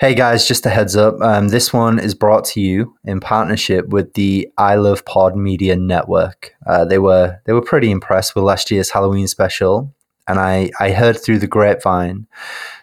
Hey 0.00 0.14
guys, 0.14 0.46
just 0.46 0.66
a 0.66 0.70
heads 0.70 0.96
up. 0.96 1.20
Um, 1.20 1.48
this 1.48 1.72
one 1.72 1.98
is 1.98 2.14
brought 2.14 2.44
to 2.46 2.60
you 2.60 2.96
in 3.04 3.20
partnership 3.20 3.88
with 3.88 4.14
the 4.14 4.52
I 4.58 4.74
Love 4.74 5.04
Pod 5.04 5.36
Media 5.36 5.76
Network. 5.76 6.52
Uh, 6.66 6.84
they 6.84 6.98
were 6.98 7.40
they 7.44 7.52
were 7.52 7.62
pretty 7.62 7.90
impressed 7.90 8.34
with 8.34 8.44
last 8.44 8.70
year's 8.70 8.90
Halloween 8.90 9.28
special, 9.28 9.94
and 10.26 10.38
I 10.38 10.70
I 10.80 10.90
heard 10.90 11.16
through 11.18 11.38
the 11.38 11.46
grapevine 11.46 12.26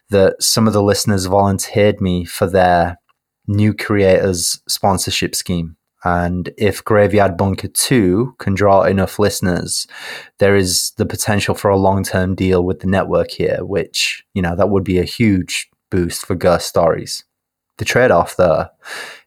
that 0.09 0.41
some 0.41 0.67
of 0.67 0.73
the 0.73 0.81
listeners 0.81 1.25
volunteered 1.25 2.01
me 2.01 2.25
for 2.25 2.47
their 2.47 2.97
new 3.46 3.73
creators 3.73 4.62
sponsorship 4.67 5.35
scheme. 5.35 5.76
And 6.03 6.49
if 6.58 6.83
Graveyard 6.83 7.37
Bunker 7.37 7.67
2 7.67 8.35
can 8.39 8.55
draw 8.55 8.83
enough 8.83 9.19
listeners, 9.19 9.85
there 10.39 10.55
is 10.55 10.92
the 10.97 11.05
potential 11.05 11.55
for 11.55 11.69
a 11.69 11.78
long 11.78 12.03
term 12.03 12.35
deal 12.35 12.63
with 12.63 12.79
the 12.79 12.87
network 12.87 13.31
here, 13.31 13.63
which, 13.63 14.23
you 14.33 14.42
know, 14.42 14.55
that 14.55 14.69
would 14.69 14.83
be 14.83 14.97
a 14.97 15.03
huge 15.03 15.71
boost 15.92 16.26
for 16.26 16.34
Ghost 16.34 16.67
Stories. 16.67 17.23
The 17.77 17.85
trade 17.85 18.12
off, 18.12 18.35
though, 18.35 18.67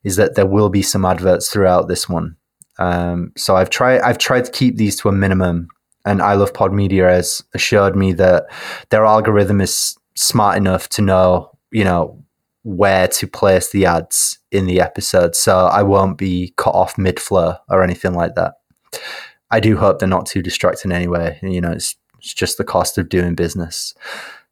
is 0.03 0.17
that 0.17 0.35
there 0.35 0.47
will 0.47 0.71
be 0.71 0.83
some 0.83 1.05
adverts 1.05 1.49
throughout 1.49 1.87
this 1.87 2.09
one. 2.09 2.37
Um, 2.79 3.33
so 3.37 3.55
I've 3.57 3.71
tried 3.71 4.01
I've 4.01 4.19
tried 4.19 4.47
to 4.47 4.51
keep 4.51 4.77
these 4.77 4.97
to 4.97 5.09
a 5.09 5.13
minimum, 5.13 5.69
and 6.05 6.21
I 6.21 6.35
Love 6.35 6.53
Pod 6.53 6.73
Media 6.73 7.09
has 7.09 7.43
assured 7.55 7.95
me 7.95 8.13
that 8.15 8.47
their 8.91 9.05
algorithm 9.05 9.61
is 9.61 9.97
smart 10.17 10.57
enough 10.57 10.89
to 10.91 11.03
know, 11.03 11.57
you 11.71 11.85
know, 11.85 12.25
where 12.65 13.07
to 13.09 13.27
place 13.27 13.71
the 13.71 13.87
ads 13.87 14.39
in 14.51 14.67
the 14.67 14.81
episode. 14.81 15.37
So 15.37 15.67
I 15.67 15.83
won't 15.83 16.19
be 16.19 16.53
cut 16.57 16.75
off 16.75 16.99
mid 16.99 17.21
flow 17.21 17.57
or 17.69 17.83
anything 17.83 18.15
like 18.15 18.35
that. 18.35 18.55
I 19.51 19.61
do 19.61 19.77
hope 19.77 19.99
they're 19.99 20.09
not 20.09 20.27
too 20.27 20.43
distracting 20.43 20.91
anyway. 20.91 21.39
You 21.43 21.61
know, 21.61 21.73
it's, 21.73 21.97
it's 22.19 22.35
just 22.35 22.59
the 22.59 22.65
cost 22.65 22.99
of 22.99 23.09
doing 23.09 23.35
business. 23.35 23.95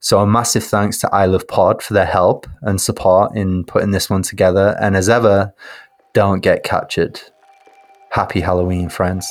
So 0.02 0.18
a 0.18 0.26
massive 0.26 0.64
thanks 0.64 0.98
to 0.98 1.14
I 1.14 1.26
Love 1.26 1.46
Pod 1.46 1.80
for 1.80 1.94
their 1.94 2.06
help 2.06 2.48
and 2.62 2.80
support 2.80 3.36
in 3.36 3.62
putting 3.62 3.92
this 3.92 4.10
one 4.10 4.22
together. 4.22 4.76
And 4.80 4.96
as 4.96 5.08
ever, 5.08 5.54
don't 6.12 6.40
get 6.40 6.64
captured. 6.64 7.20
Happy 8.10 8.40
Halloween, 8.40 8.88
friends. 8.88 9.24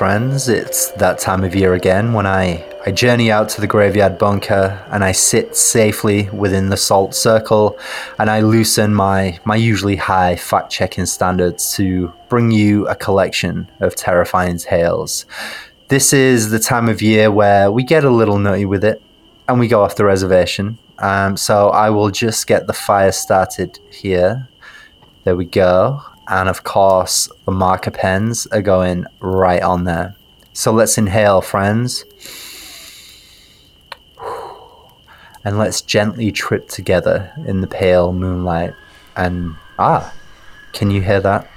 Friends. 0.00 0.48
It's 0.48 0.92
that 0.92 1.18
time 1.18 1.44
of 1.44 1.54
year 1.54 1.74
again 1.74 2.14
when 2.14 2.26
I, 2.26 2.64
I 2.86 2.90
journey 2.90 3.30
out 3.30 3.50
to 3.50 3.60
the 3.60 3.66
graveyard 3.66 4.16
bunker 4.16 4.82
and 4.90 5.04
I 5.04 5.12
sit 5.12 5.54
safely 5.54 6.30
within 6.30 6.70
the 6.70 6.78
salt 6.78 7.14
circle 7.14 7.78
and 8.18 8.30
I 8.30 8.40
loosen 8.40 8.94
my, 8.94 9.38
my 9.44 9.56
usually 9.56 9.96
high 9.96 10.36
fact 10.36 10.72
checking 10.72 11.04
standards 11.04 11.74
to 11.74 12.10
bring 12.30 12.50
you 12.50 12.88
a 12.88 12.96
collection 12.96 13.70
of 13.80 13.94
terrifying 13.94 14.56
tales. 14.56 15.26
This 15.88 16.14
is 16.14 16.48
the 16.48 16.58
time 16.58 16.88
of 16.88 17.02
year 17.02 17.30
where 17.30 17.70
we 17.70 17.82
get 17.82 18.02
a 18.02 18.08
little 18.08 18.38
nutty 18.38 18.64
with 18.64 18.84
it 18.84 19.02
and 19.48 19.60
we 19.60 19.68
go 19.68 19.84
off 19.84 19.96
the 19.96 20.06
reservation. 20.06 20.78
Um, 21.00 21.36
so 21.36 21.68
I 21.68 21.90
will 21.90 22.10
just 22.10 22.46
get 22.46 22.66
the 22.66 22.72
fire 22.72 23.12
started 23.12 23.78
here. 23.92 24.48
There 25.24 25.36
we 25.36 25.44
go 25.44 26.02
and 26.30 26.48
of 26.48 26.62
course 26.62 27.28
the 27.44 27.50
marker 27.50 27.90
pens 27.90 28.46
are 28.46 28.62
going 28.62 29.04
right 29.18 29.62
on 29.62 29.84
there. 29.84 30.14
So 30.52 30.72
let's 30.72 30.96
inhale, 30.96 31.40
friends. 31.40 32.04
And 35.44 35.58
let's 35.58 35.80
gently 35.80 36.30
trip 36.30 36.68
together 36.68 37.32
in 37.46 37.60
the 37.60 37.66
pale 37.66 38.12
moonlight. 38.12 38.74
And 39.16 39.56
ah, 39.78 40.14
can 40.72 40.90
you 40.90 41.02
hear 41.02 41.20
that? 41.20 41.50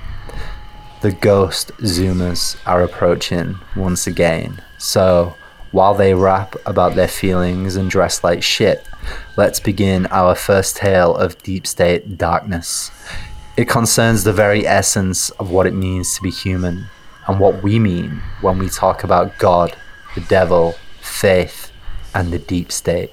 The 1.02 1.12
ghost 1.12 1.72
zoomers 1.80 2.58
are 2.66 2.82
approaching 2.82 3.60
once 3.76 4.08
again. 4.08 4.62
So 4.80 5.36
while 5.72 5.94
they 5.94 6.14
rap 6.14 6.56
about 6.66 6.96
their 6.96 7.08
feelings 7.08 7.76
and 7.76 7.92
dress 7.92 8.24
like 8.24 8.42
shit, 8.42 8.88
let's 9.38 9.60
begin 9.60 10.08
our 10.08 10.34
first 10.34 10.78
tale 10.78 11.16
of 11.16 11.42
deep 11.44 11.68
state 11.68 12.18
darkness. 12.18 12.90
It 13.56 13.70
concerns 13.70 14.24
the 14.24 14.34
very 14.34 14.66
essence 14.66 15.30
of 15.32 15.52
what 15.52 15.68
it 15.68 15.76
means 15.76 16.16
to 16.16 16.24
be 16.24 16.32
human 16.32 16.88
and 17.28 17.40
what 17.40 17.62
we 17.62 17.78
mean 17.78 18.24
when 18.42 18.58
we 18.58 18.68
talk 18.68 19.04
about 19.04 19.38
God, 19.38 19.76
the 20.16 20.22
devil, 20.22 20.74
faith, 21.02 21.72
and 22.16 22.34
the 22.34 22.40
deep 22.40 22.72
state. 22.72 23.12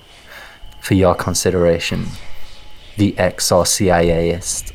For 0.81 0.95
your 0.95 1.15
consideration, 1.15 2.07
the 2.97 3.13
Exorciaist. 3.19 4.73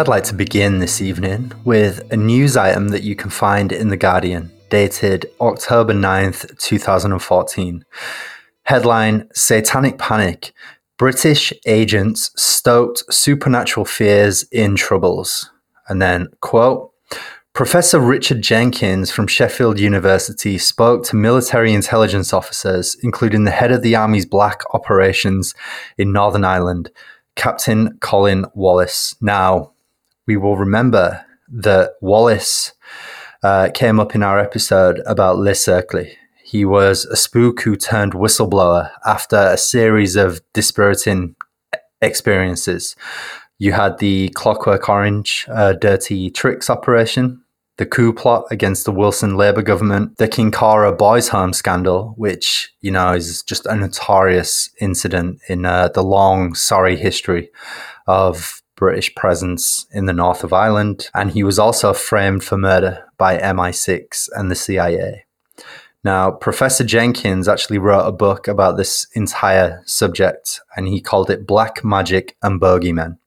I'd 0.00 0.08
like 0.08 0.24
to 0.24 0.34
begin 0.34 0.78
this 0.78 1.02
evening 1.02 1.52
with 1.66 2.10
a 2.10 2.16
news 2.16 2.56
item 2.56 2.88
that 2.88 3.02
you 3.02 3.14
can 3.14 3.28
find 3.28 3.70
in 3.70 3.90
The 3.90 3.98
Guardian, 3.98 4.50
dated 4.70 5.30
October 5.42 5.92
9th, 5.92 6.58
2014. 6.58 7.84
Headline 8.62 9.28
Satanic 9.34 9.98
Panic 9.98 10.54
British 10.96 11.52
agents 11.66 12.30
stoked 12.34 13.12
supernatural 13.12 13.84
fears 13.84 14.44
in 14.44 14.74
troubles. 14.74 15.50
And 15.90 16.00
then, 16.00 16.28
quote, 16.40 16.94
Professor 17.52 18.00
Richard 18.00 18.40
Jenkins 18.40 19.10
from 19.10 19.26
Sheffield 19.26 19.78
University 19.78 20.56
spoke 20.56 21.04
to 21.04 21.16
military 21.16 21.74
intelligence 21.74 22.32
officers, 22.32 22.96
including 23.02 23.44
the 23.44 23.50
head 23.50 23.70
of 23.70 23.82
the 23.82 23.96
Army's 23.96 24.24
black 24.24 24.62
operations 24.72 25.54
in 25.98 26.10
Northern 26.10 26.44
Ireland, 26.44 26.90
Captain 27.36 27.98
Colin 27.98 28.46
Wallace. 28.54 29.14
Now, 29.20 29.72
we 30.30 30.36
will 30.36 30.56
remember 30.56 31.26
that 31.48 31.94
Wallace 32.00 32.72
uh, 33.42 33.68
came 33.74 33.98
up 33.98 34.14
in 34.14 34.22
our 34.22 34.38
episode 34.38 35.00
about 35.04 35.38
Les 35.38 35.58
Cercles. 35.58 36.06
He 36.44 36.64
was 36.64 37.04
a 37.06 37.16
spook 37.16 37.62
who 37.62 37.74
turned 37.74 38.12
whistleblower 38.12 38.92
after 39.04 39.36
a 39.36 39.58
series 39.58 40.14
of 40.14 40.40
dispiriting 40.52 41.34
experiences. 42.00 42.94
You 43.58 43.72
had 43.72 43.98
the 43.98 44.28
Clockwork 44.28 44.88
Orange 44.88 45.46
uh, 45.48 45.72
dirty 45.72 46.30
tricks 46.30 46.70
operation, 46.70 47.42
the 47.78 47.86
coup 47.86 48.12
plot 48.12 48.44
against 48.52 48.84
the 48.84 48.92
Wilson 48.92 49.36
Labour 49.36 49.62
government, 49.62 50.18
the 50.18 50.28
Kincora 50.28 50.96
Boys 50.96 51.30
Home 51.30 51.52
scandal, 51.52 52.14
which, 52.16 52.72
you 52.82 52.92
know, 52.92 53.14
is 53.14 53.42
just 53.42 53.66
a 53.66 53.74
notorious 53.74 54.70
incident 54.80 55.40
in 55.48 55.66
uh, 55.66 55.88
the 55.88 56.04
long, 56.04 56.54
sorry 56.54 56.96
history 56.96 57.50
of 58.06 58.59
British 58.80 59.14
presence 59.14 59.86
in 59.92 60.06
the 60.06 60.12
north 60.12 60.42
of 60.42 60.54
Ireland, 60.54 61.10
and 61.14 61.30
he 61.30 61.44
was 61.44 61.58
also 61.58 61.92
framed 61.92 62.42
for 62.42 62.56
murder 62.56 63.04
by 63.18 63.36
MI6 63.38 64.30
and 64.34 64.50
the 64.50 64.56
CIA. 64.56 65.26
Now, 66.02 66.30
Professor 66.30 66.82
Jenkins 66.82 67.46
actually 67.46 67.76
wrote 67.76 68.06
a 68.06 68.12
book 68.12 68.48
about 68.48 68.78
this 68.78 69.06
entire 69.14 69.82
subject, 69.84 70.62
and 70.74 70.88
he 70.88 71.02
called 71.02 71.28
it 71.28 71.46
Black 71.46 71.84
Magic 71.84 72.36
and 72.42 72.58
Bogeymen. 72.58 73.18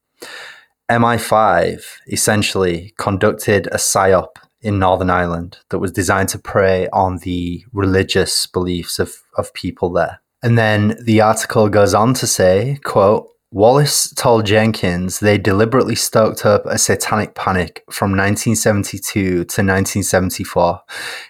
MI5 0.90 1.84
essentially 2.08 2.94
conducted 2.98 3.68
a 3.68 3.78
psyop 3.78 4.38
in 4.62 4.80
Northern 4.80 5.12
Ireland 5.12 5.60
that 5.70 5.80
was 5.80 5.92
designed 5.92 6.30
to 6.30 6.40
prey 6.40 6.88
on 6.90 7.20
the 7.20 7.64
religious 7.74 8.48
beliefs 8.48 8.98
of, 8.98 9.22
of 9.38 9.54
people 9.54 9.92
there. 9.92 10.20
And 10.42 10.58
then 10.58 10.98
the 11.02 11.22
article 11.22 11.70
goes 11.70 11.94
on 11.94 12.16
to 12.16 12.28
say, 12.28 12.80
quote, 12.84 13.30
Wallace 13.54 14.10
told 14.16 14.48
Jenkins 14.48 15.20
they 15.20 15.38
deliberately 15.38 15.94
stoked 15.94 16.44
up 16.44 16.66
a 16.66 16.80
satanic 16.80 17.36
panic 17.36 17.84
from 17.92 18.10
1972 18.10 19.22
to 19.22 19.38
1974, 19.38 20.82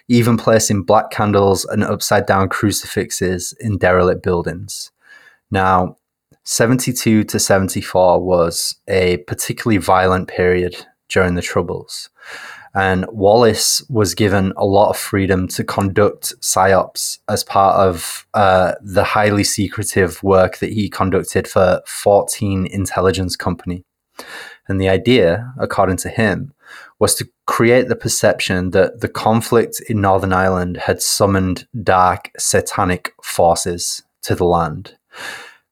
even 0.08 0.38
placing 0.38 0.84
black 0.84 1.10
candles 1.10 1.66
and 1.66 1.84
upside 1.84 2.24
down 2.24 2.48
crucifixes 2.48 3.54
in 3.60 3.76
derelict 3.76 4.22
buildings. 4.22 4.90
Now, 5.50 5.98
72 6.44 7.24
to 7.24 7.38
74 7.38 8.22
was 8.22 8.76
a 8.88 9.18
particularly 9.26 9.76
violent 9.76 10.26
period 10.26 10.86
during 11.10 11.34
the 11.34 11.42
Troubles. 11.42 12.08
And 12.74 13.06
Wallace 13.08 13.84
was 13.88 14.14
given 14.14 14.52
a 14.56 14.66
lot 14.66 14.90
of 14.90 14.96
freedom 14.96 15.46
to 15.48 15.62
conduct 15.62 16.34
psyops 16.40 17.18
as 17.28 17.44
part 17.44 17.76
of 17.76 18.26
uh, 18.34 18.74
the 18.82 19.04
highly 19.04 19.44
secretive 19.44 20.22
work 20.22 20.58
that 20.58 20.72
he 20.72 20.88
conducted 20.88 21.46
for 21.46 21.82
14 21.86 22.66
intelligence 22.66 23.36
company. 23.36 23.84
And 24.66 24.80
the 24.80 24.88
idea, 24.88 25.52
according 25.58 25.98
to 25.98 26.08
him, 26.08 26.52
was 26.98 27.14
to 27.16 27.28
create 27.46 27.88
the 27.88 27.96
perception 27.96 28.70
that 28.70 29.00
the 29.00 29.08
conflict 29.08 29.80
in 29.88 30.00
Northern 30.00 30.32
Ireland 30.32 30.78
had 30.78 31.02
summoned 31.02 31.68
dark 31.82 32.30
satanic 32.38 33.12
forces 33.22 34.02
to 34.22 34.34
the 34.34 34.44
land. 34.44 34.96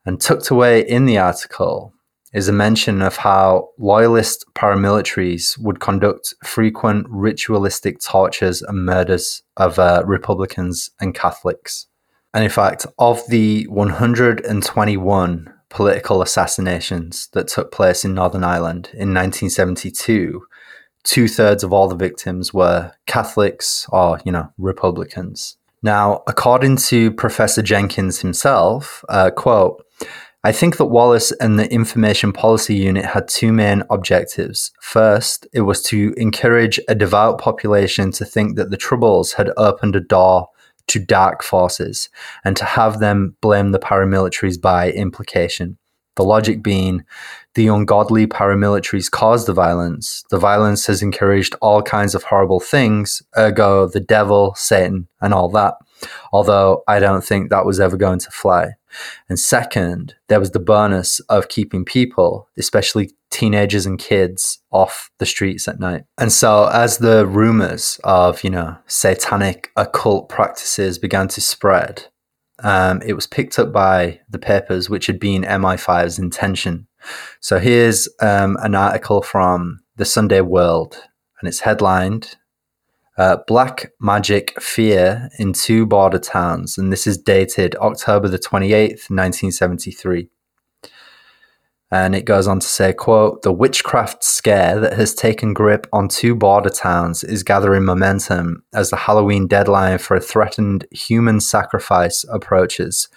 And 0.04 0.20
tucked 0.20 0.50
away 0.50 0.80
in 0.80 1.06
the 1.06 1.18
article 1.18 1.94
is 2.32 2.48
a 2.48 2.52
mention 2.52 3.02
of 3.02 3.16
how 3.16 3.68
loyalist 3.78 4.44
paramilitaries 4.54 5.58
would 5.58 5.80
conduct 5.80 6.34
frequent 6.44 7.06
ritualistic 7.10 8.00
tortures 8.00 8.62
and 8.62 8.84
murders 8.86 9.42
of 9.56 9.78
uh, 9.78 10.02
Republicans 10.06 10.90
and 11.00 11.14
Catholics. 11.14 11.86
And 12.34 12.42
in 12.42 12.50
fact, 12.50 12.86
of 12.98 13.22
the 13.28 13.64
121 13.64 15.52
political 15.68 16.22
assassinations 16.22 17.28
that 17.32 17.48
took 17.48 17.70
place 17.70 18.04
in 18.04 18.14
Northern 18.14 18.44
Ireland 18.44 18.88
in 18.92 19.12
1972, 19.12 20.42
two 21.02 21.28
thirds 21.28 21.62
of 21.62 21.72
all 21.72 21.88
the 21.88 21.96
victims 21.96 22.54
were 22.54 22.92
Catholics 23.06 23.86
or, 23.90 24.20
you 24.24 24.32
know, 24.32 24.50
Republicans. 24.56 25.58
Now, 25.82 26.22
according 26.26 26.76
to 26.88 27.10
Professor 27.10 27.60
Jenkins 27.60 28.20
himself, 28.20 29.04
uh, 29.08 29.30
quote, 29.30 29.84
I 30.44 30.50
think 30.50 30.76
that 30.78 30.86
Wallace 30.86 31.30
and 31.32 31.56
the 31.56 31.72
Information 31.72 32.32
Policy 32.32 32.74
Unit 32.74 33.04
had 33.04 33.28
two 33.28 33.52
main 33.52 33.84
objectives. 33.90 34.72
First, 34.80 35.46
it 35.52 35.60
was 35.60 35.80
to 35.84 36.12
encourage 36.16 36.80
a 36.88 36.96
devout 36.96 37.40
population 37.40 38.10
to 38.12 38.24
think 38.24 38.56
that 38.56 38.70
the 38.70 38.76
Troubles 38.76 39.34
had 39.34 39.52
opened 39.56 39.94
a 39.94 40.00
door 40.00 40.48
to 40.88 40.98
dark 40.98 41.44
forces 41.44 42.08
and 42.44 42.56
to 42.56 42.64
have 42.64 42.98
them 42.98 43.36
blame 43.40 43.70
the 43.70 43.78
paramilitaries 43.78 44.60
by 44.60 44.90
implication. 44.90 45.78
The 46.16 46.24
logic 46.24 46.60
being 46.60 47.04
the 47.54 47.68
ungodly 47.68 48.26
paramilitaries 48.26 49.10
caused 49.10 49.46
the 49.46 49.54
violence. 49.54 50.24
The 50.30 50.38
violence 50.38 50.86
has 50.86 51.02
encouraged 51.02 51.54
all 51.62 51.82
kinds 51.82 52.16
of 52.16 52.24
horrible 52.24 52.60
things, 52.60 53.22
ergo, 53.38 53.86
the 53.86 54.00
devil, 54.00 54.54
Satan, 54.56 55.06
and 55.20 55.32
all 55.32 55.48
that. 55.50 55.74
Although 56.32 56.82
I 56.88 56.98
don't 56.98 57.24
think 57.24 57.48
that 57.50 57.64
was 57.64 57.78
ever 57.78 57.96
going 57.96 58.18
to 58.18 58.30
fly. 58.30 58.72
And 59.28 59.38
second, 59.38 60.14
there 60.28 60.40
was 60.40 60.50
the 60.50 60.60
bonus 60.60 61.20
of 61.20 61.48
keeping 61.48 61.84
people, 61.84 62.48
especially 62.56 63.12
teenagers 63.30 63.86
and 63.86 63.98
kids, 63.98 64.58
off 64.70 65.10
the 65.18 65.26
streets 65.26 65.66
at 65.68 65.80
night. 65.80 66.04
And 66.18 66.32
so, 66.32 66.68
as 66.72 66.98
the 66.98 67.26
rumors 67.26 68.00
of, 68.04 68.44
you 68.44 68.50
know, 68.50 68.76
satanic 68.86 69.70
occult 69.76 70.28
practices 70.28 70.98
began 70.98 71.28
to 71.28 71.40
spread, 71.40 72.06
um, 72.62 73.02
it 73.04 73.14
was 73.14 73.26
picked 73.26 73.58
up 73.58 73.72
by 73.72 74.20
the 74.28 74.38
papers, 74.38 74.88
which 74.88 75.06
had 75.06 75.18
been 75.18 75.42
MI5's 75.42 76.18
intention. 76.18 76.86
So, 77.40 77.58
here's 77.58 78.08
um, 78.20 78.56
an 78.60 78.74
article 78.74 79.22
from 79.22 79.80
the 79.96 80.04
Sunday 80.04 80.40
World, 80.40 80.96
and 81.40 81.48
it's 81.48 81.60
headlined 81.60 82.36
uh, 83.18 83.38
Black 83.46 83.92
Magic 84.00 84.60
Fear 84.60 85.30
in 85.38 85.52
Two 85.52 85.86
Border 85.86 86.18
Towns, 86.18 86.78
and 86.78 86.92
this 86.92 87.06
is 87.06 87.18
dated 87.18 87.76
October 87.76 88.28
the 88.28 88.38
28th, 88.38 89.10
1973. 89.10 90.28
And 91.92 92.14
it 92.14 92.24
goes 92.24 92.48
on 92.48 92.58
to 92.58 92.66
say, 92.66 92.94
quote, 92.94 93.42
the 93.42 93.52
witchcraft 93.52 94.24
scare 94.24 94.80
that 94.80 94.94
has 94.94 95.14
taken 95.14 95.52
grip 95.52 95.86
on 95.92 96.08
two 96.08 96.34
border 96.34 96.70
towns 96.70 97.22
is 97.22 97.42
gathering 97.42 97.84
momentum 97.84 98.64
as 98.72 98.88
the 98.88 98.96
Halloween 98.96 99.46
deadline 99.46 99.98
for 99.98 100.16
a 100.16 100.20
threatened 100.20 100.86
human 100.90 101.38
sacrifice 101.38 102.24
approaches. 102.30 103.10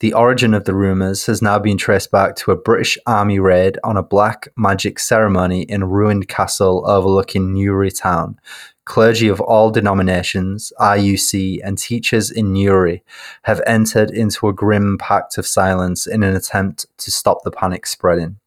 The 0.00 0.14
origin 0.14 0.54
of 0.54 0.64
the 0.64 0.74
rumors 0.74 1.26
has 1.26 1.42
now 1.42 1.58
been 1.58 1.76
traced 1.76 2.10
back 2.10 2.34
to 2.36 2.52
a 2.52 2.56
British 2.56 2.96
Army 3.06 3.38
raid 3.38 3.78
on 3.84 3.98
a 3.98 4.02
black 4.02 4.48
magic 4.56 4.98
ceremony 4.98 5.62
in 5.62 5.82
a 5.82 5.86
ruined 5.86 6.26
castle 6.26 6.82
overlooking 6.86 7.52
Newry 7.52 7.90
town, 7.90 8.40
clergy 8.86 9.28
of 9.28 9.42
all 9.42 9.70
denominations, 9.70 10.72
RUC, 10.80 11.60
and 11.62 11.76
teachers 11.76 12.30
in 12.30 12.54
Newry 12.54 13.04
have 13.42 13.60
entered 13.66 14.10
into 14.10 14.48
a 14.48 14.54
grim 14.54 14.96
pact 14.96 15.36
of 15.36 15.46
silence 15.46 16.06
in 16.06 16.22
an 16.22 16.34
attempt 16.34 16.86
to 16.96 17.10
stop 17.10 17.44
the 17.44 17.50
panic 17.50 17.86
spreading. 17.86 18.38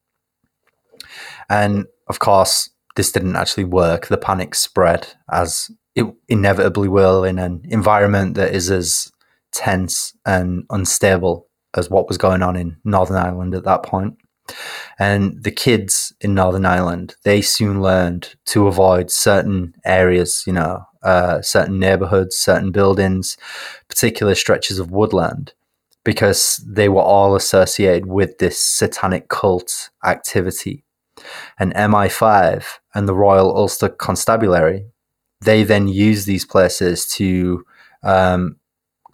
And 1.52 1.86
of 2.08 2.18
course, 2.18 2.72
this 2.96 3.12
didn't 3.12 3.36
actually 3.36 3.66
work. 3.66 4.08
The 4.08 4.18
panic 4.18 4.56
spread 4.56 5.08
as 5.32 5.70
it 5.96 6.06
inevitably 6.28 6.88
will 6.88 7.24
in 7.24 7.38
an 7.38 7.62
environment 7.70 8.34
that 8.34 8.56
is 8.56 8.72
as 8.72 9.13
tense 9.54 10.16
and 10.26 10.66
unstable 10.70 11.48
as 11.76 11.90
what 11.90 12.08
was 12.08 12.18
going 12.18 12.44
on 12.44 12.56
in 12.56 12.78
Northern 12.84 13.18
Ireland 13.18 13.56
at 13.56 13.64
that 13.64 13.84
point. 13.84 14.18
And 15.00 15.44
the 15.44 15.52
kids 15.52 16.14
in 16.22 16.34
Northern 16.34 16.66
Ireland, 16.66 17.16
they 17.24 17.42
soon 17.42 17.82
learned 17.82 18.36
to 18.48 18.68
avoid 18.68 19.10
certain 19.10 19.74
areas, 19.86 20.44
you 20.46 20.54
know, 20.54 20.86
uh, 21.02 21.42
certain 21.42 21.80
neighborhoods, 21.80 22.36
certain 22.36 22.72
buildings, 22.72 23.38
particular 23.88 24.36
stretches 24.36 24.80
of 24.80 24.92
woodland, 24.92 25.54
because 26.04 26.64
they 26.68 26.90
were 26.90 27.02
all 27.02 27.36
associated 27.36 28.06
with 28.06 28.38
this 28.38 28.58
satanic 28.58 29.30
cult 29.30 29.90
activity. 30.06 30.84
And 31.58 31.74
MI5 31.74 32.66
and 32.94 33.08
the 33.08 33.16
Royal 33.16 33.56
Ulster 33.56 33.90
Constabulary, 33.90 34.86
they 35.42 35.64
then 35.64 35.88
used 35.88 36.28
these 36.28 36.46
places 36.46 37.06
to 37.16 37.66
um, 38.04 38.58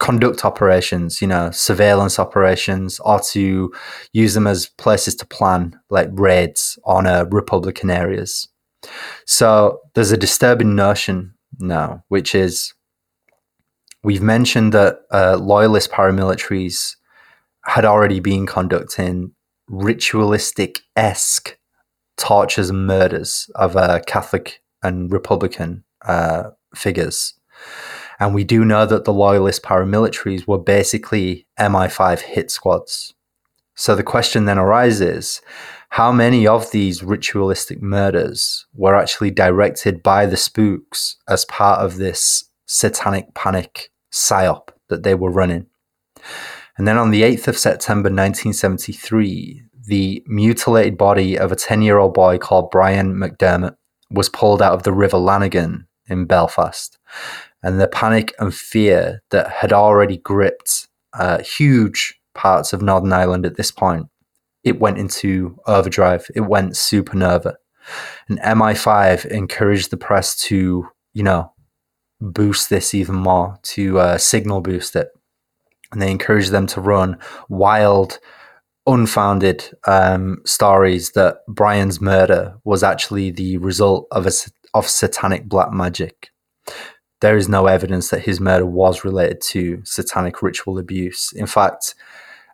conduct 0.00 0.44
operations, 0.44 1.22
you 1.22 1.28
know, 1.28 1.50
surveillance 1.52 2.18
operations, 2.18 2.98
or 3.00 3.20
to 3.20 3.72
use 4.12 4.34
them 4.34 4.46
as 4.46 4.66
places 4.66 5.14
to 5.14 5.26
plan 5.26 5.78
like 5.90 6.08
raids 6.12 6.78
on 6.84 7.06
uh, 7.06 7.26
Republican 7.30 7.90
areas. 7.90 8.48
So 9.26 9.80
there's 9.94 10.10
a 10.10 10.16
disturbing 10.16 10.74
notion 10.74 11.34
now, 11.58 12.02
which 12.08 12.34
is 12.34 12.74
we've 14.02 14.22
mentioned 14.22 14.72
that 14.72 15.02
uh, 15.12 15.36
loyalist 15.36 15.92
paramilitaries 15.92 16.96
had 17.66 17.84
already 17.84 18.20
been 18.20 18.46
conducting 18.46 19.32
ritualistic 19.68 20.80
esque 20.96 21.58
tortures 22.16 22.70
and 22.70 22.86
murders 22.86 23.50
of 23.54 23.76
uh, 23.76 24.00
Catholic 24.06 24.62
and 24.82 25.12
Republican 25.12 25.84
uh, 26.06 26.44
figures. 26.74 27.34
And 28.20 28.34
we 28.34 28.44
do 28.44 28.66
know 28.66 28.84
that 28.84 29.04
the 29.04 29.14
loyalist 29.14 29.62
paramilitaries 29.62 30.46
were 30.46 30.58
basically 30.58 31.46
MI5 31.58 32.20
hit 32.20 32.50
squads. 32.50 33.14
So 33.74 33.96
the 33.96 34.02
question 34.02 34.44
then 34.44 34.58
arises 34.58 35.40
how 35.88 36.12
many 36.12 36.46
of 36.46 36.70
these 36.70 37.02
ritualistic 37.02 37.80
murders 37.80 38.66
were 38.74 38.94
actually 38.94 39.30
directed 39.30 40.02
by 40.02 40.26
the 40.26 40.36
spooks 40.36 41.16
as 41.26 41.46
part 41.46 41.80
of 41.80 41.96
this 41.96 42.44
satanic 42.66 43.34
panic 43.34 43.90
psyop 44.12 44.68
that 44.88 45.02
they 45.02 45.14
were 45.14 45.32
running? 45.32 45.66
And 46.76 46.86
then 46.86 46.98
on 46.98 47.10
the 47.10 47.22
8th 47.22 47.48
of 47.48 47.58
September 47.58 48.08
1973, 48.08 49.62
the 49.86 50.22
mutilated 50.26 50.98
body 50.98 51.38
of 51.38 51.50
a 51.50 51.56
10 51.56 51.80
year 51.80 51.98
old 51.98 52.12
boy 52.12 52.36
called 52.36 52.70
Brian 52.70 53.14
McDermott 53.14 53.76
was 54.10 54.28
pulled 54.28 54.60
out 54.60 54.74
of 54.74 54.82
the 54.82 54.92
River 54.92 55.16
Lagan 55.16 55.88
in 56.06 56.26
Belfast 56.26 56.98
and 57.62 57.80
the 57.80 57.88
panic 57.88 58.34
and 58.38 58.54
fear 58.54 59.22
that 59.30 59.50
had 59.50 59.72
already 59.72 60.16
gripped 60.18 60.88
uh, 61.12 61.42
huge 61.42 62.18
parts 62.34 62.72
of 62.72 62.82
Northern 62.82 63.12
Ireland 63.12 63.44
at 63.44 63.56
this 63.56 63.70
point, 63.70 64.06
it 64.64 64.80
went 64.80 64.98
into 64.98 65.58
overdrive. 65.66 66.26
It 66.34 66.40
went 66.40 66.72
supernova. 66.72 67.54
And 68.28 68.38
MI5 68.40 69.26
encouraged 69.26 69.90
the 69.90 69.96
press 69.96 70.38
to, 70.42 70.88
you 71.12 71.22
know, 71.22 71.52
boost 72.20 72.70
this 72.70 72.94
even 72.94 73.16
more, 73.16 73.58
to 73.62 73.98
uh, 73.98 74.18
signal 74.18 74.60
boost 74.60 74.96
it. 74.96 75.08
And 75.92 76.00
they 76.00 76.10
encouraged 76.10 76.50
them 76.50 76.66
to 76.68 76.80
run 76.80 77.18
wild, 77.48 78.18
unfounded 78.86 79.64
um, 79.86 80.38
stories 80.44 81.12
that 81.12 81.38
Brian's 81.48 82.00
murder 82.00 82.56
was 82.64 82.82
actually 82.82 83.30
the 83.30 83.58
result 83.58 84.06
of 84.10 84.26
a 84.26 84.30
of 84.72 84.88
satanic 84.88 85.48
black 85.48 85.72
magic 85.72 86.30
there 87.20 87.36
is 87.36 87.48
no 87.48 87.66
evidence 87.66 88.10
that 88.10 88.22
his 88.22 88.40
murder 88.40 88.66
was 88.66 89.04
related 89.04 89.40
to 89.40 89.82
satanic 89.84 90.42
ritual 90.42 90.78
abuse. 90.78 91.32
In 91.32 91.46
fact, 91.46 91.94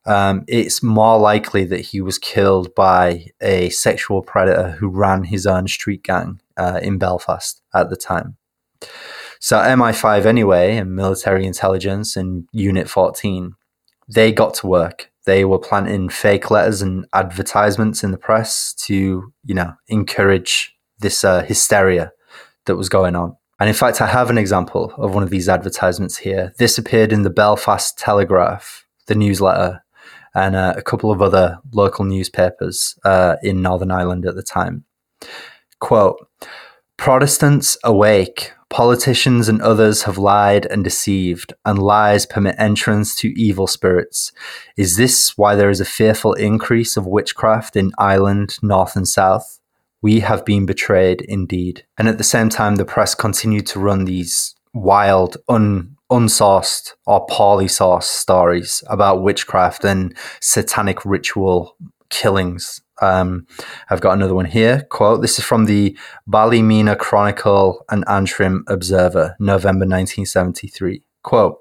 um, 0.06 0.44
it's 0.46 0.82
more 0.82 1.18
likely 1.18 1.64
that 1.64 1.80
he 1.80 2.00
was 2.00 2.18
killed 2.18 2.74
by 2.74 3.26
a 3.40 3.70
sexual 3.70 4.22
predator 4.22 4.70
who 4.70 4.88
ran 4.88 5.24
his 5.24 5.46
own 5.46 5.66
street 5.66 6.02
gang 6.02 6.40
uh, 6.56 6.78
in 6.82 6.98
Belfast 6.98 7.60
at 7.74 7.90
the 7.90 7.96
time. 7.96 8.36
So 9.40 9.58
MI5 9.58 10.24
anyway, 10.24 10.76
and 10.76 10.94
military 10.94 11.44
intelligence 11.44 12.16
and 12.16 12.48
Unit 12.52 12.88
14, 12.88 13.54
they 14.08 14.32
got 14.32 14.54
to 14.54 14.66
work. 14.66 15.10
They 15.24 15.44
were 15.44 15.58
planting 15.58 16.08
fake 16.08 16.50
letters 16.50 16.82
and 16.82 17.04
advertisements 17.12 18.04
in 18.04 18.12
the 18.12 18.18
press 18.18 18.72
to, 18.86 19.32
you 19.44 19.54
know, 19.54 19.74
encourage 19.88 20.76
this 21.00 21.24
uh, 21.24 21.42
hysteria 21.42 22.12
that 22.66 22.76
was 22.76 22.88
going 22.88 23.16
on. 23.16 23.36
And 23.58 23.68
in 23.68 23.74
fact, 23.74 24.00
I 24.00 24.06
have 24.06 24.28
an 24.28 24.38
example 24.38 24.92
of 24.98 25.14
one 25.14 25.22
of 25.22 25.30
these 25.30 25.48
advertisements 25.48 26.18
here. 26.18 26.52
This 26.58 26.76
appeared 26.76 27.12
in 27.12 27.22
the 27.22 27.30
Belfast 27.30 27.98
Telegraph, 27.98 28.84
the 29.06 29.14
newsletter, 29.14 29.82
and 30.34 30.54
uh, 30.54 30.74
a 30.76 30.82
couple 30.82 31.10
of 31.10 31.22
other 31.22 31.58
local 31.72 32.04
newspapers 32.04 32.98
uh, 33.04 33.36
in 33.42 33.62
Northern 33.62 33.90
Ireland 33.90 34.26
at 34.26 34.34
the 34.34 34.42
time. 34.42 34.84
Quote 35.80 36.18
Protestants 36.98 37.78
awake. 37.82 38.52
Politicians 38.68 39.48
and 39.48 39.62
others 39.62 40.02
have 40.02 40.18
lied 40.18 40.66
and 40.66 40.82
deceived, 40.82 41.54
and 41.64 41.78
lies 41.78 42.26
permit 42.26 42.56
entrance 42.58 43.14
to 43.16 43.28
evil 43.40 43.68
spirits. 43.68 44.32
Is 44.76 44.96
this 44.96 45.38
why 45.38 45.54
there 45.54 45.70
is 45.70 45.80
a 45.80 45.84
fearful 45.84 46.34
increase 46.34 46.96
of 46.96 47.06
witchcraft 47.06 47.76
in 47.76 47.92
Ireland, 47.96 48.58
North 48.62 48.96
and 48.96 49.06
South? 49.06 49.55
We 50.06 50.20
have 50.20 50.44
been 50.44 50.66
betrayed 50.66 51.20
indeed. 51.22 51.84
And 51.98 52.06
at 52.06 52.16
the 52.16 52.22
same 52.22 52.48
time, 52.48 52.76
the 52.76 52.84
press 52.84 53.12
continued 53.12 53.66
to 53.66 53.80
run 53.80 54.04
these 54.04 54.54
wild, 54.72 55.36
un, 55.48 55.96
unsourced 56.12 56.92
or 57.06 57.26
poorly 57.28 57.66
sourced 57.66 58.04
stories 58.04 58.84
about 58.86 59.20
witchcraft 59.20 59.84
and 59.84 60.16
satanic 60.40 61.04
ritual 61.04 61.76
killings. 62.08 62.80
Um, 63.02 63.48
I've 63.90 64.00
got 64.00 64.12
another 64.12 64.36
one 64.36 64.44
here. 64.44 64.86
Quote 64.90 65.22
This 65.22 65.40
is 65.40 65.44
from 65.44 65.64
the 65.64 65.98
Ballymena 66.28 66.94
Chronicle 66.94 67.84
and 67.90 68.04
Antrim 68.08 68.62
Observer, 68.68 69.34
November 69.40 69.86
1973. 69.86 71.02
Quote 71.24 71.58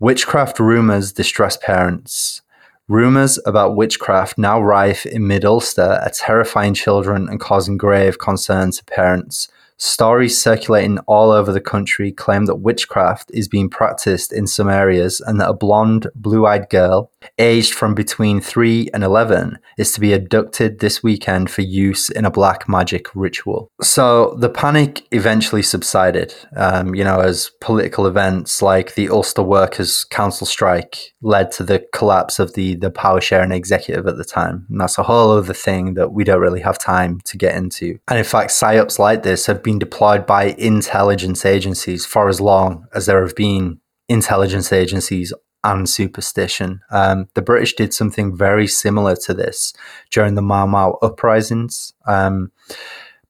Witchcraft 0.00 0.58
rumors 0.58 1.12
distress 1.12 1.56
parents. 1.56 2.42
Rumors 2.88 3.36
about 3.44 3.74
witchcraft 3.74 4.38
now 4.38 4.60
rife 4.60 5.06
in 5.06 5.26
Mid 5.26 5.44
Ulster 5.44 5.98
are 6.00 6.10
terrifying 6.10 6.72
children 6.72 7.28
and 7.28 7.40
causing 7.40 7.76
grave 7.76 8.20
concern 8.20 8.70
to 8.70 8.84
parents. 8.84 9.48
Stories 9.78 10.40
circulating 10.40 10.98
all 11.00 11.30
over 11.30 11.52
the 11.52 11.60
country 11.60 12.10
claim 12.10 12.46
that 12.46 12.56
witchcraft 12.56 13.30
is 13.34 13.46
being 13.46 13.68
practiced 13.68 14.32
in 14.32 14.46
some 14.46 14.70
areas 14.70 15.20
and 15.20 15.38
that 15.40 15.50
a 15.50 15.54
blonde, 15.54 16.06
blue 16.14 16.46
eyed 16.46 16.68
girl, 16.70 17.10
aged 17.38 17.74
from 17.74 17.94
between 17.94 18.40
3 18.40 18.88
and 18.94 19.04
11, 19.04 19.58
is 19.76 19.92
to 19.92 20.00
be 20.00 20.14
abducted 20.14 20.78
this 20.78 21.02
weekend 21.02 21.50
for 21.50 21.62
use 21.62 22.08
in 22.08 22.24
a 22.24 22.30
black 22.30 22.68
magic 22.68 23.14
ritual. 23.14 23.70
So 23.82 24.34
the 24.38 24.48
panic 24.48 25.06
eventually 25.12 25.62
subsided, 25.62 26.34
um, 26.56 26.94
you 26.94 27.04
know, 27.04 27.20
as 27.20 27.50
political 27.60 28.06
events 28.06 28.62
like 28.62 28.94
the 28.94 29.10
Ulster 29.10 29.42
Workers' 29.42 30.04
Council 30.04 30.46
strike 30.46 31.14
led 31.20 31.50
to 31.52 31.64
the 31.64 31.86
collapse 31.92 32.38
of 32.38 32.54
the, 32.54 32.76
the 32.76 32.90
power 32.90 33.20
sharing 33.20 33.52
executive 33.52 34.06
at 34.06 34.16
the 34.16 34.24
time. 34.24 34.66
And 34.70 34.80
that's 34.80 34.96
a 34.96 35.02
whole 35.02 35.32
other 35.32 35.54
thing 35.54 35.94
that 35.94 36.12
we 36.12 36.24
don't 36.24 36.40
really 36.40 36.60
have 36.60 36.78
time 36.78 37.20
to 37.24 37.36
get 37.36 37.54
into. 37.54 37.98
And 38.08 38.18
in 38.18 38.24
fact, 38.24 38.50
psyops 38.50 38.98
like 38.98 39.22
this 39.22 39.46
have 39.46 39.62
been 39.66 39.78
deployed 39.80 40.24
by 40.26 40.54
intelligence 40.58 41.44
agencies 41.44 42.06
for 42.06 42.28
as 42.28 42.40
long 42.40 42.86
as 42.94 43.06
there 43.06 43.20
have 43.26 43.34
been 43.34 43.80
intelligence 44.08 44.72
agencies 44.72 45.34
and 45.64 45.88
superstition. 45.88 46.80
Um, 46.92 47.26
the 47.34 47.42
British 47.42 47.74
did 47.74 47.92
something 47.92 48.36
very 48.36 48.68
similar 48.68 49.16
to 49.26 49.34
this 49.34 49.72
during 50.12 50.36
the 50.36 50.42
Mau 50.42 50.66
Mau 50.66 50.92
uprisings. 51.02 51.92
Um, 52.06 52.52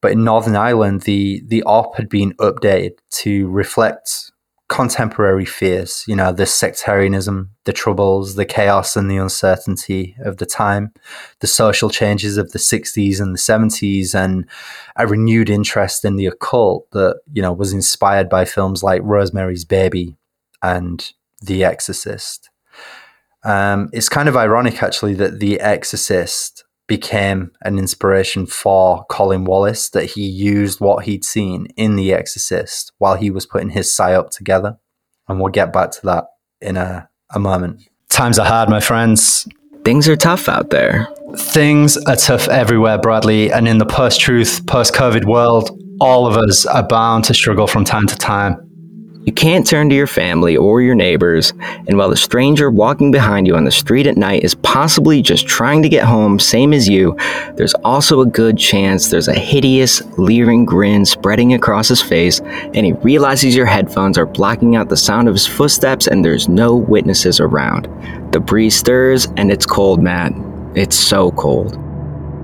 but 0.03 0.13
in 0.13 0.25
Northern 0.25 0.57
Ireland, 0.57 1.03
the 1.03 1.43
the 1.47 1.63
op 1.63 1.97
had 1.97 2.11
been 2.11 2.35
updated 2.35 2.99
to 3.23 3.49
reflect 3.49 4.31
contemporary 4.69 5.45
fears, 5.45 6.05
you 6.09 6.17
know, 6.17 6.33
the 6.33 6.47
sectarianism, 6.47 7.51
the 7.65 7.73
troubles, 7.73 8.35
the 8.35 8.45
chaos 8.45 8.97
and 8.97 9.09
the 9.09 9.17
uncertainty 9.17 10.17
of 10.25 10.39
the 10.39 10.47
time, 10.47 10.93
the 11.41 11.47
social 11.47 11.89
changes 11.89 12.37
of 12.37 12.51
the 12.51 12.59
60s 12.59 13.21
and 13.21 13.33
the 13.35 13.39
70s, 13.39 14.15
and 14.15 14.45
a 14.97 15.07
renewed 15.07 15.49
interest 15.49 16.05
in 16.05 16.17
the 16.17 16.27
occult 16.27 16.91
that, 16.91 17.21
you 17.33 17.41
know, 17.41 17.53
was 17.53 17.73
inspired 17.73 18.29
by 18.29 18.45
films 18.45 18.83
like 18.83 19.01
Rosemary's 19.05 19.65
Baby 19.65 20.17
and 20.63 21.13
The 21.41 21.63
Exorcist. 21.63 22.51
Um, 23.45 23.89
it's 23.93 24.09
kind 24.09 24.29
of 24.29 24.37
ironic, 24.37 24.83
actually, 24.83 25.15
that 25.15 25.39
The 25.39 25.61
Exorcist 25.61 26.65
became 26.87 27.51
an 27.63 27.79
inspiration 27.79 28.47
for 28.47 29.05
Colin 29.11 29.45
Wallace 29.45 29.89
that 29.91 30.05
he 30.05 30.27
used 30.27 30.81
what 30.81 31.05
he'd 31.05 31.25
seen 31.25 31.67
in 31.77 31.97
The 31.97 32.13
Exorcist 32.13 32.93
while 32.99 33.17
he 33.17 33.31
was 33.31 33.47
putting 33.47 33.71
his 33.71 33.89
psyop 33.89 34.31
together. 34.31 34.79
And 35.29 35.41
we'll 35.41 35.51
get 35.51 35.73
back 35.73 35.91
to 35.93 36.01
that 36.07 36.27
in 36.61 36.77
a, 36.77 37.09
a 37.35 37.41
moment. 37.41 37.83
Times 38.09 38.39
are 38.39 38.47
hard, 38.47 38.69
my 38.69 38.81
friends. 38.81 39.49
Things 39.85 40.09
are 40.09 40.17
tough 40.17 40.49
out 40.49 40.71
there. 40.71 41.09
Things 41.37 41.97
are 41.97 42.17
tough 42.17 42.49
everywhere, 42.49 42.99
Bradley. 42.99 43.53
And 43.53 43.69
in 43.69 43.79
the 43.79 43.87
post 43.87 44.21
truth, 44.21 44.67
post 44.67 44.95
COVID 44.95 45.25
world, 45.25 45.71
all 46.01 46.27
of 46.27 46.37
us 46.37 46.67
are 46.67 46.87
bound 46.87 47.25
to 47.25 47.35
struggle 47.35 47.67
from 47.67 47.85
time 47.85 48.07
to 48.07 48.17
time. 48.17 48.66
You 49.27 49.33
can't 49.33 49.67
turn 49.67 49.89
to 49.89 49.95
your 49.97 50.07
family 50.07 50.57
or 50.57 50.81
your 50.81 50.95
neighbors, 50.95 51.53
and 51.89 51.99
while 51.99 52.11
the 52.11 52.17
stranger 52.17 52.71
walking 52.71 53.11
behind 53.11 53.49
you 53.49 53.57
on 53.57 53.65
the 53.65 53.73
street 53.73 54.07
at 54.07 54.17
night 54.17 54.45
is 54.45 54.55
possibly 54.55 55.21
just 55.21 55.49
trying 55.49 55.83
to 55.83 55.89
get 55.89 56.05
home, 56.05 56.39
same 56.39 56.73
as 56.73 56.89
you, 56.89 57.17
there's 57.57 57.75
also 57.83 58.21
a 58.21 58.27
good 58.27 58.57
chance 58.57 59.11
there's 59.11 59.27
a 59.27 59.35
hideous, 59.35 60.01
leering 60.17 60.65
grin 60.65 61.05
spreading 61.05 61.55
across 61.55 61.89
his 61.89 62.01
face, 62.01 62.39
and 62.39 62.87
he 62.87 62.93
realizes 62.93 63.57
your 63.57 63.67
headphones 63.67 64.17
are 64.17 64.27
blocking 64.27 64.77
out 64.77 64.91
the 64.91 64.97
sound 64.97 65.27
of 65.27 65.35
his 65.35 65.47
footsteps 65.47 66.07
and 66.07 66.25
there's 66.25 66.49
no 66.49 66.77
witnesses 66.77 67.41
around. 67.41 67.89
The 68.33 68.39
breeze 68.39 68.77
stirs, 68.77 69.27
and 69.37 69.51
it's 69.51 69.67
cold, 69.67 70.01
Matt. 70.01 70.35
It's 70.77 70.97
so 70.97 71.33
cold 71.33 71.77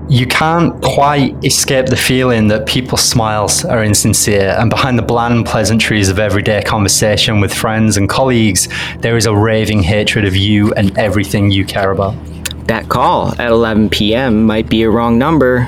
you 0.09 0.27
can't 0.27 0.81
quite 0.81 1.35
escape 1.43 1.85
the 1.85 1.95
feeling 1.95 2.47
that 2.49 2.65
people's 2.65 3.01
smiles 3.01 3.63
are 3.63 3.83
insincere, 3.83 4.55
and 4.59 4.69
behind 4.69 4.97
the 4.97 5.03
bland 5.03 5.45
pleasantries 5.45 6.09
of 6.09 6.19
everyday 6.19 6.61
conversation 6.61 7.39
with 7.39 7.53
friends 7.53 7.97
and 7.97 8.09
colleagues, 8.09 8.67
there 8.99 9.17
is 9.17 9.25
a 9.25 9.35
raving 9.35 9.81
hatred 9.81 10.25
of 10.25 10.35
you 10.35 10.73
and 10.73 10.97
everything 10.97 11.51
you 11.51 11.65
care 11.65 11.91
about. 11.91 12.15
That 12.67 12.89
call 12.89 13.29
at 13.39 13.51
11 13.51 13.89
p.m. 13.89 14.45
might 14.45 14.69
be 14.69 14.83
a 14.83 14.89
wrong 14.89 15.17
number, 15.17 15.67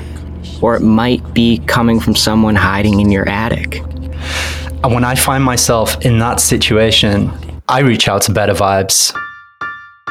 or 0.60 0.76
it 0.76 0.80
might 0.80 1.34
be 1.34 1.58
coming 1.66 2.00
from 2.00 2.14
someone 2.14 2.56
hiding 2.56 3.00
in 3.00 3.10
your 3.10 3.28
attic. 3.28 3.78
And 4.84 4.94
when 4.94 5.04
I 5.04 5.14
find 5.14 5.42
myself 5.42 6.04
in 6.04 6.18
that 6.18 6.40
situation, 6.40 7.32
I 7.68 7.80
reach 7.80 8.06
out 8.08 8.22
to 8.22 8.32
Better 8.32 8.54
Vibes. 8.54 9.14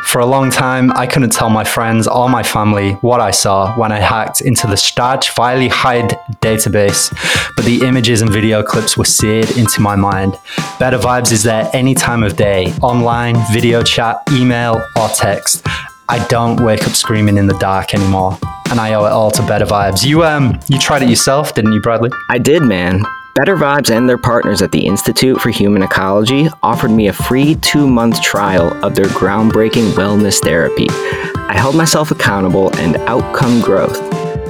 For 0.06 0.22
a 0.22 0.26
long 0.26 0.50
time, 0.50 0.92
I 0.94 1.08
couldn't 1.08 1.32
tell 1.32 1.50
my 1.50 1.66
friends 1.66 2.08
or 2.08 2.30
my 2.30 2.42
family 2.42 2.94
what 3.02 3.20
I 3.20 3.32
saw 3.32 3.76
when 3.78 3.92
I 3.92 4.00
hacked 4.00 4.40
into 4.40 4.66
the 4.66 4.76
Staatsveiligkeit 4.76 6.40
database, 6.40 7.12
but 7.58 7.66
the 7.66 7.86
images 7.86 8.22
and 8.22 8.32
video 8.32 8.64
clips 8.64 8.98
were 8.98 9.04
seared 9.04 9.52
into 9.58 9.82
my 9.82 9.98
mind. 9.98 10.38
Better 10.80 10.98
Vibes 10.98 11.34
is 11.34 11.44
there 11.44 11.70
any 11.74 11.96
time 11.96 12.24
of 12.24 12.38
day, 12.38 12.68
online, 12.82 13.36
video 13.52 13.84
chat, 13.84 14.22
email, 14.32 14.82
or 14.96 15.10
text. 15.10 15.66
I 16.08 16.26
don't 16.30 16.64
wake 16.64 16.88
up 16.88 16.94
screaming 16.94 17.38
in 17.38 17.48
the 17.48 17.58
dark 17.58 17.94
anymore, 17.94 18.38
and 18.70 18.80
I 18.80 18.94
owe 18.94 19.06
it 19.06 19.12
all 19.12 19.32
to 19.32 19.42
Better 19.46 19.66
Vibes. 19.66 20.06
You 20.06 20.24
um, 20.24 20.58
you 20.68 20.80
tried 20.80 21.02
it 21.02 21.10
yourself, 21.10 21.54
didn't 21.56 21.74
you, 21.74 21.82
Bradley? 21.82 22.12
I 22.30 22.38
did, 22.38 22.64
man. 22.64 23.04
Better 23.36 23.58
Vibes 23.58 23.94
and 23.94 24.08
their 24.08 24.18
partners 24.18 24.62
at 24.62 24.72
the 24.72 24.86
Institute 24.86 25.42
for 25.42 25.50
Human 25.50 25.84
Ecology 25.84 26.48
offered 26.64 26.92
me 26.92 27.10
a 27.10 27.14
free 27.14 27.56
two 27.56 27.86
month 27.86 28.22
trial 28.22 28.74
of 28.82 28.96
their 28.96 29.08
groundbreaking 29.08 29.92
wellness 29.92 30.42
therapy. 30.42 30.88
I 30.90 31.54
held 31.58 31.76
myself 31.76 32.12
accountable 32.12 32.74
and 32.78 32.96
outcome 32.96 33.60
growth, 33.60 34.00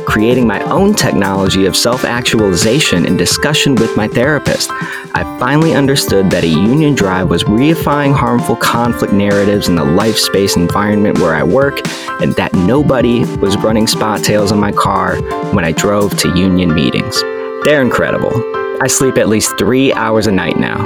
creating 0.06 0.46
my 0.46 0.62
own 0.70 0.94
technology 0.94 1.66
of 1.66 1.76
self 1.76 2.06
actualization 2.06 3.08
in 3.08 3.18
discussion 3.18 3.74
with 3.74 3.98
my 3.98 4.08
therapist. 4.08 4.70
I 4.70 5.24
finally 5.40 5.74
understood 5.74 6.30
that 6.30 6.44
a 6.44 6.48
union 6.48 6.94
drive 6.94 7.28
was 7.28 7.44
reifying 7.46 8.14
harmful 8.14 8.56
conflict 8.56 9.14
narratives 9.14 9.68
in 9.68 9.74
the 9.74 9.84
life 9.84 10.18
space 10.18 10.58
environment 10.58 11.18
where 11.18 11.34
I 11.34 11.42
work, 11.42 11.82
and 12.22 12.36
that 12.36 12.54
nobody 12.54 13.26
was 13.38 13.58
running 13.58 13.88
spot 13.88 14.24
tails 14.24 14.52
in 14.52 14.60
my 14.60 14.72
car 14.72 15.16
when 15.54 15.66
I 15.66 15.72
drove 15.72 16.16
to 16.20 16.38
union 16.38 16.72
meetings. 16.72 17.20
They're 17.64 17.82
incredible. 17.82 18.65
I 18.82 18.88
sleep 18.88 19.18
at 19.18 19.30
least 19.30 19.58
three 19.58 19.94
hours 19.94 20.28
a 20.28 20.32
night 20.32 20.58
now. 20.58 20.78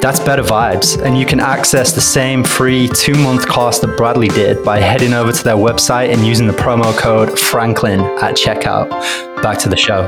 That's 0.00 0.18
Better 0.18 0.42
Vibes, 0.42 1.00
and 1.00 1.16
you 1.16 1.26
can 1.26 1.38
access 1.38 1.92
the 1.92 2.00
same 2.00 2.42
free 2.42 2.88
two 2.88 3.14
month 3.14 3.46
course 3.46 3.78
that 3.80 3.96
Bradley 3.96 4.28
did 4.28 4.64
by 4.64 4.80
heading 4.80 5.12
over 5.12 5.30
to 5.30 5.44
their 5.44 5.56
website 5.56 6.12
and 6.12 6.26
using 6.26 6.46
the 6.46 6.52
promo 6.52 6.96
code 6.98 7.38
Franklin 7.38 8.00
at 8.00 8.34
checkout. 8.34 8.90
Back 9.42 9.58
to 9.58 9.68
the 9.68 9.76
show. 9.76 10.02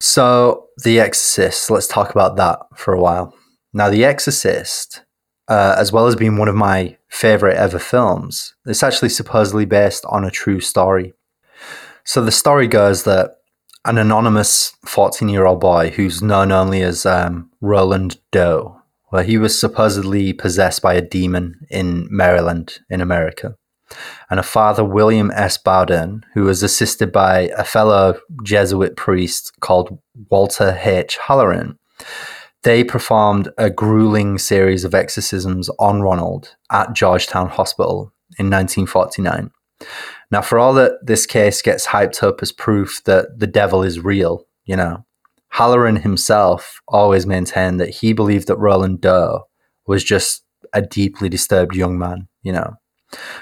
So, 0.00 0.68
The 0.82 0.98
Exorcist, 1.00 1.70
let's 1.70 1.86
talk 1.86 2.10
about 2.10 2.36
that 2.36 2.60
for 2.74 2.94
a 2.94 3.00
while. 3.00 3.34
Now, 3.72 3.90
The 3.90 4.04
Exorcist, 4.04 5.02
uh, 5.48 5.74
as 5.76 5.92
well 5.92 6.06
as 6.06 6.16
being 6.16 6.36
one 6.36 6.48
of 6.48 6.54
my 6.54 6.96
favorite 7.10 7.56
ever 7.56 7.78
films, 7.78 8.54
it's 8.66 8.82
actually 8.82 9.10
supposedly 9.10 9.64
based 9.64 10.04
on 10.06 10.24
a 10.24 10.30
true 10.30 10.60
story. 10.60 11.12
So, 12.04 12.24
the 12.24 12.32
story 12.32 12.66
goes 12.66 13.04
that 13.04 13.36
an 13.84 13.98
anonymous 13.98 14.72
14 14.86 15.28
year 15.28 15.46
old 15.46 15.60
boy 15.60 15.90
who's 15.90 16.22
known 16.22 16.52
only 16.52 16.82
as 16.82 17.06
um, 17.06 17.50
Roland 17.60 18.18
Doe, 18.30 18.80
well, 19.10 19.24
he 19.24 19.38
was 19.38 19.58
supposedly 19.58 20.32
possessed 20.32 20.82
by 20.82 20.94
a 20.94 21.02
demon 21.02 21.66
in 21.70 22.06
Maryland, 22.10 22.78
in 22.88 23.00
America. 23.00 23.56
And 24.30 24.38
a 24.38 24.44
father, 24.44 24.84
William 24.84 25.32
S. 25.32 25.58
Bowdern, 25.58 26.22
who 26.34 26.44
was 26.44 26.62
assisted 26.62 27.10
by 27.10 27.50
a 27.56 27.64
fellow 27.64 28.20
Jesuit 28.44 28.96
priest 28.96 29.52
called 29.60 29.98
Walter 30.30 30.78
H. 30.80 31.18
Halloran, 31.26 31.76
they 32.62 32.84
performed 32.84 33.48
a 33.56 33.70
grueling 33.70 34.38
series 34.38 34.84
of 34.84 34.94
exorcisms 34.94 35.70
on 35.78 36.02
Ronald 36.02 36.54
at 36.70 36.92
Georgetown 36.94 37.48
Hospital 37.48 38.12
in 38.38 38.50
1949. 38.50 39.50
Now, 40.30 40.42
for 40.42 40.58
all 40.58 40.74
that 40.74 40.98
this 41.02 41.26
case 41.26 41.62
gets 41.62 41.86
hyped 41.86 42.22
up 42.22 42.42
as 42.42 42.52
proof 42.52 43.02
that 43.04 43.38
the 43.38 43.46
devil 43.46 43.82
is 43.82 44.04
real, 44.04 44.46
you 44.64 44.76
know, 44.76 45.04
Halloran 45.48 45.96
himself 45.96 46.80
always 46.86 47.26
maintained 47.26 47.80
that 47.80 47.90
he 47.90 48.12
believed 48.12 48.46
that 48.46 48.58
Roland 48.58 49.00
Doe 49.00 49.48
was 49.86 50.04
just 50.04 50.44
a 50.72 50.80
deeply 50.80 51.28
disturbed 51.28 51.74
young 51.74 51.98
man, 51.98 52.28
you 52.42 52.52
know. 52.52 52.74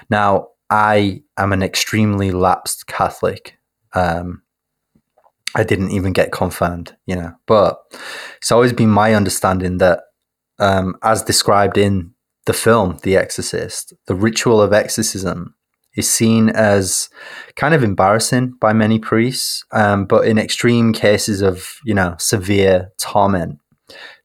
Now, 0.09 0.49
I 0.71 1.23
am 1.37 1.53
an 1.53 1.63
extremely 1.63 2.31
lapsed 2.31 2.87
Catholic. 2.87 3.59
Um, 3.95 4.43
I 5.55 5.65
didn't 5.65 5.91
even 5.91 6.13
get 6.13 6.33
confirmed, 6.33 6.97
you 7.07 7.17
know, 7.17 7.33
but 7.47 7.79
it's 8.37 8.53
always 8.53 8.73
been 8.73 8.91
my 8.91 9.15
understanding 9.15 9.79
that, 9.79 10.01
um, 10.59 10.97
as 11.03 11.23
described 11.23 11.79
in 11.79 12.13
the 12.47 12.53
film 12.53 12.99
The 13.03 13.17
Exorcist, 13.17 13.95
the 14.07 14.15
ritual 14.15 14.61
of 14.61 14.73
exorcism 14.73 15.55
is 15.95 16.11
seen 16.11 16.49
as 16.51 17.09
kind 17.57 17.75
of 17.75 17.83
embarrassing 17.83 18.55
by 18.61 18.73
many 18.73 18.99
priests, 18.99 19.65
um, 19.73 20.05
but 20.05 20.27
in 20.27 20.39
extreme 20.39 20.93
cases 20.93 21.43
of 21.43 21.77
you 21.85 21.95
know 21.95 22.15
severe 22.19 22.91
torment, 22.99 23.59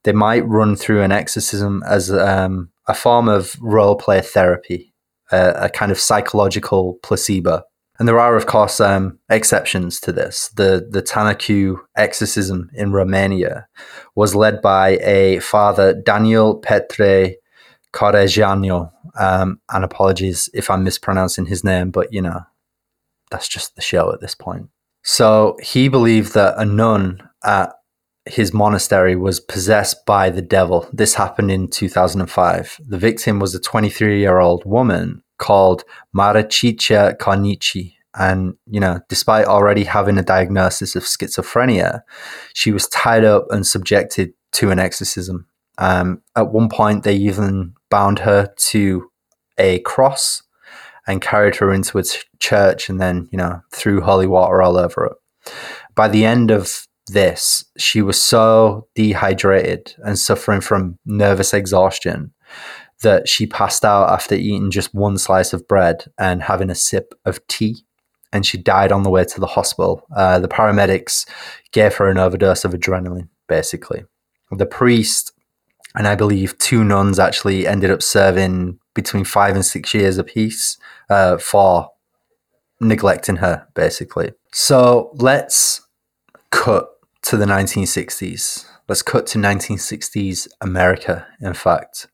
they 0.04 0.14
might 0.14 0.46
run 0.48 0.76
through 0.76 1.02
an 1.02 1.12
exorcism 1.12 1.84
as 1.88 2.12
um, 2.12 2.70
a 2.88 2.94
form 2.94 3.28
of 3.28 3.56
role 3.60 3.96
play 3.96 4.22
therapy, 4.22 4.94
a, 5.32 5.54
a, 5.66 5.70
kind 5.70 5.92
of 5.92 6.00
psychological 6.00 7.00
placebo. 7.02 7.64
And 8.00 8.08
there 8.08 8.20
are, 8.20 8.36
of 8.36 8.48
course, 8.48 8.80
um, 8.80 9.20
exceptions 9.30 10.00
to 10.02 10.12
this. 10.12 10.50
The 10.56 10.88
the 10.90 11.02
Tanacu 11.02 11.78
exorcism 11.96 12.72
in 12.74 12.92
Romania 12.92 13.68
was 14.16 14.36
led 14.36 14.62
by 14.62 14.98
a 15.02 15.40
father, 15.40 15.94
Daniel 15.94 16.60
Petre 16.60 17.36
Corogeanu. 17.94 18.92
Um, 19.20 19.62
and 19.72 19.84
apologies 19.84 20.50
if 20.54 20.70
I'm 20.70 20.84
mispronouncing 20.84 21.46
his 21.46 21.64
name, 21.64 21.92
but 21.92 22.12
you 22.12 22.22
know, 22.22 22.42
that's 23.30 23.48
just 23.48 23.76
the 23.76 23.82
show 23.82 24.12
at 24.12 24.22
this 24.22 24.36
point. 24.36 24.70
So 25.04 25.58
he 25.62 25.88
believed 25.88 26.34
that 26.34 26.56
a 26.58 26.66
nun 26.66 27.30
at 27.44 27.74
his 28.26 28.54
monastery 28.54 29.16
was 29.16 29.40
possessed 29.40 30.06
by 30.06 30.30
the 30.30 30.42
devil. 30.42 30.88
This 30.94 31.16
happened 31.16 31.52
in 31.52 31.68
2005. 31.68 32.80
The 32.88 32.98
victim 32.98 33.40
was 33.40 33.54
a 33.54 33.60
23 33.60 34.20
year 34.20 34.40
old 34.40 34.64
woman 34.66 35.24
called 35.44 35.84
Maricica 36.16 37.18
Cornici. 37.18 37.96
And, 38.16 38.56
you 38.66 38.80
know, 38.80 39.02
despite 39.10 39.46
already 39.46 39.84
having 39.84 40.18
a 40.18 40.24
diagnosis 40.24 40.96
of 40.96 41.04
schizophrenia, 41.04 42.02
she 42.54 42.72
was 42.72 42.88
tied 42.88 43.26
up 43.26 43.48
and 43.50 43.68
subjected 43.68 44.34
to 44.54 44.72
an 44.72 44.80
exorcism. 44.80 45.48
Um, 45.80 46.22
at 46.38 46.52
one 46.52 46.70
point, 46.70 47.04
they 47.04 47.16
even 47.16 47.74
bound 47.90 48.20
her 48.20 48.54
to 48.70 49.10
a 49.58 49.80
cross 49.80 50.44
and 51.08 51.22
carried 51.22 51.56
her 51.58 51.74
into 51.74 52.00
a 52.00 52.04
church 52.40 52.88
and 52.88 53.02
then, 53.02 53.28
you 53.32 53.38
know, 53.38 53.62
threw 53.74 54.00
holy 54.00 54.28
water 54.28 54.62
all 54.62 54.78
over 54.78 55.06
it. 55.08 55.54
By 55.94 56.08
the 56.08 56.24
end 56.24 56.52
of 56.52 56.88
this, 57.08 57.66
she 57.78 58.02
was 58.02 58.22
so 58.22 58.88
dehydrated 58.96 59.94
and 60.06 60.18
suffering 60.18 60.62
from 60.62 61.00
nervous 61.06 61.54
exhaustion 61.54 62.32
that 63.04 63.30
she 63.30 63.46
passed 63.46 63.86
out 63.86 64.10
after 64.10 64.36
eating 64.36 64.72
just 64.72 64.94
one 64.94 65.18
slice 65.18 65.54
of 65.54 65.68
bread 65.68 66.06
and 66.18 66.44
having 66.44 66.70
a 66.70 66.76
sip 66.76 67.14
of 67.26 67.46
tea. 67.48 67.78
And 68.34 68.46
she 68.46 68.58
died 68.58 68.92
on 68.92 69.04
the 69.04 69.12
way 69.12 69.24
to 69.24 69.40
the 69.40 69.48
hospital. 69.48 70.06
Uh, 70.16 70.40
the 70.40 70.48
paramedics 70.48 71.30
gave 71.72 71.96
her 71.96 72.10
an 72.10 72.18
overdose 72.18 72.66
of 72.66 72.72
adrenaline, 72.72 73.30
basically. 73.48 74.04
The 74.52 74.66
priest 74.66 75.34
and 75.96 76.08
I 76.08 76.16
believe 76.16 76.58
two 76.58 76.84
nuns 76.84 77.20
actually 77.20 77.68
ended 77.68 77.92
up 77.92 78.02
serving 78.02 78.80
between 78.94 79.26
five 79.26 79.56
and 79.56 79.66
six 79.66 79.94
years 79.94 80.18
apiece 80.18 80.78
uh, 81.10 81.38
for 81.38 81.92
neglecting 82.80 83.38
her, 83.38 83.68
basically. 83.76 84.34
So 84.52 85.12
let's 85.16 85.82
cut 86.52 86.90
to 87.24 87.38
the 87.38 87.46
1960s. 87.46 88.66
Let's 88.88 89.02
cut 89.02 89.28
to 89.28 89.40
1960s 89.40 90.48
America, 90.62 91.28
in 91.40 91.54
fact. 91.54 92.08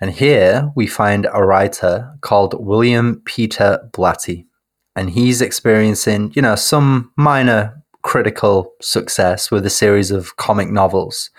And 0.00 0.12
here 0.12 0.70
we 0.76 0.86
find 0.86 1.26
a 1.32 1.44
writer 1.44 2.14
called 2.20 2.54
William 2.58 3.20
Peter 3.24 3.88
Blatty. 3.92 4.46
And 4.94 5.10
he's 5.10 5.40
experiencing, 5.40 6.32
you 6.34 6.42
know, 6.42 6.54
some 6.56 7.12
minor 7.16 7.82
critical 8.02 8.72
success 8.80 9.50
with 9.50 9.66
a 9.66 9.70
series 9.70 10.10
of 10.10 10.36
comic 10.36 10.70
novels. 10.70 11.30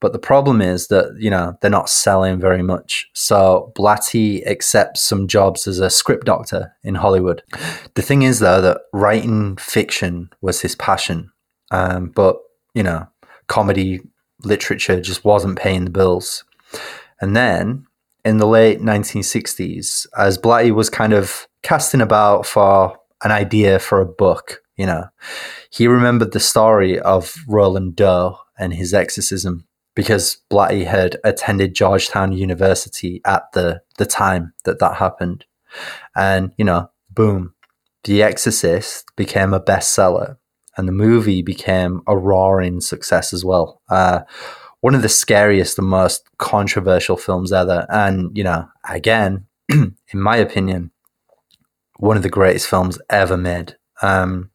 But 0.00 0.12
the 0.12 0.18
problem 0.18 0.60
is 0.60 0.88
that, 0.88 1.14
you 1.16 1.30
know, 1.30 1.56
they're 1.60 1.70
not 1.70 1.88
selling 1.88 2.40
very 2.40 2.62
much. 2.62 3.08
So 3.14 3.72
Blatty 3.76 4.44
accepts 4.46 5.00
some 5.00 5.28
jobs 5.28 5.68
as 5.68 5.78
a 5.78 5.90
script 5.90 6.26
doctor 6.26 6.72
in 6.82 6.96
Hollywood. 6.96 7.44
The 7.94 8.02
thing 8.02 8.22
is, 8.22 8.40
though, 8.40 8.60
that 8.60 8.80
writing 8.92 9.56
fiction 9.58 10.30
was 10.40 10.60
his 10.60 10.74
passion. 10.74 11.30
Um, 11.70 12.08
but, 12.08 12.36
you 12.74 12.82
know, 12.82 13.06
comedy 13.46 14.00
literature 14.42 15.00
just 15.00 15.24
wasn't 15.24 15.58
paying 15.58 15.84
the 15.84 15.90
bills. 15.90 16.42
And 17.20 17.36
then 17.36 17.86
in 18.24 18.36
the 18.36 18.46
late 18.46 18.80
1960s, 18.80 20.06
as 20.16 20.38
Blatty 20.38 20.72
was 20.72 20.90
kind 20.90 21.12
of 21.12 21.46
casting 21.62 22.00
about 22.00 22.46
for 22.46 22.96
an 23.24 23.30
idea 23.30 23.78
for 23.78 24.00
a 24.00 24.06
book, 24.06 24.62
you 24.76 24.86
know, 24.86 25.06
he 25.70 25.86
remembered 25.86 26.32
the 26.32 26.40
story 26.40 26.98
of 26.98 27.34
Roland 27.48 27.96
Doe 27.96 28.38
and 28.58 28.74
his 28.74 28.94
exorcism 28.94 29.66
because 29.94 30.38
Blatty 30.50 30.86
had 30.86 31.18
attended 31.24 31.74
Georgetown 31.74 32.32
University 32.32 33.20
at 33.26 33.44
the 33.52 33.82
the 33.98 34.06
time 34.06 34.54
that 34.64 34.78
that 34.78 34.96
happened, 34.96 35.44
and 36.16 36.52
you 36.56 36.64
know, 36.64 36.90
boom, 37.10 37.54
The 38.04 38.22
Exorcist 38.22 39.04
became 39.16 39.52
a 39.52 39.60
bestseller, 39.60 40.36
and 40.76 40.88
the 40.88 40.92
movie 40.92 41.42
became 41.42 42.02
a 42.06 42.16
roaring 42.16 42.80
success 42.80 43.32
as 43.32 43.44
well. 43.44 43.82
Uh, 43.90 44.20
one 44.82 44.94
of 44.96 45.02
the 45.02 45.08
scariest 45.08 45.78
and 45.78 45.88
most 45.88 46.28
controversial 46.38 47.16
films 47.16 47.52
ever, 47.52 47.86
and 47.88 48.36
you 48.36 48.44
know, 48.44 48.68
again, 48.88 49.46
in 49.72 49.94
my 50.12 50.36
opinion, 50.36 50.90
one 51.98 52.16
of 52.16 52.24
the 52.24 52.28
greatest 52.28 52.66
films 52.68 52.98
ever 53.08 53.36
made. 53.36 53.76
Um, 54.02 54.50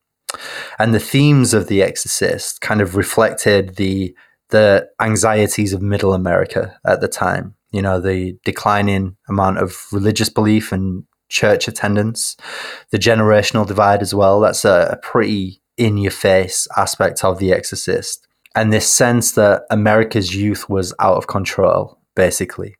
and 0.77 0.93
the 0.93 0.99
themes 0.99 1.53
of 1.53 1.67
The 1.67 1.81
Exorcist 1.81 2.59
kind 2.59 2.81
of 2.81 2.95
reflected 2.95 3.77
the 3.77 4.15
the 4.49 4.87
anxieties 5.01 5.73
of 5.73 5.81
middle 5.81 6.13
America 6.13 6.77
at 6.85 7.01
the 7.01 7.07
time. 7.07 7.55
You 7.71 7.81
know, 7.81 7.99
the 7.99 8.37
declining 8.43 9.15
amount 9.29 9.59
of 9.59 9.87
religious 9.91 10.29
belief 10.29 10.71
and 10.73 11.05
church 11.29 11.69
attendance, 11.69 12.35
the 12.91 12.97
generational 12.97 13.65
divide 13.65 14.01
as 14.01 14.13
well. 14.13 14.41
That's 14.41 14.65
a, 14.65 14.89
a 14.91 14.97
pretty 14.97 15.61
in 15.77 15.97
your 15.97 16.11
face 16.11 16.67
aspect 16.75 17.23
of 17.23 17.39
The 17.39 17.53
Exorcist. 17.53 18.26
And 18.57 18.73
this 18.73 18.91
sense 18.91 19.33
that 19.33 19.63
America's 19.69 20.35
youth 20.35 20.69
was 20.69 20.93
out 20.99 21.17
of 21.17 21.27
control, 21.27 21.99
basically. 22.15 22.75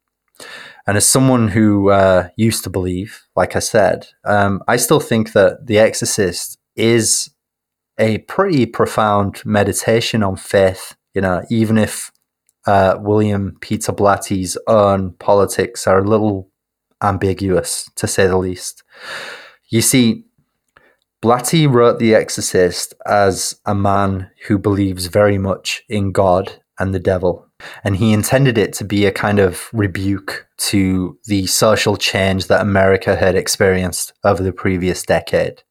And 0.85 0.97
as 0.97 1.07
someone 1.07 1.49
who 1.49 1.89
uh, 1.89 2.29
used 2.35 2.63
to 2.63 2.69
believe, 2.69 3.23
like 3.35 3.55
I 3.55 3.59
said, 3.59 4.07
um, 4.25 4.61
I 4.67 4.77
still 4.77 4.99
think 4.99 5.33
that 5.33 5.67
The 5.67 5.79
Exorcist 5.79 6.57
is 6.75 7.29
a 7.97 8.19
pretty 8.19 8.65
profound 8.65 9.43
meditation 9.45 10.23
on 10.23 10.35
faith 10.35 10.95
you 11.17 11.21
know, 11.21 11.43
even 11.49 11.79
if 11.79 12.11
uh, 12.67 12.95
William 12.99 13.57
Peter 13.59 13.91
Blatty's 13.91 14.55
own 14.67 15.13
politics 15.13 15.87
are 15.87 15.97
a 15.97 16.07
little 16.07 16.51
ambiguous, 17.01 17.89
to 17.95 18.05
say 18.05 18.27
the 18.27 18.37
least. 18.37 18.83
You 19.69 19.81
see, 19.81 20.25
Blatty 21.23 21.71
wrote 21.71 21.97
The 21.97 22.13
Exorcist 22.13 22.93
as 23.05 23.59
a 23.65 23.73
man 23.73 24.29
who 24.47 24.59
believes 24.59 25.07
very 25.07 25.37
much 25.39 25.83
in 25.89 26.11
God 26.11 26.61
and 26.79 26.93
the 26.93 26.99
devil. 26.99 27.47
And 27.83 27.97
he 27.97 28.13
intended 28.13 28.55
it 28.55 28.71
to 28.73 28.83
be 28.83 29.05
a 29.05 29.11
kind 29.11 29.39
of 29.39 29.67
rebuke 29.73 30.47
to 30.57 31.17
the 31.25 31.47
social 31.47 31.97
change 31.97 32.47
that 32.47 32.61
America 32.61 33.15
had 33.15 33.35
experienced 33.35 34.13
over 34.23 34.43
the 34.43 34.51
previous 34.51 35.01
decade. 35.01 35.63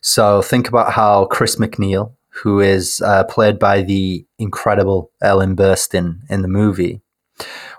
So 0.00 0.42
think 0.42 0.68
about 0.68 0.92
how 0.92 1.26
Chris 1.26 1.56
McNeil, 1.56 2.14
who 2.30 2.60
is 2.60 3.00
uh, 3.00 3.24
played 3.24 3.58
by 3.58 3.82
the 3.82 4.24
incredible 4.38 5.10
Ellen 5.20 5.56
Burstyn 5.56 6.20
in 6.28 6.42
the 6.42 6.48
movie. 6.48 7.00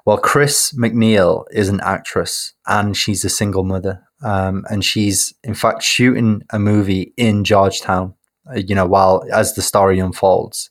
Well, 0.05 0.17
Chris 0.17 0.71
McNeil 0.73 1.45
is 1.51 1.67
an 1.67 1.81
actress 1.81 2.53
and 2.67 2.95
she's 2.95 3.25
a 3.25 3.29
single 3.29 3.63
mother. 3.63 4.03
Um, 4.23 4.65
and 4.69 4.85
she's, 4.85 5.33
in 5.43 5.55
fact, 5.55 5.83
shooting 5.83 6.43
a 6.51 6.59
movie 6.59 7.13
in 7.17 7.43
Georgetown, 7.43 8.13
uh, 8.49 8.59
you 8.59 8.75
know, 8.75 8.85
while 8.85 9.25
as 9.33 9.55
the 9.55 9.61
story 9.61 9.99
unfolds. 9.99 10.69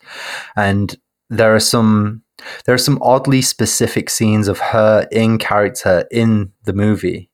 And 0.56 0.96
there 1.30 1.54
are 1.54 1.60
some. 1.60 2.22
There 2.66 2.74
are 2.74 2.78
some 2.78 2.98
oddly 3.00 3.40
specific 3.42 4.10
scenes 4.10 4.48
of 4.48 4.58
her 4.58 5.06
in 5.12 5.38
character 5.38 6.04
in 6.10 6.52
the 6.64 6.72
movie 6.72 7.30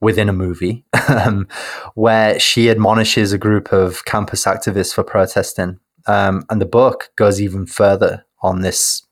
within 0.00 0.28
a 0.28 0.32
movie 0.32 0.84
um, 1.08 1.48
where 1.94 2.38
she 2.38 2.68
admonishes 2.70 3.32
a 3.32 3.38
group 3.38 3.72
of 3.72 4.04
campus 4.04 4.44
activists 4.44 4.94
for 4.94 5.02
protesting. 5.02 5.80
Um, 6.06 6.44
and 6.50 6.60
the 6.60 6.66
book 6.66 7.10
goes 7.16 7.40
even 7.40 7.66
further 7.66 8.26
on 8.42 8.60
this 8.60 9.02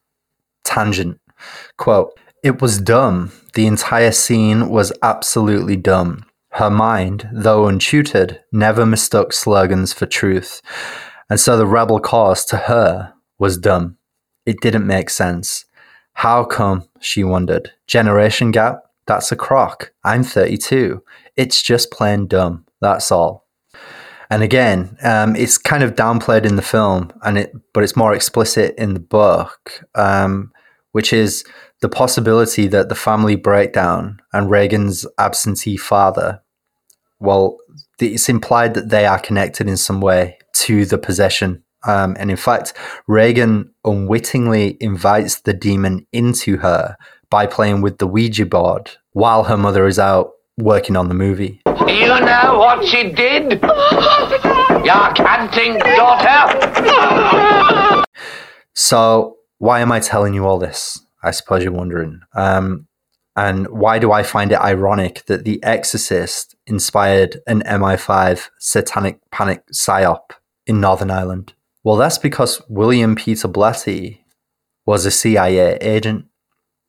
tangent. 0.63 1.19
Quote, 1.77 2.17
it 2.43 2.61
was 2.61 2.79
dumb. 2.79 3.31
The 3.53 3.67
entire 3.67 4.11
scene 4.11 4.69
was 4.69 4.93
absolutely 5.01 5.75
dumb. 5.75 6.25
Her 6.51 6.69
mind, 6.69 7.29
though 7.33 7.67
untutored, 7.67 8.39
never 8.51 8.85
mistook 8.85 9.33
slogans 9.33 9.93
for 9.93 10.05
truth. 10.05 10.61
And 11.29 11.39
so 11.39 11.57
the 11.57 11.65
rebel 11.65 11.99
cause 11.99 12.45
to 12.45 12.57
her 12.57 13.13
was 13.39 13.57
dumb. 13.57 13.97
It 14.45 14.61
didn't 14.61 14.87
make 14.87 15.09
sense. 15.09 15.65
How 16.13 16.45
come, 16.45 16.87
she 16.99 17.23
wondered. 17.23 17.71
Generation 17.87 18.51
gap? 18.51 18.83
That's 19.05 19.31
a 19.31 19.35
crock. 19.35 19.91
I'm 20.03 20.23
32. 20.23 21.03
It's 21.35 21.61
just 21.61 21.91
plain 21.91 22.27
dumb. 22.27 22.65
That's 22.79 23.11
all. 23.11 23.45
And 24.29 24.41
again, 24.41 24.97
um, 25.03 25.35
it's 25.35 25.57
kind 25.57 25.83
of 25.83 25.95
downplayed 25.95 26.45
in 26.45 26.55
the 26.55 26.61
film, 26.61 27.11
and 27.23 27.37
it, 27.37 27.53
but 27.73 27.83
it's 27.83 27.95
more 27.95 28.13
explicit 28.13 28.73
in 28.77 28.93
the 28.93 28.99
book, 28.99 29.83
um, 29.93 30.51
which 30.95 31.11
is 31.11 31.43
the 31.81 31.89
possibility 31.89 32.67
that 32.67 32.87
the 32.87 32.95
family 32.95 33.35
breakdown 33.35 34.17
and 34.31 34.49
Regan's 34.49 35.05
absentee 35.17 35.75
father, 35.75 36.41
well, 37.19 37.57
it's 37.99 38.29
implied 38.29 38.75
that 38.75 38.87
they 38.87 39.05
are 39.05 39.19
connected 39.19 39.67
in 39.67 39.75
some 39.75 39.99
way 39.99 40.37
to 40.53 40.85
the 40.85 40.97
possession. 40.97 41.61
Um, 41.85 42.15
and 42.17 42.31
in 42.31 42.37
fact, 42.37 42.71
Regan 43.09 43.73
unwittingly 43.83 44.77
invites 44.79 45.41
the 45.41 45.51
demon 45.51 46.07
into 46.13 46.59
her 46.59 46.95
by 47.29 47.45
playing 47.45 47.81
with 47.81 47.97
the 47.97 48.07
Ouija 48.07 48.45
board 48.45 48.91
while 49.11 49.43
her 49.43 49.57
mother 49.57 49.87
is 49.87 49.99
out 49.99 50.31
working 50.57 50.95
on 50.95 51.09
the 51.09 51.13
movie. 51.13 51.61
You 51.65 52.07
know 52.07 52.57
what 52.57 52.85
she 52.87 53.11
did? 53.11 53.61
Your 54.85 55.11
canting 55.13 55.77
daughter? 55.77 56.45
So, 58.75 59.34
why 59.57 59.79
am 59.79 59.91
I 59.91 59.99
telling 59.99 60.33
you 60.33 60.45
all 60.45 60.59
this? 60.59 60.99
I 61.23 61.31
suppose 61.31 61.63
you're 61.63 61.73
wondering. 61.73 62.21
Um, 62.33 62.87
and 63.35 63.67
why 63.67 63.99
do 63.99 64.11
I 64.11 64.23
find 64.23 64.51
it 64.51 64.59
ironic 64.59 65.25
that 65.25 65.43
The 65.43 65.61
Exorcist 65.63 66.55
inspired 66.67 67.41
an 67.47 67.63
MI5 67.63 68.49
satanic 68.59 69.19
panic 69.31 69.65
psyop 69.73 70.31
in 70.65 70.79
Northern 70.79 71.11
Ireland? 71.11 71.53
Well, 71.83 71.97
that's 71.97 72.17
because 72.17 72.61
William 72.69 73.15
Peter 73.15 73.47
Blatty 73.47 74.19
was 74.85 75.05
a 75.05 75.11
CIA 75.11 75.77
agent 75.81 76.25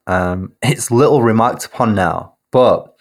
um, 0.07 0.53
it's 0.63 0.91
little 0.91 1.23
remarked 1.23 1.65
upon 1.65 1.95
now, 1.95 2.37
but 2.53 2.95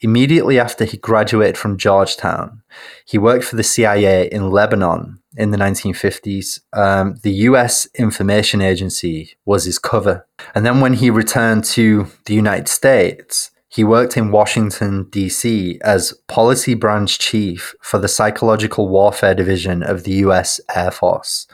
immediately 0.00 0.58
after 0.58 0.84
he 0.84 0.96
graduated 0.96 1.56
from 1.56 1.78
Georgetown, 1.78 2.62
he 3.06 3.18
worked 3.18 3.44
for 3.44 3.56
the 3.56 3.62
CIA 3.62 4.28
in 4.28 4.50
Lebanon 4.50 5.20
in 5.36 5.50
the 5.50 5.58
1950s. 5.58 6.60
Um, 6.72 7.16
the 7.22 7.32
US 7.32 7.86
Information 7.94 8.60
Agency 8.60 9.36
was 9.44 9.64
his 9.64 9.78
cover. 9.78 10.26
And 10.54 10.64
then 10.64 10.80
when 10.80 10.94
he 10.94 11.10
returned 11.10 11.64
to 11.64 12.08
the 12.24 12.34
United 12.34 12.68
States, 12.68 13.50
he 13.68 13.84
worked 13.84 14.16
in 14.16 14.30
Washington, 14.30 15.08
D.C. 15.10 15.78
as 15.82 16.14
policy 16.28 16.74
branch 16.74 17.18
chief 17.18 17.74
for 17.82 17.98
the 17.98 18.08
psychological 18.08 18.88
warfare 18.88 19.34
division 19.34 19.82
of 19.82 20.04
the 20.04 20.12
U.S. 20.12 20.60
Air 20.74 20.90
Force. 20.90 21.46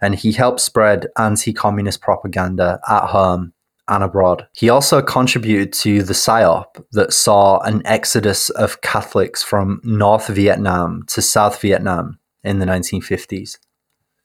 And 0.00 0.14
he 0.14 0.32
helped 0.32 0.60
spread 0.60 1.08
anti 1.18 1.52
communist 1.52 2.00
propaganda 2.00 2.80
at 2.88 3.08
home 3.08 3.52
and 3.88 4.02
abroad. 4.02 4.46
He 4.54 4.68
also 4.68 5.02
contributed 5.02 5.72
to 5.74 6.02
the 6.02 6.14
PSYOP 6.14 6.84
that 6.92 7.12
saw 7.12 7.58
an 7.60 7.82
exodus 7.84 8.50
of 8.50 8.80
Catholics 8.80 9.42
from 9.42 9.80
North 9.84 10.28
Vietnam 10.28 11.04
to 11.08 11.22
South 11.22 11.60
Vietnam 11.60 12.18
in 12.46 12.58
the 12.58 12.66
1950s. 12.66 13.58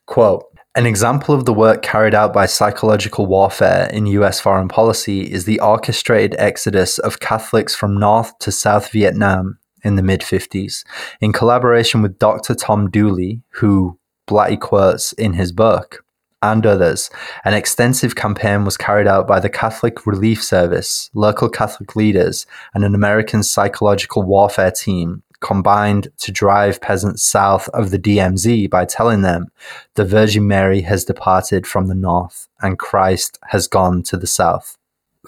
Quote, 0.06 0.46
an 0.76 0.86
example 0.86 1.36
of 1.36 1.46
the 1.46 1.54
work 1.54 1.82
carried 1.82 2.16
out 2.16 2.34
by 2.34 2.46
psychological 2.46 3.26
warfare 3.26 3.90
in 3.92 4.06
US 4.06 4.40
foreign 4.40 4.70
policy 4.70 5.30
is 5.30 5.44
the 5.44 5.60
orchestrated 5.60 6.34
exodus 6.40 6.98
of 7.00 7.20
Catholics 7.20 7.76
from 7.76 8.00
North 8.00 8.38
to 8.40 8.52
South 8.54 8.90
Vietnam 8.92 9.58
in 9.84 9.96
the 9.96 10.04
mid 10.04 10.22
50s, 10.22 10.86
in 11.20 11.34
collaboration 11.34 12.02
with 12.02 12.20
Dr. 12.20 12.56
Tom 12.56 12.90
Dooley, 12.90 13.42
who 13.50 13.98
Blatty 14.30 14.60
quotes 14.60 15.12
in 15.14 15.34
his 15.34 15.52
book 15.52 16.06
and 16.42 16.66
others, 16.66 17.10
an 17.46 17.54
extensive 17.54 18.16
campaign 18.16 18.66
was 18.66 18.78
carried 18.78 19.08
out 19.08 19.28
by 19.28 19.40
the 19.40 19.50
Catholic 19.50 20.08
Relief 20.08 20.44
Service, 20.44 21.10
local 21.14 21.50
Catholic 21.50 21.96
leaders, 21.96 22.46
and 22.74 22.84
an 22.84 22.96
American 22.96 23.44
psychological 23.44 24.24
warfare 24.24 24.72
team 24.72 25.22
combined 25.42 26.08
to 26.20 26.32
drive 26.32 26.82
peasants 26.82 27.24
south 27.24 27.68
of 27.70 27.92
the 27.92 28.00
DMZ 28.00 28.70
by 28.70 28.86
telling 28.86 29.22
them 29.22 29.48
the 29.96 30.06
Virgin 30.06 30.48
Mary 30.48 30.82
has 30.82 31.04
departed 31.04 31.68
from 31.68 31.88
the 31.88 31.96
north 31.96 32.48
and 32.62 32.80
Christ 32.80 33.38
has 33.48 33.68
gone 33.68 34.04
to 34.04 34.18
the 34.18 34.28
south. 34.28 34.78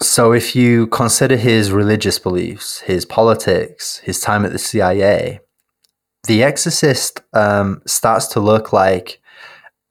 So, 0.00 0.32
if 0.32 0.56
you 0.56 0.88
consider 0.88 1.36
his 1.36 1.70
religious 1.70 2.18
beliefs, 2.18 2.80
his 2.80 3.04
politics, 3.04 3.98
his 3.98 4.20
time 4.20 4.44
at 4.44 4.52
the 4.52 4.58
CIA, 4.58 5.40
The 6.26 6.42
Exorcist 6.42 7.20
um, 7.32 7.80
starts 7.86 8.26
to 8.28 8.40
look 8.40 8.72
like 8.72 9.20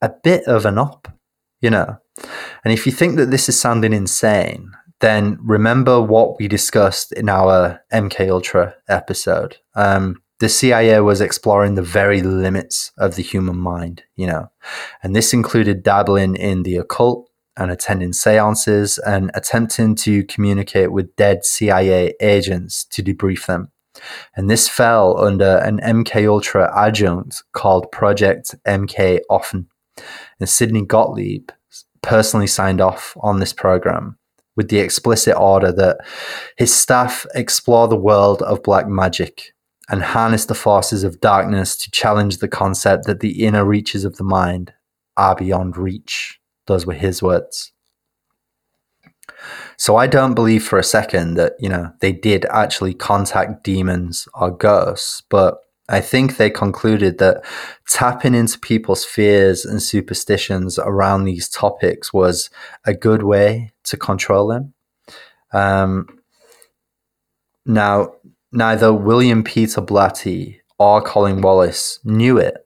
a 0.02 0.10
bit 0.10 0.44
of 0.46 0.66
an 0.66 0.78
op 0.78 1.08
you 1.64 1.72
know. 1.72 1.98
And 2.64 2.72
if 2.72 2.86
you 2.86 2.92
think 2.92 3.16
that 3.16 3.32
this 3.32 3.50
is 3.50 3.60
sounding 3.60 3.94
insane, 3.94 4.72
then 5.04 5.38
remember 5.42 6.02
what 6.02 6.40
we 6.40 6.48
discussed 6.48 7.12
in 7.12 7.28
our 7.28 7.84
MK 7.92 8.30
Ultra 8.30 8.74
episode. 8.88 9.58
Um, 9.76 10.24
the 10.40 10.48
CIA 10.48 11.02
was 11.02 11.20
exploring 11.20 11.76
the 11.76 11.82
very 11.82 12.22
limits 12.22 12.94
of 12.98 13.16
the 13.16 13.22
human 13.22 13.58
mind, 13.58 14.04
you 14.16 14.26
know, 14.26 14.50
and 15.04 15.14
this 15.14 15.34
included 15.34 15.84
dabbling 15.84 16.38
in 16.38 16.64
the 16.64 16.78
occult 16.78 17.30
and 17.58 17.70
attending 17.70 18.14
seances 18.14 18.98
and 19.00 19.30
attempting 19.34 19.96
to 19.96 20.24
communicate 20.24 20.94
with 20.94 21.16
dead 21.18 21.44
CIA 21.44 22.14
agents 22.22 22.86
to 22.86 23.04
debrief 23.04 23.46
them. 23.46 23.72
And 24.38 24.50
this 24.50 24.70
fell 24.70 25.22
under 25.22 25.58
an 25.58 25.82
MK 25.82 26.30
Ultra 26.30 26.72
adjunct 26.76 27.44
called 27.52 27.92
Project 27.92 28.56
MK 28.66 29.20
Often 29.30 29.68
and 30.40 30.48
Sidney 30.48 30.86
Gottlieb 30.86 31.50
personally 32.02 32.48
signed 32.48 32.80
off 32.80 33.18
on 33.20 33.40
this 33.40 33.52
program 33.52 34.18
with 34.56 34.70
the 34.70 34.80
explicit 34.80 35.36
order 35.38 35.72
that 35.72 35.98
his 36.58 36.74
staff 36.74 37.26
explore 37.34 37.88
the 37.88 37.96
world 37.96 38.42
of 38.44 38.64
black 38.64 38.88
magic 38.88 39.54
and 39.90 40.02
harness 40.02 40.46
the 40.46 40.56
forces 40.56 41.04
of 41.04 41.20
darkness 41.20 41.76
to 41.78 41.92
challenge 41.92 42.38
the 42.38 42.48
concept 42.48 43.06
that 43.06 43.20
the 43.20 43.44
inner 43.44 43.66
reaches 43.66 44.06
of 44.06 44.18
the 44.18 44.24
mind 44.24 44.74
are 45.18 45.36
beyond 45.36 45.78
reach. 45.78 46.40
Those 46.68 46.86
were 46.86 46.94
his 46.94 47.22
words. 47.22 47.72
So 49.78 49.98
I 49.98 50.08
don't 50.08 50.36
believe 50.36 50.64
for 50.64 50.80
a 50.80 50.84
second 50.84 51.34
that, 51.36 51.54
you 51.60 51.68
know, 51.68 51.92
they 52.00 52.12
did 52.12 52.46
actually 52.46 52.94
contact 52.94 53.64
demons 53.64 54.28
or 54.34 54.52
ghosts, 54.52 55.22
but 55.30 55.58
I 55.90 56.00
think 56.00 56.38
they 56.38 56.50
concluded 56.50 57.18
that 57.18 57.44
tapping 57.90 58.36
into 58.36 58.58
people's 58.60 59.04
fears 59.04 59.66
and 59.66 59.82
superstitions 59.82 60.80
around 60.80 61.26
these 61.26 61.50
topics 61.50 62.14
was 62.14 62.50
a 62.86 62.94
good 62.94 63.24
way 63.24 63.74
to 63.84 63.98
control 63.98 64.48
them. 64.48 64.74
Um, 65.52 66.08
now, 67.66 68.16
neither 68.52 68.94
William 68.94 69.44
Peter 69.44 69.82
Blatty 69.82 70.60
or 70.80 71.02
Colin 71.02 71.42
Wallace 71.42 72.00
knew 72.04 72.38
it, 72.38 72.66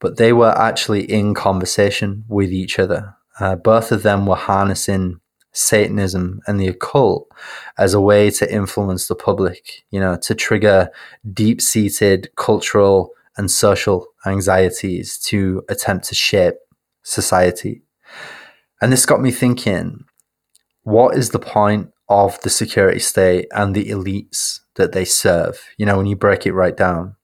but 0.00 0.16
they 0.16 0.32
were 0.32 0.56
actually 0.58 1.10
in 1.10 1.34
conversation 1.34 2.24
with 2.28 2.50
each 2.52 2.78
other. 2.78 3.14
Uh, 3.38 3.54
both 3.56 3.92
of 3.92 4.02
them 4.02 4.26
were 4.26 4.36
harnessing 4.36 5.20
Satanism 5.52 6.40
and 6.46 6.60
the 6.60 6.68
occult 6.68 7.28
as 7.76 7.94
a 7.94 8.00
way 8.00 8.30
to 8.30 8.52
influence 8.52 9.08
the 9.08 9.14
public, 9.14 9.84
you 9.90 9.98
know, 9.98 10.16
to 10.16 10.34
trigger 10.34 10.90
deep 11.32 11.60
seated 11.60 12.30
cultural 12.36 13.10
and 13.36 13.50
social 13.50 14.06
anxieties 14.26 15.18
to 15.18 15.62
attempt 15.68 16.06
to 16.06 16.14
shape 16.14 16.54
society. 17.02 17.82
And 18.80 18.92
this 18.92 19.06
got 19.06 19.20
me 19.20 19.30
thinking 19.30 20.04
what 20.82 21.16
is 21.16 21.30
the 21.30 21.38
point 21.38 21.90
of 22.08 22.40
the 22.40 22.50
security 22.50 22.98
state 22.98 23.46
and 23.52 23.74
the 23.74 23.90
elites 23.90 24.60
that 24.76 24.92
they 24.92 25.04
serve? 25.04 25.62
You 25.76 25.86
know, 25.86 25.96
when 25.96 26.06
you 26.06 26.16
break 26.16 26.46
it 26.46 26.52
right 26.52 26.76
down, 26.76 27.16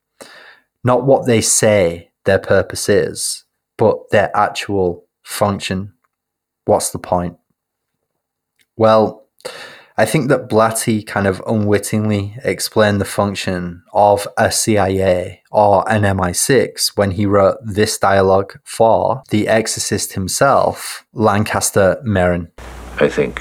not 0.84 1.06
what 1.06 1.26
they 1.26 1.40
say 1.40 2.10
their 2.24 2.38
purpose 2.38 2.88
is, 2.88 3.44
but 3.76 4.10
their 4.10 4.34
actual 4.36 5.06
function. 5.22 5.94
What's 6.64 6.90
the 6.90 6.98
point? 6.98 7.36
Well, 8.78 9.26
I 9.96 10.04
think 10.04 10.28
that 10.28 10.50
Blatty 10.50 11.06
kind 11.06 11.26
of 11.26 11.42
unwittingly 11.46 12.36
explained 12.44 13.00
the 13.00 13.06
function 13.06 13.82
of 13.94 14.28
a 14.36 14.52
CIA 14.52 15.42
or 15.50 15.90
an 15.90 16.02
MI6 16.02 16.94
when 16.94 17.12
he 17.12 17.24
wrote 17.24 17.56
this 17.64 17.96
dialogue 17.96 18.58
for 18.62 19.22
the 19.30 19.48
exorcist 19.48 20.12
himself, 20.12 21.06
Lankester 21.14 22.02
Merrin. 22.04 22.50
I 23.00 23.08
think 23.08 23.40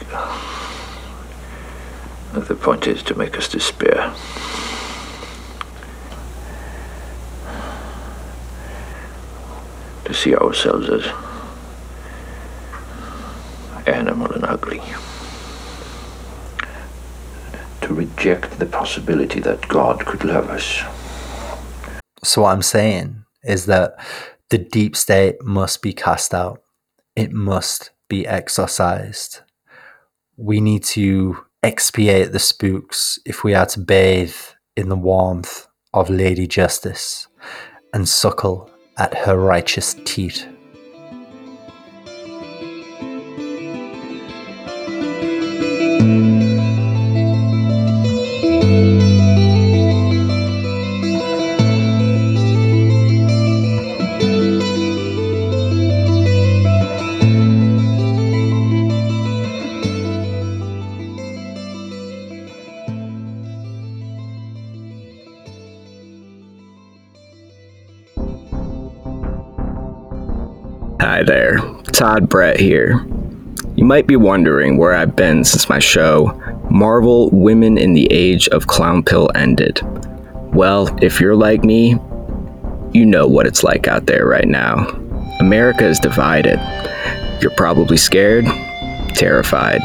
the 2.34 2.56
point 2.56 2.88
is 2.88 3.04
to 3.04 3.16
make 3.16 3.38
us 3.38 3.50
despair. 3.50 4.14
To 10.06 10.14
see 10.14 10.34
ourselves 10.34 10.88
as 10.88 11.04
animal 13.86 14.32
and 14.32 14.46
ugly 14.46 14.82
to 17.86 17.94
reject 18.26 18.58
the 18.58 18.66
possibility 18.66 19.40
that 19.40 19.68
God 19.68 20.04
could 20.04 20.24
love 20.24 20.50
us. 20.50 20.82
So, 22.24 22.42
what 22.42 22.54
I'm 22.54 22.64
saying 22.64 23.24
is 23.44 23.68
that 23.68 24.04
the 24.50 24.58
deep 24.58 24.96
state 24.96 25.44
must 25.44 25.84
be 25.84 25.94
cast 25.94 26.34
out, 26.34 26.62
it 27.16 27.32
must 27.32 27.92
be 28.10 28.26
exorcised. 28.26 29.42
We 30.38 30.60
need 30.60 30.84
to 30.96 31.38
expiate 31.62 32.32
the 32.32 32.40
spooks 32.40 33.20
if 33.26 33.44
we 33.44 33.54
are 33.54 33.68
to 33.68 33.80
bathe 33.80 34.36
in 34.76 34.90
the 34.90 34.96
warmth 34.96 35.68
of 35.94 36.10
Lady 36.10 36.48
Justice 36.48 37.28
and 37.94 38.10
suckle 38.10 38.72
at 38.98 39.14
her 39.14 39.38
righteous 39.38 39.96
teat. 40.04 40.48
Brett 72.46 72.60
here. 72.60 73.04
You 73.76 73.86
might 73.86 74.06
be 74.06 74.16
wondering 74.16 74.78
where 74.78 74.94
I've 74.94 75.16
been 75.16 75.44
since 75.44 75.68
my 75.68 75.80
show, 75.80 76.40
Marvel 76.70 77.32
Women 77.32 77.76
in 77.76 77.96
the 77.96 78.06
Age 78.12 78.48
of 78.50 78.68
Clown 78.68 79.02
Pill 79.02 79.32
ended. 79.34 79.82
Well, 80.54 80.96
if 81.02 81.20
you're 81.20 81.36
like 81.36 81.64
me, 81.64 81.98
you 82.94 83.04
know 83.04 83.26
what 83.26 83.48
it's 83.48 83.64
like 83.64 83.88
out 83.88 84.06
there 84.06 84.28
right 84.28 84.48
now. 84.48 84.86
America 85.40 85.88
is 85.88 86.00
divided. 86.00 86.60
You're 87.42 87.56
probably 87.58 87.98
scared, 87.98 88.46
terrified, 89.16 89.82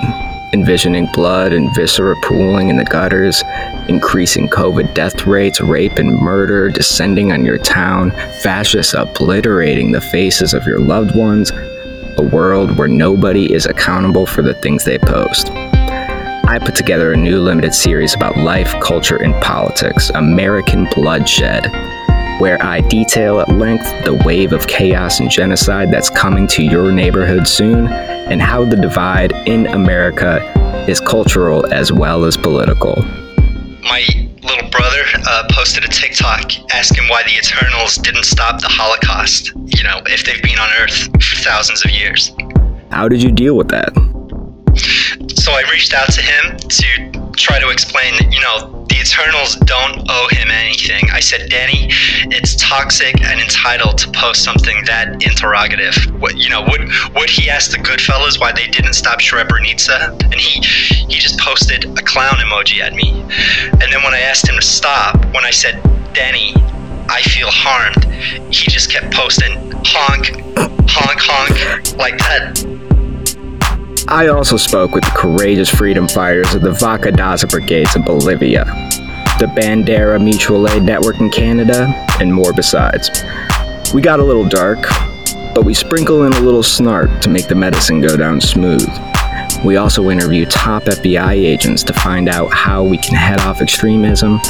envisioning 0.53 1.09
blood 1.15 1.55
and 1.55 1.75
viscera 1.75 2.15
pooling 2.25 2.69
in 2.69 2.77
the 2.77 2.85
gutters, 2.85 3.43
increasing 3.89 4.49
COVID 4.49 4.93
death 4.93 5.27
rates, 5.27 5.63
rape 5.63 5.97
and 5.97 6.21
murder 6.21 6.69
descending 6.69 7.33
on 7.33 7.43
your 7.43 7.57
town, 7.57 8.11
fascists 8.43 8.93
obliterating 8.93 9.93
the 9.93 10.01
faces 10.03 10.53
of 10.53 10.67
your 10.67 10.79
loved 10.79 11.17
ones, 11.17 11.53
a 12.21 12.23
world 12.23 12.77
where 12.77 12.87
nobody 12.87 13.51
is 13.51 13.65
accountable 13.65 14.27
for 14.27 14.43
the 14.43 14.53
things 14.53 14.85
they 14.85 14.99
post. 14.99 15.51
I 15.51 16.59
put 16.63 16.75
together 16.75 17.13
a 17.13 17.17
new 17.17 17.41
limited 17.41 17.75
series 17.75 18.15
about 18.15 18.37
life, 18.37 18.75
culture, 18.83 19.23
and 19.23 19.33
politics 19.43 20.11
American 20.11 20.87
Bloodshed, 20.95 21.65
where 22.39 22.63
I 22.63 22.83
detail 22.83 23.41
at 23.41 23.49
length 23.49 23.87
the 24.05 24.21
wave 24.27 24.53
of 24.53 24.67
chaos 24.67 25.21
and 25.21 25.31
genocide 25.31 25.91
that's 25.91 26.11
coming 26.11 26.47
to 26.49 26.63
your 26.63 26.93
neighborhood 26.93 27.49
soon, 27.49 27.87
and 27.89 28.43
how 28.43 28.67
the 28.67 28.77
divide 28.77 29.33
in 29.47 29.67
America 29.69 30.41
is 30.87 31.01
cultural 31.01 31.73
as 31.73 31.91
well 31.91 32.27
as 32.27 32.37
political. 32.37 33.03
My 33.83 34.30
little 34.43 34.69
brother 34.71 35.05
uh, 35.27 35.47
posted 35.51 35.85
a 35.85 35.89
TikTok 35.89 36.53
asking 36.73 37.09
why 37.09 37.23
the 37.25 37.37
Eternals 37.37 37.97
didn't 37.97 38.25
stop 38.25 38.61
the 38.61 38.69
Holocaust, 38.69 39.53
you 39.67 39.83
know, 39.85 40.01
if 40.07 40.25
they've 40.25 40.43
been 40.43 40.59
on 40.59 40.69
Earth 40.81 41.09
for 41.23 41.37
thousands 41.43 41.85
of 41.85 41.91
years. 41.91 42.33
How 42.91 43.09
did 43.09 43.23
you 43.23 43.33
deal 43.33 43.57
with 43.57 43.69
that? 43.69 43.93
So 45.37 45.53
I 45.53 45.65
reached 45.71 45.95
out 45.95 46.13
to 46.13 46.23
him 46.23 46.57
to 46.59 47.20
try 47.41 47.59
to 47.59 47.71
explain 47.71 48.15
that, 48.17 48.33
you 48.33 48.41
know, 48.41 48.85
the 48.89 48.97
Eternals 49.01 49.57
don't 49.65 50.05
owe 50.09 50.29
him 50.31 50.51
anything. 50.51 51.09
I 51.13 51.21
said, 51.21 51.49
Danny, 51.49 51.89
it's 52.29 52.57
toxic 52.57 53.23
and 53.23 53.41
entitled 53.41 53.99
to 53.99 54.11
post 54.11 54.45
something 54.45 54.85
that 54.85 55.23
interrogative. 55.25 55.95
What 56.21 56.37
you 56.37 56.51
know, 56.51 56.63
would 56.63 56.89
would 57.15 57.31
he 57.31 57.49
ask 57.49 57.71
the 57.71 57.79
Goodfellas 57.79 58.41
why 58.41 58.53
they 58.53 58.67
didn't 58.67 58.95
stop 58.95 59.21
Srebrenica? 59.21 60.23
And 60.25 60.35
he 60.35 60.61
he 60.61 61.19
just 61.19 61.39
posted 61.39 61.85
a 61.99 62.03
clown 62.03 62.35
emoji 62.35 62.81
at 62.81 62.95
me. 62.95 63.23
And 63.81 63.93
then 63.93 64.03
when 64.03 64.15
I 64.15 64.21
asked 64.21 64.49
him 64.49 64.57
to 64.57 64.63
stop, 64.63 65.17
when 65.35 65.45
I 65.45 65.51
said, 65.51 65.81
Danny, 66.13 66.55
I 67.09 67.23
feel 67.23 67.49
harmed, 67.51 68.05
he 68.53 68.71
just 68.71 68.91
kept 68.91 69.13
posting 69.15 69.73
honk, 69.85 70.31
honk, 70.89 71.21
honk, 71.21 71.97
like 71.97 72.19
that. 72.19 72.80
I 74.11 74.27
also 74.27 74.57
spoke 74.57 74.91
with 74.91 75.05
the 75.05 75.13
courageous 75.15 75.69
freedom 75.69 76.09
fighters 76.09 76.53
of 76.53 76.63
the 76.63 76.73
Vaca 76.73 77.13
Daza 77.13 77.49
Brigades 77.49 77.95
in 77.95 78.03
Bolivia, 78.03 78.65
the 79.39 79.47
Bandera 79.47 80.21
Mutual 80.21 80.67
Aid 80.69 80.83
Network 80.83 81.21
in 81.21 81.31
Canada, 81.31 81.87
and 82.19 82.35
more 82.35 82.53
besides. 82.53 83.09
We 83.95 84.03
got 84.03 84.19
a 84.19 84.25
little 84.25 84.49
dark, 84.49 84.81
but 85.55 85.65
we 85.65 85.75
sprinkle 85.75 86.25
in 86.25 86.33
a 86.33 86.41
little 86.41 86.65
snark 86.65 87.21
to 87.21 87.31
make 87.31 87.47
the 87.47 87.55
medicine 87.55 88.01
go 88.01 88.17
down 88.17 88.41
smooth. 88.41 88.89
We 89.65 89.77
also 89.77 90.11
interview 90.11 90.45
top 90.45 90.83
FBI 90.85 91.35
agents 91.35 91.85
to 91.85 91.93
find 91.93 92.29
out 92.29 92.53
how 92.53 92.83
we 92.83 92.99
can 92.99 93.15
head 93.15 93.41
off 93.43 93.63
extremism 93.63 94.41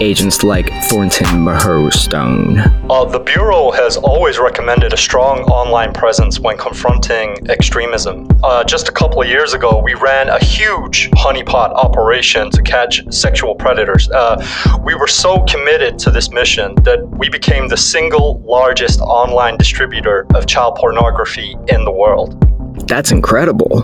agents 0.00 0.42
like 0.42 0.66
Thornton 0.84 1.26
Mahurstone. 1.26 2.90
Uh, 2.90 3.04
the 3.04 3.20
Bureau 3.20 3.70
has 3.70 3.96
always 3.96 4.38
recommended 4.38 4.92
a 4.92 4.96
strong 4.96 5.40
online 5.42 5.92
presence 5.92 6.40
when 6.40 6.56
confronting 6.58 7.36
extremism. 7.48 8.26
Uh, 8.42 8.64
just 8.64 8.88
a 8.88 8.92
couple 8.92 9.22
of 9.22 9.28
years 9.28 9.54
ago, 9.54 9.80
we 9.82 9.94
ran 9.94 10.28
a 10.28 10.42
huge 10.42 11.10
honeypot 11.12 11.70
operation 11.74 12.50
to 12.50 12.62
catch 12.62 13.02
sexual 13.12 13.54
predators. 13.54 14.10
Uh, 14.10 14.44
we 14.84 14.94
were 14.94 15.06
so 15.06 15.42
committed 15.44 15.98
to 16.00 16.10
this 16.10 16.30
mission 16.30 16.74
that 16.82 17.06
we 17.18 17.28
became 17.28 17.68
the 17.68 17.76
single 17.76 18.40
largest 18.40 19.00
online 19.00 19.56
distributor 19.56 20.26
of 20.34 20.46
child 20.46 20.76
pornography 20.76 21.56
in 21.68 21.84
the 21.84 21.92
world. 21.92 22.40
That's 22.88 23.12
incredible. 23.12 23.82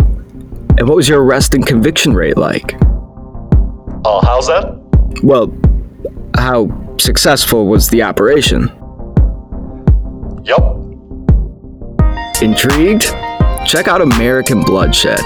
And 0.79 0.89
what 0.89 0.97
was 0.97 1.09
your 1.09 1.23
arrest 1.23 1.55
and 1.55 1.67
conviction 1.67 2.15
rate 2.15 2.37
like? 2.37 2.75
Uh, 4.05 4.25
how's 4.25 4.47
that? 4.47 4.77
Well, 5.23 5.53
how 6.37 6.69
successful 6.99 7.67
was 7.67 7.89
the 7.89 8.03
operation? 8.03 8.69
Yup. 10.45 10.77
Intrigued? 12.43 13.03
Check 13.67 13.89
out 13.89 14.01
American 14.01 14.63
Bloodshed. 14.63 15.21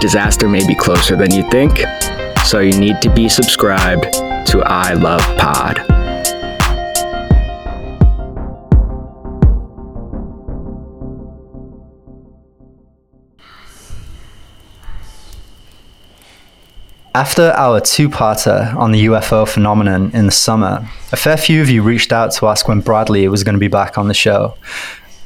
Disaster 0.00 0.48
may 0.48 0.66
be 0.66 0.74
closer 0.74 1.14
than 1.14 1.32
you 1.32 1.48
think, 1.50 1.78
so 2.44 2.58
you 2.58 2.72
need 2.78 3.00
to 3.02 3.10
be 3.14 3.28
subscribed 3.28 4.12
to 4.48 4.62
I 4.64 4.94
Love 4.94 5.22
Pod. 5.38 5.91
After 17.14 17.50
our 17.50 17.78
two 17.78 18.08
parter 18.08 18.74
on 18.74 18.90
the 18.90 19.04
UFO 19.04 19.46
phenomenon 19.46 20.10
in 20.14 20.24
the 20.24 20.32
summer, 20.32 20.88
a 21.12 21.16
fair 21.16 21.36
few 21.36 21.60
of 21.60 21.68
you 21.68 21.82
reached 21.82 22.10
out 22.10 22.32
to 22.32 22.46
ask 22.46 22.66
when 22.66 22.80
Bradley 22.80 23.28
was 23.28 23.44
going 23.44 23.52
to 23.54 23.60
be 23.60 23.68
back 23.68 23.98
on 23.98 24.08
the 24.08 24.14
show. 24.14 24.56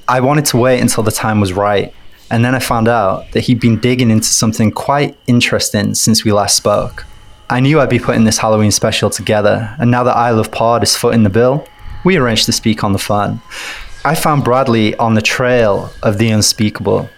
I 0.09 0.19
wanted 0.19 0.47
to 0.47 0.57
wait 0.57 0.81
until 0.81 1.05
the 1.05 1.13
time 1.13 1.39
was 1.39 1.53
right, 1.53 1.95
and 2.29 2.45
then 2.45 2.57
I 2.57 2.59
found 2.59 2.89
out 2.89 3.31
that 3.31 3.43
he'd 3.43 3.61
been 3.61 3.79
digging 3.79 4.11
into 4.11 4.27
something 4.27 4.73
quite 4.73 5.17
interesting 5.29 5.95
since 5.95 6.25
we 6.25 6.33
last 6.33 6.57
spoke. 6.57 7.05
I 7.49 7.61
knew 7.61 7.79
I'd 7.79 7.89
be 7.89 8.01
putting 8.01 8.25
this 8.25 8.39
Halloween 8.39 8.73
special 8.73 9.09
together, 9.09 9.73
and 9.79 9.89
now 9.89 10.03
that 10.03 10.17
I 10.17 10.31
Love 10.31 10.51
Pod 10.51 10.83
is 10.83 10.97
footing 10.97 11.23
the 11.23 11.31
bill, 11.31 11.69
we 12.05 12.17
arranged 12.17 12.47
to 12.47 12.53
speak 12.53 12.83
on 12.83 12.95
the 12.95 12.99
phone. 12.99 13.41
I 14.05 14.17
found 14.17 14.43
Bradley 14.43 14.97
on 14.97 15.15
the 15.15 15.23
trail 15.23 15.93
of 16.03 16.19
the 16.19 16.31
unspeakable. 16.31 17.09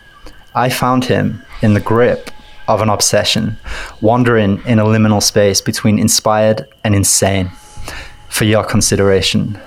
I 0.54 0.68
found 0.68 1.06
him 1.06 1.42
in 1.62 1.72
the 1.72 1.80
grip 1.80 2.30
of 2.68 2.82
an 2.82 2.90
obsession, 2.90 3.56
wandering 4.00 4.62
in 4.66 4.78
a 4.78 4.84
liminal 4.84 5.22
space 5.22 5.60
between 5.60 5.98
inspired 5.98 6.66
and 6.84 6.94
insane. 6.94 7.50
For 8.28 8.44
your 8.44 8.62
consideration, 8.62 9.58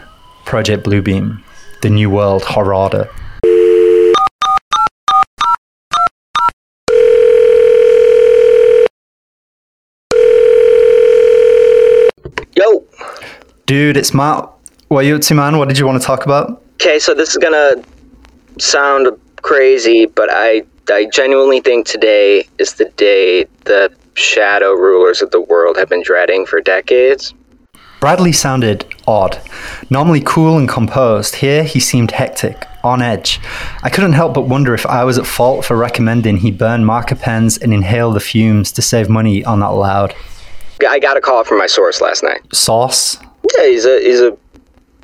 Project 0.45 0.85
Bluebeam, 0.85 1.43
the 1.81 1.89
New 1.89 2.09
World 2.09 2.43
Horada. 2.43 3.09
Yo! 12.55 12.85
Dude, 13.65 13.97
it's 13.97 14.13
Matt. 14.13 14.47
What 14.89 15.05
you 15.05 15.15
up 15.15 15.21
to, 15.21 15.33
man? 15.33 15.57
What 15.57 15.67
did 15.69 15.79
you 15.79 15.87
want 15.87 15.99
to 15.99 16.05
talk 16.05 16.25
about? 16.25 16.61
Okay, 16.75 16.99
so 16.99 17.15
this 17.15 17.29
is 17.29 17.37
gonna 17.37 17.83
sound 18.59 19.07
crazy, 19.41 20.05
but 20.05 20.29
I 20.31 20.63
I 20.89 21.06
genuinely 21.06 21.62
think 21.62 21.86
today 21.86 22.48
is 22.58 22.74
the 22.74 22.86
day 22.98 23.46
the 23.65 23.94
shadow 24.13 24.74
rulers 24.74 25.22
of 25.22 25.32
the 25.32 25.41
world 25.41 25.78
have 25.78 25.89
been 25.89 26.04
dreading 26.04 26.46
for 26.46 26.62
decades. 26.62 27.34
Bradley 28.00 28.32
sounded 28.32 28.86
odd. 29.08 29.39
Normally 29.91 30.22
cool 30.26 30.58
and 30.58 30.67
composed, 30.67 31.36
here 31.36 31.63
he 31.63 31.80
seemed 31.80 32.12
hectic, 32.12 32.65
on 32.84 33.02
edge. 33.02 33.39
I 33.84 33.89
couldn't 33.89 34.13
help 34.13 34.34
but 34.34 34.48
wonder 34.48 34.74
if 34.74 34.88
I 34.88 35.04
was 35.04 35.20
at 35.20 35.28
fault 35.28 35.65
for 35.65 35.78
recommending 35.78 36.38
he 36.38 36.50
burn 36.50 36.84
marker 36.84 37.15
pens 37.15 37.60
and 37.60 37.74
inhale 37.74 38.12
the 38.12 38.20
fumes 38.20 38.72
to 38.72 38.82
save 38.82 39.08
money 39.08 39.46
on 39.46 39.60
that 39.60 39.67
loud. 39.67 40.15
I 40.88 40.98
got 40.98 41.15
a 41.15 41.22
call 41.22 41.44
from 41.44 41.60
my 41.60 41.67
source 41.67 42.02
last 42.02 42.24
night. 42.24 42.41
Sauce? 42.54 43.17
Yeah, 43.56 43.67
he's 43.67 43.86
a 43.86 44.02
he's 44.02 44.22
a 44.22 44.36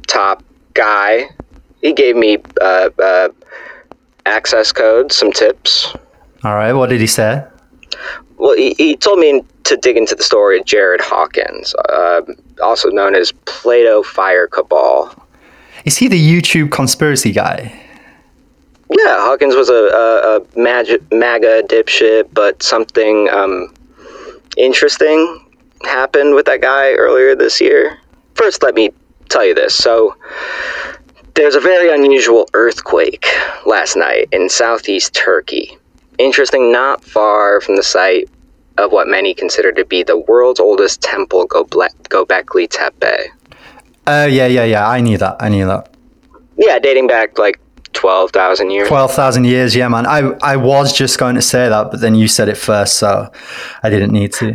top 0.08 0.44
guy. 0.74 1.30
He 1.82 1.94
gave 1.94 2.16
me 2.16 2.40
uh, 2.60 2.90
uh, 2.98 3.30
access 4.28 4.72
codes, 4.72 5.16
some 5.16 5.32
tips. 5.32 5.96
All 6.44 6.54
right, 6.54 6.74
what 6.74 6.90
did 6.90 7.02
he 7.02 7.08
say? 7.08 7.44
Well, 8.38 8.56
he, 8.56 8.76
he 8.78 8.96
told 8.96 9.20
me 9.20 9.44
to 9.64 9.78
dig 9.78 9.98
into 9.98 10.16
the 10.16 10.24
story 10.24 10.60
of 10.60 10.66
Jared 10.66 11.02
Hawkins, 11.02 11.74
uh, 11.90 12.22
also 12.62 12.90
known 12.90 13.16
as 13.16 13.32
Plato 13.46 14.04
Fire 14.04 14.48
Cabal. 14.48 15.14
Is 15.86 15.98
he 15.98 16.08
the 16.08 16.20
YouTube 16.20 16.72
conspiracy 16.72 17.32
guy? 17.32 17.74
Yeah, 18.90 19.18
Hawkins 19.20 19.56
was 19.56 19.70
a, 19.70 19.74
a, 19.74 20.38
a 20.38 20.60
mag- 20.60 21.04
MAGA 21.12 21.64
dipshit, 21.64 22.30
but 22.34 22.62
something 22.64 23.28
um, 23.30 23.74
interesting 24.56 25.46
happened 25.84 26.36
with 26.36 26.46
that 26.46 26.62
guy 26.62 26.94
earlier 26.94 27.36
this 27.36 27.60
year. 27.60 27.98
First, 28.36 28.64
let 28.64 28.76
me 28.76 28.92
tell 29.30 29.46
you 29.46 29.54
this. 29.54 29.76
So, 29.76 30.16
there's 31.38 31.56
a 31.56 31.60
very 31.60 31.94
unusual 31.94 32.50
earthquake 32.56 33.28
last 33.66 33.96
night 33.96 34.28
in 34.32 34.50
southeast 34.50 35.14
Turkey. 35.14 35.78
Interesting, 36.18 36.72
not 36.72 37.04
far 37.04 37.62
from 37.62 37.76
the 37.76 37.84
site 37.84 38.28
of 38.80 38.92
what 38.92 39.08
many 39.08 39.36
consider 39.36 39.72
to 39.72 39.86
be 39.86 40.02
the 40.02 40.18
world's 40.18 40.60
oldest 40.60 41.00
temple, 41.02 41.46
Goble- 41.46 41.94
Gobekli 42.10 42.68
Tepe. 42.68 43.32
Oh, 44.08 44.24
uh, 44.24 44.26
yeah, 44.26 44.48
yeah, 44.48 44.64
yeah. 44.64 44.90
I 44.90 45.00
knew 45.00 45.18
that. 45.20 45.38
I 45.40 45.50
knew 45.50 45.68
that. 45.68 45.94
Yeah, 46.58 46.80
dating 46.80 47.06
back 47.06 47.38
like 47.38 47.60
12,000 47.94 48.72
years. 48.72 48.88
12,000 48.88 49.46
years, 49.46 49.76
yeah, 49.76 49.88
man. 49.88 50.08
I, 50.08 50.32
I 50.42 50.56
was 50.56 50.92
just 50.92 51.20
going 51.20 51.36
to 51.36 51.42
say 51.42 51.70
that, 51.70 51.92
but 51.92 52.02
then 52.02 52.16
you 52.16 52.28
said 52.28 52.50
it 52.50 52.58
first, 52.58 52.96
so 52.96 53.32
I 53.84 53.92
didn't 53.92 54.12
need 54.12 54.34
to. 54.34 54.54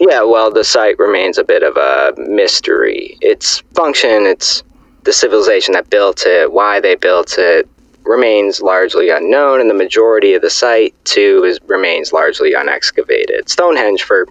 Yeah, 0.00 0.22
well, 0.22 0.50
the 0.50 0.64
site 0.64 0.98
remains 0.98 1.38
a 1.38 1.44
bit 1.44 1.62
of 1.62 1.76
a 1.76 2.12
mystery. 2.28 3.16
Its 3.20 3.60
function, 3.74 4.26
its 4.26 4.64
the 5.06 5.12
civilization 5.12 5.72
that 5.72 5.88
built 5.88 6.26
it, 6.26 6.52
why 6.52 6.80
they 6.80 6.96
built 6.96 7.38
it, 7.38 7.66
remains 8.02 8.60
largely 8.60 9.08
unknown, 9.08 9.60
and 9.60 9.70
the 9.70 9.74
majority 9.74 10.34
of 10.34 10.42
the 10.42 10.50
site, 10.50 10.94
too, 11.04 11.42
is, 11.44 11.58
remains 11.66 12.12
largely 12.12 12.52
unexcavated. 12.52 13.48
Stonehenge, 13.48 14.02
for 14.02 14.28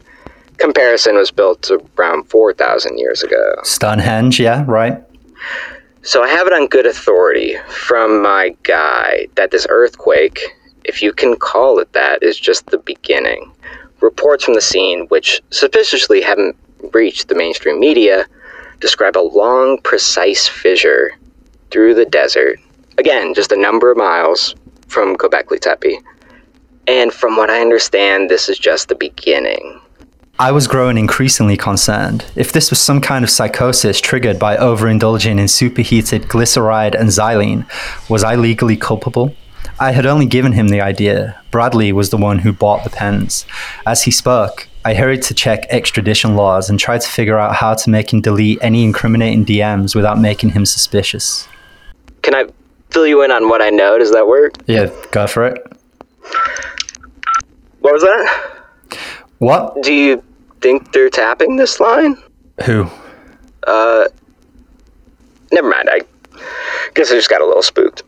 comparison, 0.58 1.16
was 1.16 1.32
built 1.32 1.72
around 1.98 2.30
4,000 2.30 2.98
years 2.98 3.24
ago. 3.24 3.56
Stonehenge, 3.64 4.40
yeah, 4.40 4.64
right. 4.68 5.02
So 6.04 6.24
I 6.24 6.30
have 6.30 6.46
it 6.46 6.54
on 6.54 6.68
good 6.68 6.86
authority 6.86 7.58
from 7.68 8.22
my 8.22 8.56
guy 8.64 9.28
that 9.36 9.52
this 9.52 9.66
earthquake, 9.70 10.40
if 10.84 11.02
you 11.02 11.12
can 11.12 11.36
call 11.36 11.80
it 11.80 11.92
that, 11.94 12.22
is 12.22 12.40
just 12.40 12.68
the 12.68 12.78
beginning. 12.78 13.52
Reports 14.02 14.44
from 14.44 14.54
the 14.54 14.62
scene, 14.62 15.08
which 15.08 15.42
suspiciously 15.50 16.22
haven't 16.22 16.56
reached 16.94 17.28
the 17.28 17.36
mainstream 17.36 17.80
media, 17.80 18.28
describe 18.80 19.18
a 19.18 19.20
long, 19.20 19.80
precise 19.84 20.48
fissure 20.48 21.12
through 21.72 21.94
the 21.96 22.06
desert. 22.06 22.60
Again, 22.98 23.34
just 23.34 23.52
a 23.52 23.58
number 23.58 23.92
of 23.92 23.98
miles 23.98 24.56
from 24.88 25.16
Göbekli 25.18 25.60
Tepe. 25.60 26.00
And 26.88 27.12
from 27.12 27.36
what 27.36 27.50
I 27.50 27.62
understand, 27.62 28.30
this 28.30 28.48
is 28.48 28.60
just 28.60 28.90
the 28.90 28.96
beginning. 28.96 29.82
I 30.38 30.52
was 30.52 30.68
growing 30.68 30.98
increasingly 30.98 31.56
concerned. 31.56 32.26
If 32.36 32.52
this 32.52 32.70
was 32.70 32.80
some 32.80 33.00
kind 33.00 33.24
of 33.24 33.32
psychosis 33.32 34.02
triggered 34.02 34.38
by 34.38 34.58
overindulging 34.58 35.40
in 35.40 35.48
superheated 35.48 36.24
glyceride 36.24 36.94
and 36.94 37.10
xylene, 37.10 37.66
was 38.10 38.24
I 38.24 38.36
legally 38.36 38.76
culpable? 38.76 39.34
I 39.80 39.92
had 39.92 40.06
only 40.06 40.26
given 40.26 40.52
him 40.52 40.68
the 40.68 40.82
idea. 40.82 41.42
Bradley 41.52 41.92
was 41.94 42.10
the 42.10 42.18
one 42.18 42.40
who 42.40 42.52
bought 42.52 42.84
the 42.84 42.90
pens. 42.90 43.46
As 43.86 44.04
he 44.04 44.12
spoke, 44.12 44.68
I 44.86 44.94
hurried 44.94 45.24
to 45.24 45.34
check 45.34 45.66
extradition 45.72 46.36
laws 46.36 46.70
and 46.70 46.80
tried 46.80 47.02
to 47.02 47.10
figure 47.10 47.40
out 47.40 47.56
how 47.56 47.74
to 47.74 47.90
make 47.90 48.14
him 48.14 48.22
delete 48.22 48.60
any 48.62 48.84
incriminating 48.84 49.44
DMs 49.44 49.96
without 49.96 50.20
making 50.20 50.52
him 50.52 50.64
suspicious. 50.64 51.48
Can 52.22 52.36
I 52.36 52.46
fill 52.92 53.08
you 53.08 53.24
in 53.24 53.32
on 53.32 53.50
what 53.50 53.64
I 53.64 53.72
know? 53.72 53.98
Does 53.98 54.12
that 54.12 54.28
work? 54.28 54.54
Yeah, 54.68 54.92
go 55.10 55.26
for 55.26 55.48
it. 55.48 55.58
What 57.80 57.94
was 57.94 58.04
that? 58.04 59.00
What? 59.40 59.82
Do 59.82 59.92
you 59.92 60.24
think 60.62 60.92
they're 60.92 61.10
tapping 61.10 61.56
this 61.56 61.80
line? 61.80 62.22
Who? 62.66 62.88
Uh, 63.66 64.06
never 65.52 65.68
mind. 65.68 65.90
I 65.90 66.02
guess 66.94 67.12
I 67.12 67.16
just 67.16 67.30
got 67.30 67.42
a 67.42 67.46
little 67.46 67.64
spooked. 67.64 68.04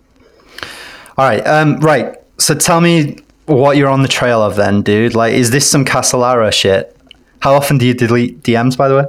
All 1.17 1.25
right. 1.25 1.41
Um. 1.47 1.79
Right. 1.79 2.15
So 2.37 2.53
tell 2.53 2.81
me 2.81 3.17
what 3.47 3.77
you're 3.77 3.89
on 3.89 4.03
the 4.03 4.07
trail 4.07 4.41
of, 4.41 4.55
then, 4.55 4.81
dude. 4.81 5.15
Like, 5.15 5.33
is 5.33 5.51
this 5.51 5.69
some 5.69 5.83
Casolaro 5.83 6.51
shit? 6.53 6.95
How 7.39 7.53
often 7.53 7.77
do 7.77 7.85
you 7.85 7.93
delete 7.93 8.43
DMs, 8.43 8.77
by 8.77 8.87
the 8.87 8.95
way? 8.95 9.05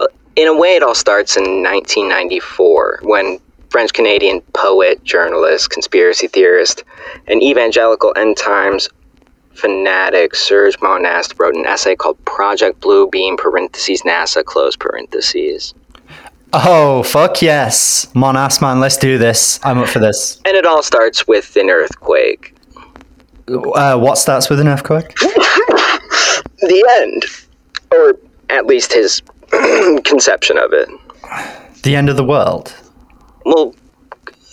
Uh, 0.00 0.06
in 0.36 0.48
a 0.48 0.56
way, 0.56 0.74
it 0.74 0.82
all 0.82 0.94
starts 0.94 1.36
in 1.36 1.62
1994 1.62 3.00
when 3.02 3.38
French 3.70 3.92
Canadian 3.92 4.40
poet, 4.52 5.02
journalist, 5.04 5.70
conspiracy 5.70 6.28
theorist, 6.28 6.84
and 7.26 7.42
evangelical 7.42 8.12
end 8.16 8.36
times 8.36 8.88
fanatic 9.54 10.34
Serge 10.34 10.76
Monast 10.80 11.38
wrote 11.38 11.54
an 11.54 11.66
essay 11.66 11.94
called 11.96 12.22
Project 12.24 12.80
Blue 12.80 13.08
Beam 13.08 13.36
parentheses 13.36 14.02
NASA 14.02 14.44
close 14.44 14.76
parentheses. 14.76 15.74
Oh, 16.52 17.02
fuck 17.02 17.42
yes. 17.42 18.06
Monast, 18.14 18.62
man, 18.62 18.78
let's 18.78 18.96
do 18.96 19.18
this. 19.18 19.58
I'm 19.64 19.78
up 19.78 19.88
for 19.88 19.98
this. 19.98 20.40
And 20.44 20.56
it 20.56 20.66
all 20.66 20.82
starts 20.82 21.26
with 21.26 21.56
an 21.56 21.68
earthquake. 21.68 22.53
Uh, 23.48 23.98
what 23.98 24.16
starts 24.16 24.48
with 24.48 24.60
an 24.60 24.68
F 24.68 24.80
earthquake? 24.80 25.14
the 25.16 26.84
end. 27.00 27.24
Or 27.92 28.18
at 28.50 28.66
least 28.66 28.92
his 28.92 29.22
conception 30.04 30.58
of 30.58 30.72
it. 30.72 30.88
The 31.82 31.96
end 31.96 32.08
of 32.08 32.16
the 32.16 32.24
world? 32.24 32.74
Well, 33.44 33.74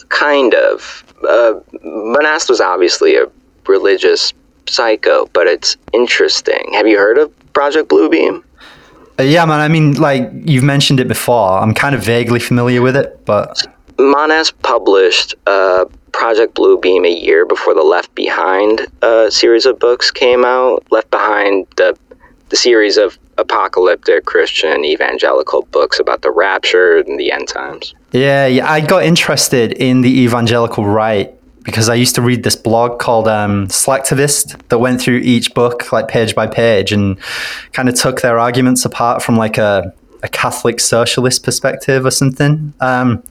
kind 0.10 0.54
of. 0.54 1.04
Uh, 1.27 1.60
Monast 1.84 2.49
was 2.49 2.60
obviously 2.60 3.15
a 3.15 3.25
religious 3.67 4.34
psycho, 4.67 5.27
but 5.34 5.47
it's 5.47 5.77
interesting. 5.93 6.73
Have 6.73 6.88
you 6.88 6.97
heard 6.97 7.17
of 7.17 7.54
Project 7.54 7.89
Bluebeam? 7.89 8.43
Uh, 9.19 9.23
yeah, 9.23 9.45
man. 9.45 9.60
I 9.60 9.67
mean, 9.67 9.93
like 9.93 10.30
you've 10.34 10.63
mentioned 10.63 10.99
it 10.99 11.08
before. 11.08 11.60
I'm 11.60 11.73
kind 11.73 11.95
of 11.95 12.04
vaguely 12.04 12.39
familiar 12.39 12.82
with 12.82 12.95
it, 12.95 13.23
but 13.25 13.65
Monast 13.97 14.54
published 14.62 15.36
uh, 15.47 15.86
Project 16.12 16.56
Bluebeam 16.56 17.06
a 17.06 17.12
year 17.12 17.45
before 17.45 17.74
the 17.74 17.84
Left 17.84 18.13
Behind 18.15 18.88
uh, 19.02 19.30
series 19.30 19.65
of 19.65 19.80
books 19.80 20.12
came 20.12 20.45
out. 20.45 20.84
Left 20.91 21.10
Behind, 21.12 21.67
the 21.78 21.97
the 22.50 22.58
series 22.58 22.97
of 22.97 23.17
apocalyptic 23.38 24.26
Christian 24.26 24.84
evangelical 24.86 25.63
books 25.71 26.00
about 26.00 26.21
the 26.21 26.30
rapture 26.32 26.97
and 26.97 27.19
the 27.19 27.32
end 27.32 27.47
times. 27.47 27.95
Yeah, 28.12 28.46
yeah. 28.46 28.69
I 28.69 28.81
got 28.81 29.04
interested 29.04 29.71
in 29.71 30.02
the 30.02 30.19
evangelical 30.21 30.86
right 30.86 31.33
because 31.63 31.90
I 31.90 31.96
used 31.96 32.15
to 32.15 32.21
read 32.21 32.44
this 32.44 32.56
blog 32.56 33.00
called 33.00 33.27
um, 33.27 33.67
Slacktivist 33.67 34.67
that 34.69 34.79
went 34.79 35.00
through 35.00 35.19
each 35.19 35.54
book 35.54 35.92
like 35.92 36.08
page 36.08 36.36
by 36.36 36.48
page 36.48 36.92
and 36.92 37.17
kind 37.71 37.88
of 37.88 37.96
took 37.96 38.21
their 38.21 38.40
arguments 38.40 38.83
apart 38.83 39.21
from 39.21 39.38
like 39.38 39.58
a, 39.58 39.94
a 40.23 40.27
Catholic 40.27 40.79
socialist 40.79 41.44
perspective 41.44 42.06
or 42.06 42.12
something. 42.12 42.73
Um, 42.79 43.23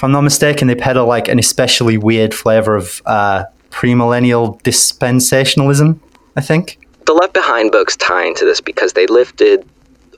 if 0.00 0.04
I'm 0.04 0.12
not 0.12 0.22
mistaken, 0.22 0.66
they 0.66 0.74
peddle 0.74 1.06
like 1.06 1.28
an 1.28 1.38
especially 1.38 1.98
weird 1.98 2.32
flavor 2.32 2.74
of 2.74 3.02
uh, 3.04 3.44
premillennial 3.68 4.58
dispensationalism. 4.62 6.00
I 6.36 6.40
think 6.40 6.80
the 7.04 7.12
Left 7.12 7.34
Behind 7.34 7.70
books 7.70 7.98
tie 7.98 8.24
into 8.24 8.46
this 8.46 8.62
because 8.62 8.94
they 8.94 9.06
lifted 9.06 9.62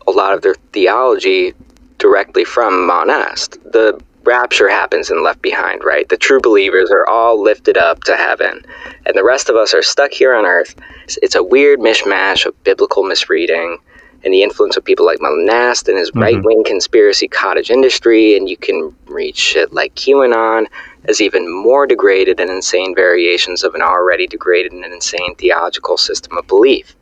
a 0.07 0.13
lot 0.13 0.35
of 0.35 0.43
their 0.43 0.55
theology 0.73 1.53
directly 1.99 2.45
from 2.45 2.89
Monast. 2.89 3.59
The 3.73 4.01
rapture 4.23 4.69
happens 4.69 5.11
in 5.11 5.25
Left 5.25 5.43
Behind, 5.43 5.83
right? 5.83 6.09
The 6.09 6.17
true 6.17 6.41
believers 6.41 6.93
are 6.93 7.05
all 7.09 7.43
lifted 7.43 7.77
up 7.77 8.05
to 8.05 8.15
heaven, 8.17 8.65
and 9.05 9.17
the 9.17 9.25
rest 9.25 9.49
of 9.49 9.57
us 9.57 9.75
are 9.75 9.83
stuck 9.83 10.13
here 10.13 10.33
on 10.33 10.47
earth. 10.47 10.77
It's 11.25 11.35
a 11.35 11.43
weird 11.43 11.81
mishmash 11.81 12.47
of 12.47 12.63
biblical 12.63 13.03
misreading 13.03 13.79
and 14.25 14.33
the 14.33 14.43
influence 14.43 14.77
of 14.77 14.85
people 14.85 15.05
like 15.05 15.19
Monast 15.21 15.89
and 15.89 15.99
his 15.99 16.11
mm-hmm. 16.11 16.21
right 16.21 16.43
wing 16.43 16.65
conspiracy 16.65 17.29
cottage 17.29 17.71
industry, 17.71 18.37
and 18.37 18.49
you 18.49 18.57
can 18.57 18.95
read 19.07 19.37
shit 19.37 19.73
like 19.73 19.95
QAnon 19.95 20.67
as 21.05 21.21
even 21.21 21.51
more 21.51 21.87
degraded 21.87 22.39
and 22.41 22.51
insane 22.51 22.95
variations 22.95 23.65
of 23.65 23.75
an 23.75 23.83
already 23.83 24.27
degraded 24.27 24.73
and 24.73 24.85
insane 24.85 25.35
theological 25.37 25.97
system 25.97 26.37
of 26.39 26.47
belief. 26.47 26.95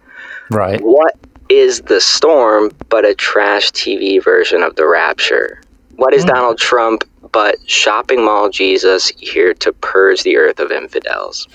Right. 0.51 0.81
What 0.81 1.17
is 1.49 1.83
the 1.83 2.01
storm 2.01 2.71
but 2.89 3.05
a 3.05 3.15
trash 3.15 3.71
TV 3.73 4.23
version 4.23 4.63
of 4.63 4.77
the 4.77 4.87
rapture? 4.87 5.61
What 5.97 6.15
is 6.15 6.25
Donald 6.25 6.59
Trump 6.59 7.05
but 7.33 7.57
shopping 7.69 8.25
mall 8.25 8.49
Jesus 8.49 9.09
here 9.19 9.53
to 9.55 9.73
purge 9.75 10.23
the 10.23 10.37
earth 10.37 10.59
of 10.59 10.73
infidels? 10.73 11.47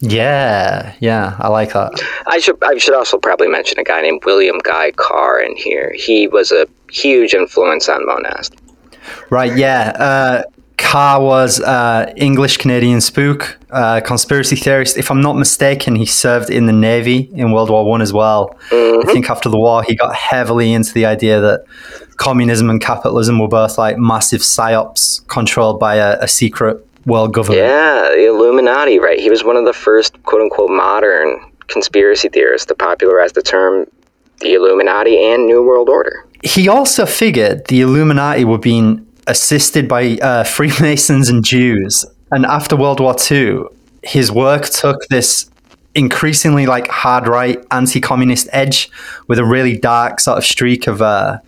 Yeah, 0.00 0.94
yeah, 1.00 1.36
I 1.38 1.48
like 1.48 1.72
that. 1.72 1.92
I 2.26 2.38
should 2.38 2.62
I 2.62 2.76
should 2.78 2.94
also 2.94 3.18
probably 3.18 3.48
mention 3.48 3.78
a 3.78 3.84
guy 3.84 4.02
named 4.02 4.24
William 4.24 4.58
Guy 4.58 4.92
Carr 4.92 5.40
in 5.40 5.56
here. 5.56 5.92
He 5.94 6.28
was 6.28 6.52
a 6.52 6.66
huge 6.90 7.34
influence 7.34 7.88
on 7.88 8.06
Monast. 8.06 8.54
Right, 9.30 9.56
yeah. 9.56 9.92
Uh, 9.98 10.42
Carr 10.76 11.22
was 11.22 11.60
uh, 11.60 12.12
English 12.16 12.58
Canadian 12.58 13.00
spook, 13.00 13.58
uh, 13.70 14.00
conspiracy 14.02 14.56
theorist. 14.56 14.98
If 14.98 15.10
I'm 15.10 15.22
not 15.22 15.34
mistaken, 15.34 15.96
he 15.96 16.06
served 16.06 16.50
in 16.50 16.66
the 16.66 16.72
Navy 16.72 17.30
in 17.32 17.52
World 17.52 17.70
War 17.70 17.88
One 17.88 18.02
as 18.02 18.12
well. 18.12 18.56
I 18.70 19.02
think 19.06 19.30
after 19.30 19.48
the 19.48 19.58
war, 19.58 19.82
he 19.82 19.94
got 19.94 20.14
heavily 20.14 20.72
into 20.72 20.92
the 20.92 21.06
idea 21.06 21.40
that 21.40 21.64
communism 22.16 22.70
and 22.70 22.80
capitalism 22.80 23.38
were 23.38 23.48
both 23.48 23.78
like 23.78 23.98
massive 23.98 24.40
psyops 24.40 25.26
controlled 25.28 25.78
by 25.78 25.96
a, 25.96 26.18
a 26.20 26.28
secret 26.28 26.85
world 27.06 27.32
government. 27.32 27.62
Yeah, 27.62 28.10
the 28.14 28.26
Illuminati, 28.26 28.98
right? 28.98 29.18
He 29.18 29.30
was 29.30 29.44
one 29.44 29.56
of 29.56 29.64
the 29.64 29.72
first 29.72 30.22
quote 30.24 30.42
unquote 30.42 30.70
modern 30.70 31.40
conspiracy 31.68 32.28
theorists 32.28 32.66
to 32.66 32.74
popularize 32.74 33.32
the 33.32 33.42
term 33.42 33.86
the 34.40 34.52
Illuminati 34.52 35.16
and 35.32 35.46
New 35.46 35.64
World 35.64 35.88
Order. 35.88 36.26
He 36.42 36.68
also 36.68 37.06
figured 37.06 37.66
the 37.68 37.80
Illuminati 37.80 38.44
were 38.44 38.58
being 38.58 39.06
assisted 39.26 39.88
by 39.88 40.18
uh, 40.18 40.44
Freemasons 40.44 41.28
and 41.28 41.44
Jews. 41.44 42.04
And 42.30 42.44
after 42.44 42.76
World 42.76 43.00
War 43.00 43.16
II, 43.30 43.64
his 44.02 44.30
work 44.30 44.66
took 44.66 45.06
this 45.08 45.50
increasingly 45.94 46.66
like 46.66 46.88
hard 46.88 47.26
right, 47.26 47.64
anti 47.70 48.00
communist 48.00 48.48
edge 48.52 48.90
with 49.26 49.38
a 49.38 49.44
really 49.44 49.76
dark 49.78 50.20
sort 50.20 50.36
of 50.36 50.44
streak 50.44 50.86
of 50.86 51.00
uh, 51.00 51.38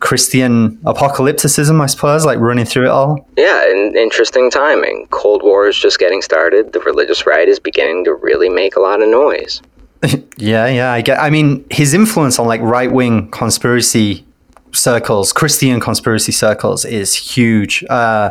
Christian 0.00 0.76
apocalypticism, 0.78 1.80
I 1.80 1.86
suppose, 1.86 2.24
like 2.24 2.38
running 2.38 2.64
through 2.64 2.86
it 2.86 2.90
all. 2.90 3.28
Yeah, 3.36 3.70
and 3.70 3.94
interesting 3.94 4.50
timing. 4.50 5.06
Cold 5.10 5.42
War 5.42 5.68
is 5.68 5.78
just 5.78 5.98
getting 5.98 6.22
started. 6.22 6.72
The 6.72 6.80
religious 6.80 7.26
right 7.26 7.48
is 7.48 7.58
beginning 7.58 8.04
to 8.04 8.14
really 8.14 8.48
make 8.48 8.76
a 8.76 8.80
lot 8.80 9.02
of 9.02 9.08
noise. 9.08 9.62
Yeah, 10.38 10.68
yeah, 10.68 10.90
I 10.90 11.02
get. 11.02 11.18
I 11.18 11.28
mean, 11.28 11.66
his 11.70 11.92
influence 11.92 12.38
on 12.38 12.46
like 12.46 12.62
right 12.62 12.90
wing 12.90 13.30
conspiracy 13.30 14.24
circles, 14.72 15.34
Christian 15.34 15.80
conspiracy 15.80 16.32
circles, 16.32 16.86
is 16.86 17.14
huge. 17.14 17.84
Uh, 17.90 18.30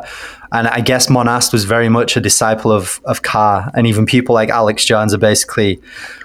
and 0.52 0.68
I 0.70 0.82
guess 0.82 1.08
Monast 1.08 1.54
was 1.54 1.66
very 1.66 1.88
much 1.88 2.18
a 2.18 2.20
disciple 2.20 2.72
of 2.72 3.00
of 3.06 3.22
Carr, 3.22 3.70
and 3.76 3.86
even 3.86 4.08
people 4.08 4.34
like 4.34 4.50
Alex 4.50 4.86
Jones 4.86 5.14
are 5.14 5.20
basically, 5.20 5.80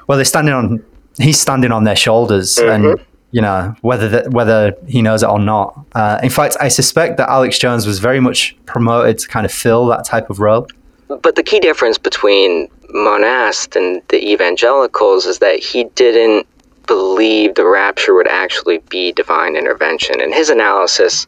well, 0.07 0.17
they're 0.17 0.25
standing 0.25 0.55
on. 0.55 0.83
He's 1.19 1.39
standing 1.39 1.71
on 1.71 1.85
their 1.85 1.97
shoulders, 1.97 2.57
and 2.57 2.99
you 3.35 3.41
know 3.41 3.75
whether 3.81 4.09
that 4.09 4.31
whether 4.31 4.73
he 4.87 5.03
knows 5.03 5.25
it 5.25 5.29
or 5.29 5.41
not. 5.41 5.77
Uh, 5.97 6.21
in 6.23 6.31
fact, 6.31 6.57
I 6.61 6.69
suspect 6.69 7.17
that 7.17 7.29
Alex 7.29 7.59
Jones 7.59 7.85
was 7.85 7.99
very 7.99 8.21
much 8.21 8.57
promoted 8.65 9.19
to 9.19 9.29
kind 9.29 9.45
of 9.45 9.51
fill 9.51 9.89
that 9.89 10.05
type 10.05 10.31
of 10.31 10.39
role. 10.39 10.69
But 11.09 11.35
the 11.35 11.43
key 11.43 11.59
difference 11.59 11.99
between 11.99 12.69
Monast 12.95 13.75
and 13.75 14.01
the 14.09 14.25
evangelicals 14.33 15.27
is 15.27 15.41
that 15.41 15.59
he 15.59 15.83
didn't 15.97 16.47
believe 16.87 17.57
the 17.57 17.67
rapture 17.67 18.15
would 18.15 18.29
actually 18.29 18.79
be 18.89 19.11
divine 19.11 19.57
intervention. 19.57 20.21
In 20.21 20.33
his 20.33 20.49
analysis, 20.49 21.27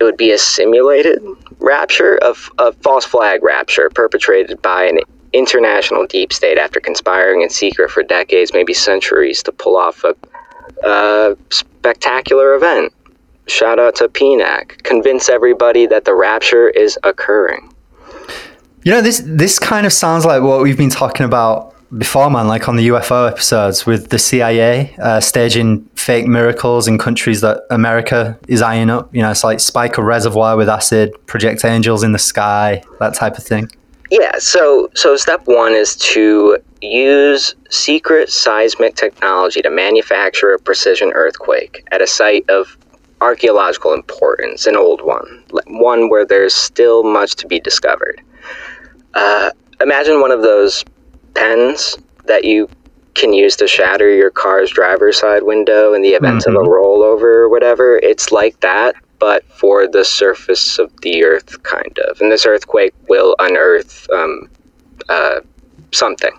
it 0.00 0.02
would 0.02 0.16
be 0.16 0.32
a 0.32 0.38
simulated 0.38 1.22
rapture 1.60 2.18
of 2.18 2.50
a 2.58 2.72
false 2.72 3.04
flag 3.04 3.44
rapture 3.44 3.88
perpetrated 3.88 4.60
by 4.62 4.82
an 4.82 4.98
international 5.32 6.06
deep 6.06 6.32
state 6.32 6.58
after 6.58 6.80
conspiring 6.80 7.42
in 7.42 7.50
secret 7.50 7.92
for 7.92 8.02
decades, 8.02 8.52
maybe 8.52 8.74
centuries, 8.74 9.44
to 9.44 9.52
pull 9.52 9.76
off 9.76 10.02
a, 10.02 10.16
a 10.82 11.36
spectacular 11.50 12.54
event. 12.54 12.92
Shout 13.46 13.78
out 13.78 13.94
to 13.96 14.08
PNAC. 14.08 14.82
Convince 14.84 15.28
everybody 15.28 15.86
that 15.86 16.04
the 16.04 16.14
rapture 16.14 16.70
is 16.70 16.98
occurring. 17.04 17.72
You 18.82 18.92
know, 18.92 19.00
this 19.00 19.22
this 19.24 19.58
kind 19.58 19.86
of 19.86 19.92
sounds 19.92 20.24
like 20.24 20.42
what 20.42 20.62
we've 20.62 20.76
been 20.76 20.90
talking 20.90 21.24
about 21.24 21.74
before, 21.98 22.30
man. 22.30 22.48
Like 22.48 22.68
on 22.68 22.76
the 22.76 22.88
UFO 22.88 23.30
episodes 23.30 23.86
with 23.86 24.10
the 24.10 24.18
CIA 24.18 24.94
uh, 25.00 25.20
staging 25.20 25.84
fake 25.94 26.26
miracles 26.26 26.86
in 26.86 26.98
countries 26.98 27.40
that 27.40 27.62
America 27.70 28.38
is 28.48 28.60
eyeing 28.62 28.90
up. 28.90 29.14
You 29.14 29.22
know, 29.22 29.30
it's 29.30 29.44
like 29.44 29.60
spike 29.60 29.96
a 29.98 30.02
reservoir 30.02 30.56
with 30.56 30.68
acid, 30.68 31.12
project 31.26 31.64
angels 31.64 32.02
in 32.02 32.12
the 32.12 32.18
sky, 32.18 32.82
that 33.00 33.14
type 33.14 33.38
of 33.38 33.44
thing. 33.44 33.70
Yeah, 34.14 34.38
so 34.38 34.90
so 34.94 35.16
step 35.16 35.42
one 35.46 35.72
is 35.72 35.96
to 35.96 36.58
use 36.80 37.56
secret 37.68 38.30
seismic 38.30 38.94
technology 38.94 39.60
to 39.60 39.70
manufacture 39.70 40.52
a 40.52 40.58
precision 40.60 41.10
earthquake 41.14 41.84
at 41.90 42.00
a 42.00 42.06
site 42.06 42.48
of 42.48 42.78
archaeological 43.20 43.92
importance, 43.92 44.66
an 44.68 44.76
old 44.76 45.02
one, 45.02 45.42
one 45.66 46.10
where 46.10 46.24
there's 46.24 46.54
still 46.54 47.02
much 47.02 47.34
to 47.34 47.48
be 47.48 47.58
discovered. 47.58 48.20
Uh, 49.14 49.50
imagine 49.80 50.20
one 50.20 50.30
of 50.30 50.42
those 50.42 50.84
pens 51.34 51.96
that 52.26 52.44
you 52.44 52.68
can 53.16 53.32
use 53.32 53.56
to 53.56 53.66
shatter 53.66 54.14
your 54.14 54.30
car's 54.30 54.70
driver's 54.70 55.18
side 55.18 55.42
window 55.42 55.92
in 55.92 56.02
the 56.02 56.10
event 56.10 56.46
of 56.46 56.54
a 56.54 56.58
rollover 56.58 57.34
or 57.34 57.48
whatever. 57.48 57.96
It's 57.96 58.30
like 58.30 58.60
that, 58.60 58.94
but 59.18 59.44
for 59.44 59.86
the 59.86 60.04
surface 60.04 60.78
of 60.78 60.92
the 61.00 61.24
earth, 61.24 61.62
kind 61.62 61.98
of. 62.08 62.20
And 62.20 62.30
this 62.30 62.46
earthquake 62.46 62.94
will 63.08 63.34
unearth 63.38 64.08
um, 64.10 64.48
uh, 65.08 65.40
something. 65.92 66.32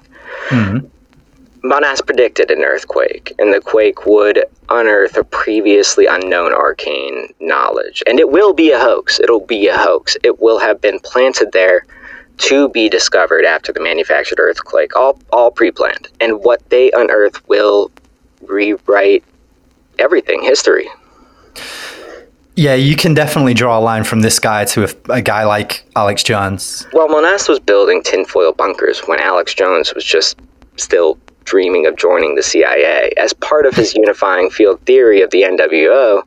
Monast 1.63 2.05
predicted 2.05 2.51
an 2.51 2.63
earthquake, 2.63 3.33
and 3.39 3.51
the 3.51 3.59
quake 3.59 4.05
would 4.05 4.45
unearth 4.69 5.17
a 5.17 5.23
previously 5.23 6.05
unknown 6.05 6.53
arcane 6.53 7.33
knowledge. 7.39 8.03
And 8.05 8.19
it 8.19 8.29
will 8.29 8.53
be 8.53 8.71
a 8.71 8.79
hoax. 8.79 9.19
It'll 9.19 9.45
be 9.45 9.67
a 9.67 9.77
hoax. 9.77 10.15
It 10.23 10.39
will 10.39 10.59
have 10.59 10.79
been 10.79 10.99
planted 10.99 11.51
there 11.53 11.85
to 12.37 12.69
be 12.69 12.87
discovered 12.87 13.45
after 13.45 13.73
the 13.73 13.79
manufactured 13.79 14.39
earthquake, 14.39 14.95
all, 14.95 15.19
all 15.31 15.49
pre 15.49 15.71
planned. 15.71 16.09
And 16.19 16.43
what 16.43 16.67
they 16.69 16.91
unearth 16.91 17.47
will 17.47 17.89
rewrite 18.43 19.23
everything, 19.97 20.43
history. 20.43 20.87
Yeah, 22.55 22.75
you 22.75 22.95
can 22.95 23.13
definitely 23.13 23.53
draw 23.53 23.77
a 23.77 23.81
line 23.81 24.05
from 24.05 24.21
this 24.21 24.39
guy 24.39 24.65
to 24.65 24.85
a, 24.85 25.13
a 25.13 25.21
guy 25.21 25.43
like 25.43 25.85
Alex 25.95 26.23
Jones. 26.23 26.87
Well, 26.93 27.09
Monast 27.09 27.49
was 27.49 27.59
building 27.59 28.01
tinfoil 28.01 28.53
bunkers 28.53 29.01
when 29.01 29.19
Alex 29.19 29.53
Jones 29.53 29.93
was 29.93 30.05
just 30.05 30.37
still 30.77 31.17
dreaming 31.43 31.85
of 31.85 31.95
joining 31.95 32.35
the 32.35 32.43
CIA. 32.43 33.11
As 33.17 33.33
part 33.33 33.65
of 33.65 33.75
his 33.75 33.93
unifying 33.95 34.49
field 34.49 34.79
theory 34.81 35.21
of 35.21 35.31
the 35.31 35.43
NWO, 35.43 36.23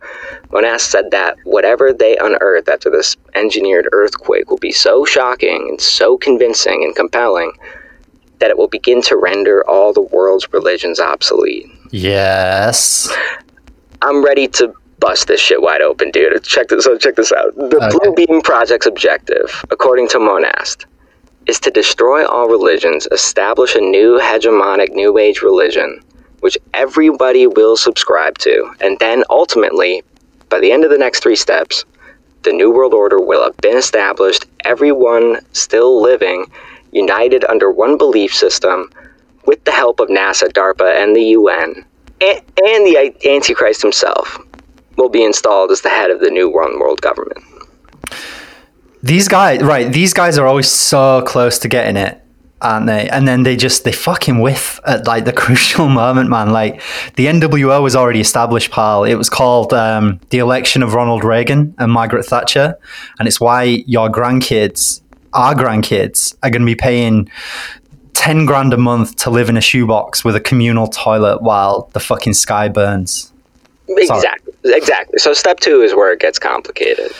Monast 0.51 0.91
said 0.91 1.11
that 1.11 1.37
whatever 1.45 1.93
they 1.93 2.17
unearth 2.19 2.69
after 2.69 2.91
this 2.91 3.17
engineered 3.35 3.89
earthquake 3.93 4.51
will 4.51 4.59
be 4.59 4.73
so 4.73 5.05
shocking 5.05 5.67
and 5.69 5.81
so 5.81 6.19
convincing 6.19 6.85
and 6.85 6.95
compelling 6.95 7.53
that 8.39 8.51
it 8.51 8.57
will 8.57 8.69
begin 8.69 9.03
to 9.03 9.17
render 9.17 9.69
all 9.69 9.93
the 9.93 10.01
world's 10.01 10.53
religions 10.53 11.01
obsolete. 11.01 11.67
Yes. 11.91 13.13
I'm 14.03 14.25
ready 14.25 14.47
to 14.49 14.73
bust 14.99 15.29
this 15.29 15.41
shit 15.41 15.63
wide 15.63 15.81
open, 15.83 16.11
dude. 16.11 16.43
Check 16.45 16.69
this. 16.69 16.85
So 16.85 16.97
check 16.99 17.17
this 17.17 17.33
out. 17.33 17.55
The 17.57 17.77
Okay. 17.77 17.99
Blue 17.99 18.15
Beam 18.15 18.43
Project's 18.43 18.87
objective, 18.87 19.65
according 19.71 20.09
to 20.09 20.19
Monast, 20.19 20.87
is 21.47 21.61
to 21.61 21.71
destroy 21.71 22.27
all 22.27 22.49
religions, 22.49 23.09
establish 23.11 23.75
a 23.75 23.81
new 23.81 24.19
hegemonic 24.19 24.91
New 24.93 25.19
Age 25.19 25.43
religion, 25.43 26.01
which 26.41 26.59
everybody 26.75 27.47
will 27.47 27.77
subscribe 27.77 28.37
to, 28.39 28.71
and 28.81 28.99
then 28.99 29.25
ultimately, 29.31 30.03
by 30.51 30.61
the 30.61 30.71
end 30.73 30.85
of 30.85 30.91
the 30.91 30.99
next 30.99 31.21
three 31.23 31.37
steps, 31.37 31.85
the 32.43 32.53
New 32.53 32.71
World 32.71 32.95
Order 32.95 33.21
will 33.21 33.43
have 33.43 33.57
been 33.59 33.77
established. 33.77 34.47
Everyone 34.65 35.39
still 35.53 36.01
living, 36.01 36.47
united 36.93 37.45
under 37.45 37.71
one 37.71 37.99
belief 37.99 38.35
system, 38.35 38.91
with 39.47 39.63
the 39.65 39.73
help 39.73 40.01
of 40.01 40.09
NASA, 40.09 40.49
DARPA, 40.53 41.03
and 41.03 41.17
the 41.17 41.25
UN, 41.39 41.85
and, 42.21 42.39
and 42.65 42.87
the 42.87 43.15
Antichrist 43.25 43.83
himself 43.83 44.39
will 44.99 45.09
be 45.09 45.25
installed 45.25 45.71
as 45.71 45.81
the 45.81 45.89
head 45.89 46.11
of 46.11 46.21
the 46.21 46.31
new 46.31 46.51
one 46.51 46.79
world 46.79 47.01
government. 47.01 47.43
These 49.03 49.29
guys, 49.29 49.63
right? 49.63 49.91
These 49.91 50.13
guys 50.13 50.37
are 50.39 50.47
always 50.47 50.69
so 50.69 51.23
close 51.23 51.61
to 51.61 51.69
getting 51.69 51.97
it, 51.97 52.21
aren't 52.61 52.87
they? 52.87 53.09
And 53.09 53.29
then 53.29 53.45
they 53.45 53.57
just 53.57 53.85
they 53.85 53.93
fucking 53.93 54.41
whiff 54.41 54.81
at 54.85 55.07
like 55.07 55.25
the 55.25 55.33
crucial 55.45 55.89
moment, 55.89 56.29
man. 56.29 56.51
Like 56.51 56.83
the 57.15 57.27
NWO 57.27 57.81
was 57.81 57.95
already 57.95 58.21
established, 58.21 58.73
pal. 58.73 59.05
It 59.05 59.15
was 59.15 59.31
called 59.31 59.73
um, 59.73 60.21
the 60.31 60.39
election 60.39 60.83
of 60.83 60.95
Ronald 60.95 61.23
Reagan 61.23 61.75
and 61.79 61.93
Margaret 61.93 62.25
Thatcher, 62.25 62.77
and 63.21 63.29
it's 63.29 63.41
why 63.41 63.63
your 63.87 64.09
grandkids, 64.09 65.01
our 65.33 65.55
grandkids, 65.55 66.37
are 66.43 66.51
going 66.51 66.63
to 66.63 66.67
be 66.67 66.77
paying. 66.77 67.31
10 68.15 68.47
grand 68.47 68.73
a 68.75 68.77
month 68.77 69.15
to 69.15 69.31
live 69.31 69.49
in 69.49 69.57
a 69.57 69.61
shoebox 69.61 70.25
with 70.25 70.35
a 70.35 70.41
communal 70.41 70.89
toilet 70.89 71.41
while 71.41 71.89
the 71.93 72.01
fucking 72.01 72.35
sky 72.35 72.69
burns. 72.69 73.33
Exactly. 73.89 74.53
Exactly. 74.65 75.19
So 75.19 75.33
step 75.33 75.61
two 75.61 75.83
is 75.83 75.95
where 75.95 76.13
it 76.13 76.21
gets 76.21 76.39
complicated. 76.39 77.13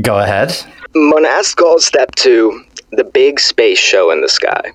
Go 0.00 0.18
ahead. 0.18 0.50
Monast 0.94 1.56
calls 1.56 1.84
step 1.84 2.14
two 2.14 2.64
the 2.92 3.04
big 3.04 3.40
space 3.40 3.78
show 3.78 4.10
in 4.10 4.20
the 4.20 4.28
sky. 4.28 4.70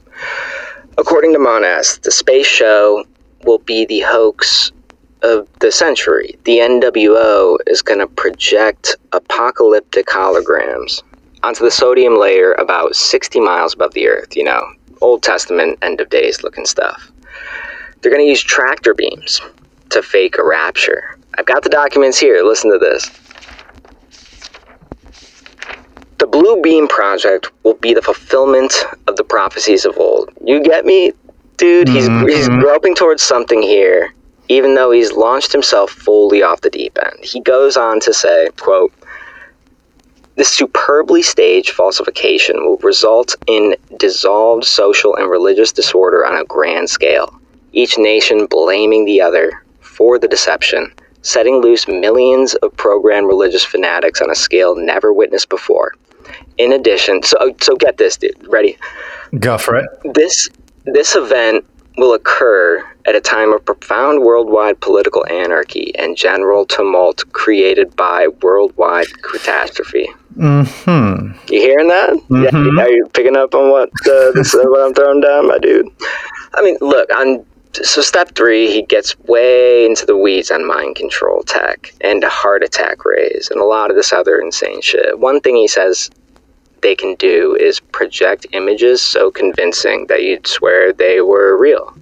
According 0.98 1.34
to 1.34 1.40
Monast, 1.40 2.02
the 2.02 2.12
space 2.12 2.46
show 2.46 3.06
will 3.46 3.60
be 3.60 3.86
the 3.86 4.02
hoax 4.02 4.72
of 5.22 5.48
the 5.60 5.72
century, 5.72 6.38
the 6.46 6.58
NWO 6.58 7.58
is 7.68 7.82
going 7.82 8.00
to 8.00 8.08
project 8.08 8.96
apocalyptic 9.12 10.08
holograms 10.08 11.02
onto 11.44 11.64
the 11.64 11.72
sodium 11.72 12.18
layer 12.18 12.54
about 12.54 12.96
60 12.96 13.40
miles 13.40 13.74
above 13.74 13.94
the 13.94 14.08
Earth, 14.08 14.36
you 14.36 14.44
know, 14.44 14.62
Old 15.02 15.24
Testament, 15.24 15.78
end 15.82 16.02
of 16.02 16.10
days 16.10 16.44
looking 16.44 16.66
stuff. 16.66 17.12
They're 18.02 18.12
going 18.12 18.24
to 18.24 18.30
use 18.30 18.42
tractor 18.42 18.94
beams 18.94 19.42
to 19.90 20.02
fake 20.02 20.38
a 20.38 20.44
rapture. 20.44 21.18
I've 21.40 21.46
got 21.46 21.64
the 21.64 21.70
documents 21.70 22.20
here. 22.20 22.44
Listen 22.44 22.70
to 22.70 22.78
this. 22.78 23.10
The 26.18 26.28
Blue 26.28 26.62
Beam 26.62 26.86
Project 26.90 27.50
will 27.64 27.76
be 27.76 27.94
the 27.94 28.02
fulfillment 28.02 28.74
of 29.08 29.16
the 29.16 29.24
prophecies 29.24 29.86
of 29.86 29.98
old. 29.98 30.32
You 30.44 30.62
get 30.62 30.86
me? 30.86 31.14
Dude, 31.56 31.88
he's, 31.88 32.10
mm-hmm, 32.10 32.28
he's 32.28 32.50
mm-hmm. 32.50 32.60
groping 32.60 32.94
towards 32.94 33.24
something 33.24 33.62
here, 33.62 34.14
even 34.50 34.76
though 34.76 34.92
he's 34.92 35.14
launched 35.14 35.54
himself 35.54 35.92
fully 35.92 36.44
off 36.44 36.60
the 36.60 36.70
deep 36.70 36.98
end. 37.02 37.24
He 37.24 37.40
goes 37.40 37.78
on 37.78 38.02
to 38.02 38.14
say, 38.14 38.50
quote, 38.58 38.92
this 40.36 40.50
superbly 40.50 41.22
staged 41.22 41.70
falsification 41.70 42.66
will 42.66 42.78
result 42.80 43.38
in 43.48 43.78
dissolved 43.98 44.66
social 44.66 45.16
and 45.16 45.30
religious 45.30 45.72
disorder 45.72 46.26
on 46.26 46.36
a 46.36 46.44
grand 46.44 46.90
scale, 46.90 47.40
each 47.72 47.98
nation 47.98 48.46
blaming 48.46 49.06
the 49.06 49.22
other 49.22 49.64
for 49.80 50.20
the 50.20 50.28
deception, 50.28 50.94
setting 51.22 51.62
loose 51.62 51.88
millions 51.88 52.56
of 52.56 52.76
programmed 52.78 53.28
religious 53.28 53.64
fanatics 53.64 54.22
on 54.22 54.30
a 54.30 54.36
scale 54.36 54.76
never 54.76 55.14
witnessed 55.14 55.50
before. 55.50 55.94
In 56.58 56.74
addition, 56.74 57.24
so 57.24 57.56
so 57.62 57.76
get 57.76 57.98
this, 57.98 58.18
dude. 58.18 58.36
Ready? 58.48 58.78
Go 59.40 59.58
for 59.58 59.78
it. 59.78 59.90
This 60.14 60.50
this 60.86 61.16
event 61.16 61.66
will 61.98 62.14
occur 62.14 62.84
at 63.06 63.16
a 63.16 63.22
time 63.22 63.54
of 63.54 63.64
profound 63.66 64.22
worldwide 64.22 64.80
political 64.80 65.26
anarchy 65.28 65.94
and 65.96 66.16
general 66.16 66.66
tumult 66.66 67.24
created 67.34 67.96
by 67.96 68.28
worldwide 68.42 69.08
catastrophe. 69.24 70.08
Hmm. 70.36 71.32
You 71.50 71.60
hearing 71.60 71.90
that? 71.90 72.22
Yeah, 72.30 72.84
are 72.84 72.90
you 72.90 73.10
picking 73.14 73.36
up 73.36 73.54
on 73.56 73.72
what 73.72 73.90
uh, 73.90 74.32
this, 74.34 74.54
uh, 74.54 74.64
what 74.64 74.86
I'm 74.86 74.94
throwing 74.94 75.22
down, 75.22 75.48
my 75.48 75.58
dude? 75.58 75.88
I 76.54 76.62
mean, 76.62 76.78
look, 76.82 77.10
on 77.18 77.46
so 77.74 78.02
step 78.02 78.36
three, 78.36 78.72
he 78.72 78.82
gets 78.82 79.18
way 79.20 79.86
into 79.86 80.06
the 80.06 80.18
weeds 80.18 80.52
on 80.52 80.66
mind 80.66 80.96
control 80.96 81.44
tech 81.44 81.94
and 82.02 82.24
heart 82.24 82.64
attack 82.64 83.06
rays 83.06 83.50
and 83.52 83.60
a 83.62 83.66
lot 83.66 83.90
of 83.90 83.96
this 83.96 84.12
other 84.12 84.40
insane 84.40 84.82
shit. 84.82 85.20
One 85.20 85.40
thing 85.40 85.56
he 85.56 85.68
says 85.68 86.10
they 86.82 86.96
can 86.96 87.16
do 87.16 87.56
is 87.56 87.80
project 87.80 88.48
images 88.54 89.02
so 89.02 89.32
convincing 89.32 90.08
that 90.08 90.24
you'd 90.24 90.48
swear 90.48 90.94
they 90.94 91.22
were 91.22 91.58
real. 91.58 91.96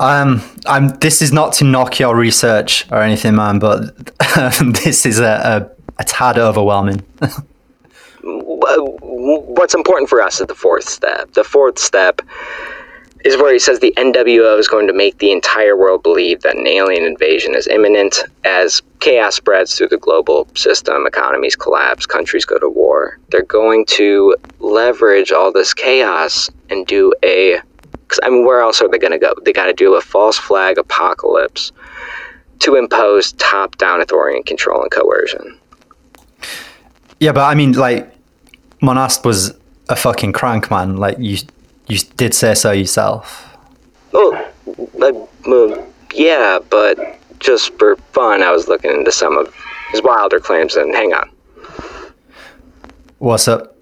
Um, 0.00 0.40
I'm. 0.66 0.88
This 1.00 1.22
is 1.22 1.32
not 1.32 1.52
to 1.54 1.64
knock 1.64 1.98
your 1.98 2.16
research 2.16 2.86
or 2.90 3.02
anything, 3.02 3.36
man, 3.36 3.58
but 3.58 3.94
this 4.82 5.06
is 5.06 5.20
a, 5.20 5.24
a, 5.24 5.70
a 6.00 6.04
tad 6.04 6.38
overwhelming. 6.38 7.04
What's 8.22 9.74
important 9.74 10.08
for 10.08 10.22
us 10.22 10.40
is 10.40 10.46
the 10.46 10.54
fourth 10.54 10.88
step. 10.88 11.32
The 11.34 11.44
fourth 11.44 11.78
step 11.78 12.22
is 13.24 13.38
where 13.38 13.52
he 13.52 13.58
says 13.58 13.80
the 13.80 13.94
NWO 13.96 14.58
is 14.58 14.68
going 14.68 14.86
to 14.86 14.92
make 14.92 15.18
the 15.18 15.32
entire 15.32 15.76
world 15.76 16.02
believe 16.02 16.42
that 16.42 16.56
an 16.56 16.66
alien 16.66 17.04
invasion 17.04 17.54
is 17.54 17.66
imminent 17.66 18.22
as 18.44 18.82
chaos 19.00 19.36
spreads 19.36 19.74
through 19.74 19.88
the 19.88 19.96
global 19.96 20.46
system, 20.54 21.06
economies 21.06 21.56
collapse, 21.56 22.04
countries 22.04 22.44
go 22.44 22.58
to 22.58 22.68
war. 22.68 23.18
They're 23.30 23.42
going 23.42 23.86
to 23.86 24.36
leverage 24.60 25.32
all 25.32 25.52
this 25.52 25.72
chaos 25.72 26.50
and 26.68 26.86
do 26.86 27.14
a. 27.24 27.60
Cause, 28.08 28.20
I 28.22 28.28
mean, 28.28 28.44
where 28.44 28.60
else 28.60 28.82
are 28.82 28.88
they 28.88 28.98
going 28.98 29.12
to 29.12 29.18
go? 29.18 29.32
They 29.44 29.52
got 29.54 29.66
to 29.66 29.72
do 29.72 29.94
a 29.94 30.02
false 30.02 30.36
flag 30.36 30.76
apocalypse 30.76 31.72
to 32.58 32.76
impose 32.76 33.32
top 33.32 33.76
down 33.78 34.02
authoritarian 34.02 34.42
control 34.42 34.82
and 34.82 34.90
coercion. 34.90 35.58
yeah, 37.20 37.32
but 37.32 37.44
I 37.44 37.54
mean, 37.54 37.72
like, 37.72 38.14
Monast 38.82 39.24
was 39.24 39.54
a 39.88 39.96
fucking 39.96 40.32
crank, 40.34 40.70
man. 40.70 40.98
Like 40.98 41.16
you, 41.18 41.38
you 41.86 41.98
did 42.16 42.34
say 42.34 42.54
so 42.54 42.72
yourself. 42.72 43.56
Oh, 44.12 44.50
yeah, 46.14 46.58
but 46.70 47.18
just 47.40 47.76
for 47.78 47.96
fun, 48.12 48.42
I 48.42 48.50
was 48.50 48.68
looking 48.68 48.90
into 48.90 49.12
some 49.12 49.36
of 49.36 49.54
his 49.90 50.02
wilder 50.02 50.40
claims. 50.40 50.76
And 50.76 50.94
hang 50.94 51.12
on, 51.12 51.30
What's 53.18 53.48
up? 53.48 53.76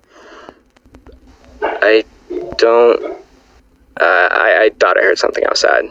I 1.62 2.04
don't. 2.58 3.02
Uh, 4.00 4.28
I, 4.30 4.64
I 4.64 4.70
thought 4.78 4.96
I 4.96 5.02
heard 5.02 5.18
something 5.18 5.44
outside. 5.44 5.84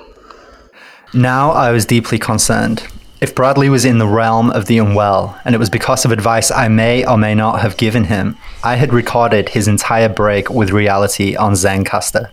Now 1.14 1.52
I 1.52 1.72
was 1.72 1.86
deeply 1.86 2.18
concerned. 2.18 2.88
If 3.22 3.36
Bradley 3.36 3.70
was 3.70 3.86
in 3.86 4.00
the 4.00 4.08
realm 4.08 4.50
of 4.50 4.66
the 4.66 4.80
unwell, 4.80 5.40
and 5.46 5.54
it 5.54 5.60
was 5.60 5.70
because 5.70 6.06
of 6.06 6.12
advice 6.12 6.50
I 6.50 6.68
may 6.70 7.06
or 7.06 7.20
may 7.20 7.36
not 7.36 7.62
have 7.62 7.78
given 7.78 8.06
him, 8.06 8.36
I 8.64 8.78
had 8.78 8.92
recorded 8.92 9.50
his 9.50 9.68
entire 9.68 10.10
break 10.10 10.50
with 10.50 10.72
reality 10.72 11.36
on 11.36 11.54
Zencastr. 11.54 12.32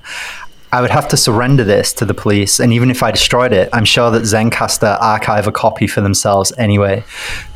I 0.73 0.81
would 0.81 0.91
have 0.91 1.07
to 1.09 1.17
surrender 1.19 1.63
this 1.63 1.93
to 1.93 2.07
the 2.07 2.15
police, 2.15 2.59
and 2.59 2.73
even 2.73 2.91
if 2.91 3.03
I 3.03 3.11
destroyed 3.11 3.53
it, 3.53 3.69
I'm 3.71 3.85
sure 3.85 4.11
that 4.11 4.23
Zencastr 4.23 4.99
archive 4.99 5.47
a 5.47 5.53
copy 5.53 5.87
for 5.87 6.01
themselves 6.01 6.55
anyway. 6.57 7.05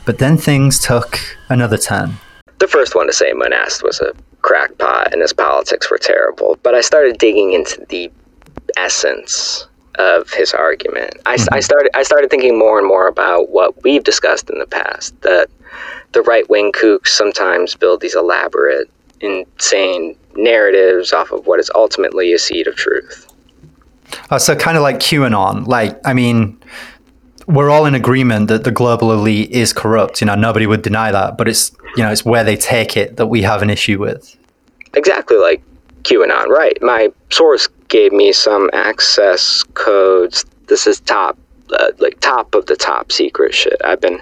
But 0.04 0.18
then 0.18 0.36
things 0.36 0.78
took 0.78 1.18
another 1.48 1.78
turn. 1.78 2.18
The 2.58 2.68
first 2.68 2.94
one 2.94 3.06
to 3.06 3.14
say 3.14 3.32
Monast 3.32 3.82
was 3.82 3.98
a 4.02 4.12
crackpot 4.42 5.10
and 5.10 5.22
his 5.22 5.32
politics 5.32 5.90
were 5.90 5.96
terrible, 5.96 6.58
but 6.62 6.74
I 6.74 6.82
started 6.82 7.16
digging 7.16 7.54
into 7.54 7.82
the 7.88 8.12
essence 8.76 9.68
of 9.96 10.30
his 10.30 10.54
argument. 10.54 11.14
I, 11.26 11.36
I 11.52 11.60
started 11.60 11.90
I 11.94 12.02
started 12.02 12.30
thinking 12.30 12.58
more 12.58 12.78
and 12.78 12.86
more 12.86 13.08
about 13.08 13.50
what 13.50 13.82
we've 13.82 14.04
discussed 14.04 14.50
in 14.50 14.58
the 14.58 14.66
past 14.66 15.20
that 15.22 15.48
the 16.12 16.22
right 16.22 16.48
wing 16.48 16.72
kooks 16.72 17.08
sometimes 17.08 17.74
build 17.74 18.00
these 18.00 18.14
elaborate, 18.14 18.90
insane 19.20 20.16
narratives 20.34 21.12
off 21.12 21.30
of 21.32 21.46
what 21.46 21.60
is 21.60 21.70
ultimately 21.74 22.32
a 22.32 22.38
seed 22.38 22.66
of 22.66 22.76
truth. 22.76 23.28
Uh, 24.30 24.38
so 24.38 24.54
kind 24.54 24.76
of 24.76 24.82
like 24.82 24.96
QAnon. 24.96 25.66
Like, 25.66 25.98
I 26.06 26.12
mean, 26.12 26.58
we're 27.46 27.70
all 27.70 27.86
in 27.86 27.94
agreement 27.94 28.48
that 28.48 28.64
the 28.64 28.70
global 28.70 29.12
elite 29.12 29.50
is 29.50 29.72
corrupt. 29.72 30.20
You 30.20 30.26
know, 30.26 30.34
nobody 30.34 30.66
would 30.66 30.82
deny 30.82 31.10
that. 31.12 31.38
But 31.38 31.48
it's 31.48 31.72
you 31.96 32.02
know, 32.02 32.10
it's 32.10 32.24
where 32.24 32.44
they 32.44 32.56
take 32.56 32.96
it 32.96 33.16
that 33.16 33.26
we 33.26 33.42
have 33.42 33.62
an 33.62 33.70
issue 33.70 33.98
with. 33.98 34.36
exactly 34.94 35.36
like 35.36 35.62
QAnon, 36.02 36.46
right? 36.48 36.76
My 36.82 37.12
source 37.30 37.68
gave 37.88 38.12
me 38.12 38.32
some 38.32 38.70
access 38.72 39.62
codes. 39.74 40.44
This 40.66 40.86
is 40.86 41.00
top, 41.00 41.38
uh, 41.72 41.92
like 41.98 42.18
top 42.20 42.54
of 42.54 42.66
the 42.66 42.76
top 42.76 43.12
secret 43.12 43.54
shit. 43.54 43.80
I've 43.84 44.00
been 44.00 44.20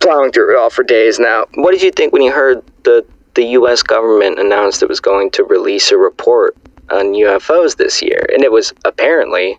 plowing 0.00 0.32
through 0.32 0.54
it 0.54 0.58
all 0.58 0.70
for 0.70 0.82
days 0.82 1.18
now. 1.18 1.46
What 1.54 1.72
did 1.72 1.82
you 1.82 1.90
think 1.90 2.12
when 2.12 2.22
you 2.22 2.32
heard 2.32 2.62
the 2.84 3.04
the 3.34 3.44
U.S. 3.48 3.82
government 3.82 4.38
announced 4.38 4.82
it 4.82 4.88
was 4.88 4.98
going 4.98 5.30
to 5.32 5.44
release 5.44 5.92
a 5.92 5.98
report 5.98 6.56
on 6.90 7.12
UFOs 7.12 7.76
this 7.76 8.00
year, 8.00 8.26
and 8.32 8.42
it 8.42 8.50
was 8.50 8.72
apparently 8.86 9.58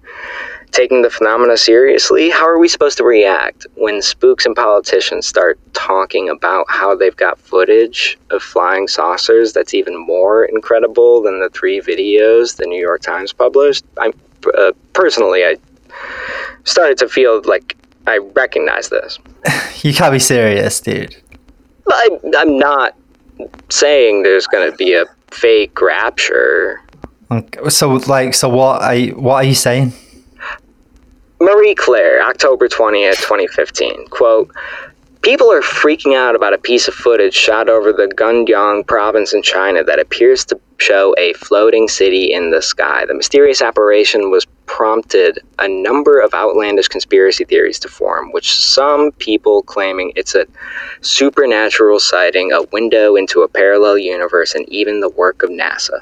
taking 0.72 1.02
the 1.02 1.10
phenomena 1.10 1.58
seriously, 1.58 2.30
how 2.30 2.46
are 2.46 2.60
we 2.60 2.68
supposed 2.68 2.98
to 2.98 3.04
react 3.04 3.66
when 3.76 4.02
spooks 4.02 4.46
and 4.46 4.56
politicians 4.56 5.26
start 5.26 5.60
talking 5.74 6.30
about 6.30 6.66
how 6.70 6.96
they've 6.96 7.16
got 7.16 7.40
footage 7.40 8.18
of 8.30 8.44
flying 8.44 8.88
saucers 8.88 9.54
that's 9.54 9.74
even 9.74 9.98
more 9.98 10.46
incredible 10.46 11.22
than 11.22 11.40
the 11.40 11.50
three 11.50 11.80
videos 11.82 12.58
the 12.58 12.66
New 12.66 12.80
York 12.80 13.02
Times 13.02 13.34
published? 13.34 13.86
I 13.98 14.12
uh, 14.58 14.72
personally, 14.94 15.44
I 15.44 15.58
started 16.64 16.98
to 17.00 17.10
feel 17.10 17.42
like 17.46 17.76
I 18.06 18.18
recognize 18.18 18.90
this. 18.90 19.20
You 19.84 19.94
can't 19.94 20.12
be 20.12 20.20
serious, 20.20 20.82
dude. 20.82 21.16
I, 21.88 22.20
I'm 22.40 22.58
not 22.58 22.96
saying 23.70 24.24
there's 24.24 24.48
going 24.48 24.70
to 24.72 24.76
be 24.76 24.96
a 24.96 25.06
fake 25.30 25.80
rapture. 25.80 26.82
Okay, 27.30 27.70
So 27.70 27.94
like, 27.94 28.34
so 28.34 28.50
what? 28.50 28.98
You, 28.98 29.14
what 29.14 29.36
are 29.36 29.44
you 29.44 29.54
saying? 29.54 29.94
Marie 31.40 31.76
Claire, 31.76 32.24
October 32.24 32.68
20th, 32.68 33.18
2015. 33.18 34.08
Quote, 34.08 34.50
People 35.22 35.52
are 35.52 35.62
freaking 35.62 36.16
out 36.16 36.36
about 36.36 36.54
a 36.54 36.58
piece 36.58 36.88
of 36.88 36.96
footage 36.96 37.36
shot 37.36 37.70
over 37.70 37.94
the 37.94 38.08
Guangdong 38.08 38.88
province 38.88 39.34
in 39.34 39.44
China 39.44 39.84
that 39.84 40.00
appears 40.00 40.46
to 40.46 40.60
show 40.80 41.14
a 41.18 41.34
floating 41.34 41.88
city 41.88 42.34
in 42.34 42.50
the 42.50 42.62
sky. 42.62 43.06
The 43.06 43.14
mysterious 43.14 43.62
apparition 43.62 44.32
was 44.32 44.46
prompted 44.66 45.40
a 45.60 45.68
number 45.68 46.20
of 46.20 46.34
outlandish 46.34 46.88
conspiracy 46.88 47.46
theories 47.46 47.78
to 47.80 47.88
form, 47.88 48.32
which 48.32 48.56
some 48.56 49.12
people 49.14 49.62
claiming 49.64 50.14
it's 50.16 50.34
a 50.34 50.48
supernatural 51.02 52.00
sighting, 52.00 52.52
a 52.52 52.64
window 52.72 53.16
into 53.16 53.42
a 53.42 53.48
parallel 53.48 54.00
universe, 54.00 54.56
and 54.56 54.68
even 54.70 55.02
the 55.02 55.10
work 55.10 55.44
of 55.44 55.52
NASA. 55.52 56.00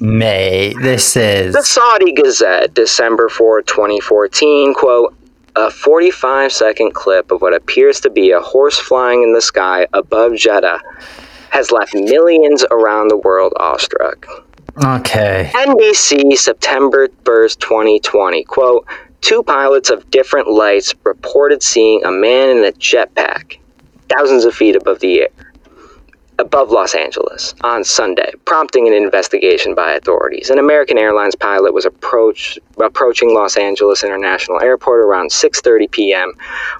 Mate, 0.00 0.76
this 0.80 1.14
is 1.14 1.52
The 1.54 1.62
Saudi 1.62 2.12
Gazette, 2.12 2.72
December 2.72 3.28
4, 3.28 3.60
2014, 3.62 4.72
quote, 4.72 5.14
a 5.56 5.70
45 5.70 6.50
second 6.50 6.94
clip 6.94 7.30
of 7.30 7.42
what 7.42 7.52
appears 7.52 8.00
to 8.00 8.10
be 8.10 8.30
a 8.30 8.40
horse 8.40 8.78
flying 8.78 9.22
in 9.22 9.34
the 9.34 9.42
sky 9.42 9.86
above 9.92 10.36
Jeddah 10.36 10.80
has 11.50 11.70
left 11.70 11.94
millions 11.94 12.64
around 12.70 13.08
the 13.08 13.18
world 13.18 13.52
awestruck. 13.56 14.26
okay. 14.82 15.50
NBC, 15.52 16.32
September 16.38 17.08
1st, 17.24 17.58
2020, 17.58 18.44
quote, 18.44 18.86
two 19.20 19.42
pilots 19.42 19.90
of 19.90 20.10
different 20.10 20.48
lights 20.48 20.94
reported 21.04 21.62
seeing 21.62 22.02
a 22.04 22.10
man 22.10 22.56
in 22.56 22.64
a 22.64 22.72
jetpack 22.72 23.58
thousands 24.08 24.46
of 24.46 24.54
feet 24.54 24.76
above 24.76 25.00
the 25.00 25.20
air 25.20 25.28
above 26.40 26.70
Los 26.70 26.94
Angeles 26.94 27.54
on 27.60 27.84
Sunday, 27.84 28.32
prompting 28.46 28.88
an 28.88 28.94
investigation 28.94 29.74
by 29.74 29.92
authorities. 29.92 30.50
An 30.50 30.58
American 30.58 30.98
Airlines 30.98 31.36
pilot 31.36 31.74
was 31.74 31.84
approach, 31.84 32.58
approaching 32.78 33.34
Los 33.34 33.56
Angeles 33.56 34.02
International 34.02 34.60
Airport 34.60 35.04
around 35.04 35.30
6:30 35.30 35.90
p.m. 35.90 36.32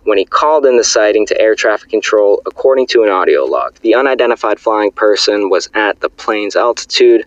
when 0.05 0.19
he 0.19 0.25
called 0.25 0.67
in 0.67 0.77
the 0.77 0.85
sighting 0.85 1.27
to 1.27 1.41
air 1.41 1.55
traffic 1.55 1.91
control 1.91 2.43
according 2.47 2.87
to 2.89 3.03
an 3.03 3.11
audio 3.11 3.45
log. 3.45 3.77
The 3.81 3.95
unidentified 3.95 4.59
flying 4.59 4.93
person 4.93 5.51
was 5.51 5.69
at 5.75 6.01
the 6.01 6.09
plane's 6.09 6.57
altitude, 6.57 7.25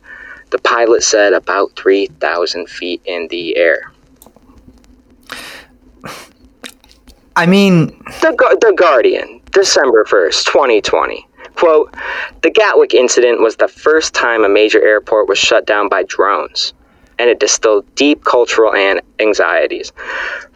the 0.50 0.60
pilot 0.60 1.04
said 1.04 1.34
about 1.34 1.76
3,000 1.76 2.68
feet 2.68 3.02
in 3.06 3.28
the 3.30 3.56
air. 3.56 3.92
I 7.36 7.48
mean, 7.48 7.88
The, 8.22 8.58
the 8.62 8.74
Guardian, 8.78 9.42
December 9.52 10.06
1st, 10.06 10.46
2020. 10.46 11.28
Quote, 11.56 11.94
the 12.42 12.50
Gatwick 12.50 12.94
incident 12.94 13.42
was 13.42 13.56
the 13.56 13.68
first 13.68 14.14
time 14.14 14.44
a 14.44 14.50
major 14.50 14.82
airport 14.82 15.28
was 15.28 15.38
shut 15.38 15.66
down 15.66 15.88
by 15.88 16.04
drones, 16.04 16.74
and 17.20 17.30
it 17.30 17.40
distilled 17.40 17.86
deep 17.96 18.24
cultural 18.24 18.74
an- 18.74 19.02
anxieties. 19.20 19.92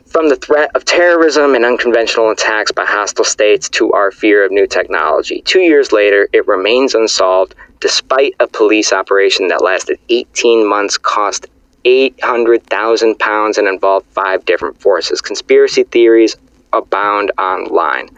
From 0.08 0.30
the 0.30 0.38
threat 0.38 0.72
of 0.74 0.86
terrorism 0.86 1.54
and 1.54 1.66
unconventional 1.66 2.32
attacks 2.32 2.72
by 2.72 2.86
hostile 2.86 3.26
states 3.26 3.70
to 3.70 3.92
our 3.92 4.10
fear 4.12 4.44
of 4.46 4.52
new 4.52 4.66
technology. 4.66 5.42
Two 5.42 5.60
years 5.60 5.92
later, 5.92 6.30
it 6.34 6.48
remains 6.48 6.96
unsolved 6.96 7.54
despite 7.80 8.34
a 8.40 8.48
police 8.48 8.94
operation 8.94 9.50
that 9.50 9.64
lasted 9.64 10.00
18 10.10 10.66
months, 10.66 10.98
cost 10.98 11.48
800,000 11.86 13.20
pounds, 13.20 13.58
and 13.58 13.68
involved 13.68 14.06
five 14.08 14.44
different 14.46 14.80
forces. 14.82 15.22
Conspiracy 15.22 15.84
theories 15.84 16.36
abound 16.74 17.32
online. 17.38 18.10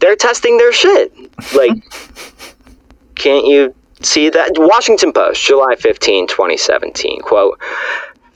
They're 0.00 0.16
testing 0.16 0.58
their 0.58 0.72
shit. 0.72 1.12
Like, 1.54 1.72
can't 3.14 3.46
you 3.46 3.74
see 4.02 4.30
that? 4.30 4.52
Washington 4.56 5.12
Post, 5.12 5.44
July 5.44 5.74
15, 5.76 6.28
2017. 6.28 7.20
Quote, 7.20 7.60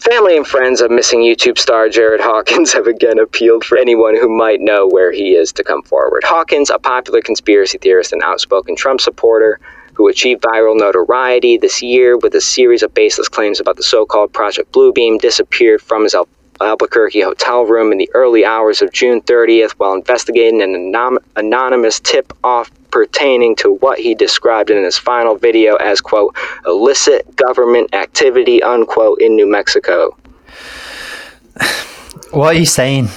Family 0.00 0.34
and 0.34 0.46
friends 0.46 0.80
of 0.80 0.90
missing 0.90 1.20
YouTube 1.20 1.58
star 1.58 1.90
Jared 1.90 2.22
Hawkins 2.22 2.72
have 2.74 2.86
again 2.86 3.18
appealed 3.18 3.64
for 3.64 3.76
anyone 3.76 4.16
who 4.16 4.34
might 4.34 4.60
know 4.60 4.88
where 4.88 5.12
he 5.12 5.34
is 5.34 5.52
to 5.52 5.62
come 5.62 5.82
forward. 5.82 6.24
Hawkins, 6.24 6.70
a 6.70 6.78
popular 6.78 7.20
conspiracy 7.20 7.76
theorist 7.76 8.12
and 8.12 8.22
outspoken 8.22 8.76
Trump 8.76 9.02
supporter, 9.02 9.60
who 9.92 10.08
achieved 10.08 10.42
viral 10.42 10.78
notoriety 10.78 11.58
this 11.58 11.82
year 11.82 12.16
with 12.16 12.34
a 12.34 12.40
series 12.40 12.82
of 12.82 12.94
baseless 12.94 13.28
claims 13.28 13.60
about 13.60 13.76
the 13.76 13.82
so 13.82 14.06
called 14.06 14.32
Project 14.32 14.72
Bluebeam, 14.72 15.20
disappeared 15.20 15.82
from 15.82 16.04
his 16.04 16.14
Albuquerque 16.60 17.22
hotel 17.22 17.64
room 17.64 17.92
in 17.92 17.98
the 17.98 18.10
early 18.14 18.44
hours 18.44 18.82
of 18.82 18.92
June 18.92 19.20
30th 19.22 19.72
while 19.72 19.94
investigating 19.94 20.62
an 20.62 20.74
anom- 20.74 21.18
anonymous 21.36 22.00
tip 22.00 22.32
off 22.44 22.70
pertaining 22.90 23.56
to 23.56 23.74
what 23.74 23.98
he 23.98 24.14
described 24.14 24.70
in 24.70 24.82
his 24.82 24.98
final 24.98 25.36
video 25.36 25.76
as, 25.76 26.00
quote, 26.00 26.36
illicit 26.66 27.34
government 27.36 27.94
activity, 27.94 28.62
unquote, 28.62 29.20
in 29.20 29.36
New 29.36 29.46
Mexico. 29.46 30.16
what 32.30 32.54
are 32.54 32.58
you 32.58 32.66
saying? 32.66 33.08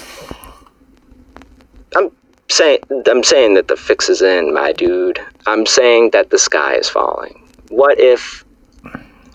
I'm 1.95 2.11
saying 2.49 2.79
I'm 3.07 3.23
saying 3.23 3.55
that 3.55 3.67
the 3.67 3.75
fix 3.75 4.09
is 4.09 4.21
in, 4.21 4.53
my 4.53 4.71
dude. 4.71 5.19
I'm 5.45 5.65
saying 5.65 6.11
that 6.11 6.29
the 6.29 6.39
sky 6.39 6.75
is 6.75 6.89
falling. 6.89 7.41
What 7.69 7.99
if 7.99 8.45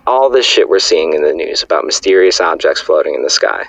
all 0.07 0.31
this 0.31 0.47
shit 0.47 0.69
we're 0.69 0.79
seeing 0.79 1.13
in 1.13 1.23
the 1.23 1.35
news 1.35 1.63
about 1.63 1.85
mysterious 1.85 2.41
objects 2.41 2.81
floating 2.81 3.15
in 3.15 3.23
the 3.23 3.31
sky, 3.31 3.67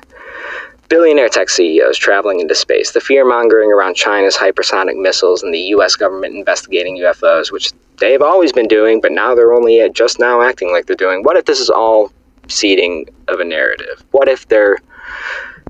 billionaire 0.90 1.30
tech 1.30 1.50
CEOs 1.50 1.98
traveling 1.98 2.40
into 2.40 2.56
space, 2.56 2.92
the 2.92 3.00
fear 3.00 3.24
mongering 3.24 3.72
around 3.72 3.96
China's 3.96 4.36
hypersonic 4.36 5.00
missiles, 5.00 5.44
and 5.44 5.54
the 5.54 5.60
U.S. 5.60 5.96
government 5.96 6.36
investigating 6.36 6.98
UFOs, 6.98 7.52
which 7.52 7.72
they've 7.98 8.22
always 8.22 8.52
been 8.52 8.68
doing, 8.68 9.00
but 9.00 9.12
now 9.12 9.36
they're 9.36 9.54
only 9.54 9.88
just 9.92 10.20
now 10.20 10.42
acting 10.42 10.72
like 10.72 10.88
they're 10.88 10.96
doing. 10.96 11.24
What 11.24 11.38
if 11.38 11.46
this 11.46 11.60
is 11.60 11.70
all 11.70 12.12
seeding 12.48 13.08
of 13.28 13.40
a 13.40 13.46
narrative? 13.46 14.04
What 14.12 14.28
if 14.28 14.48
they're 14.48 14.78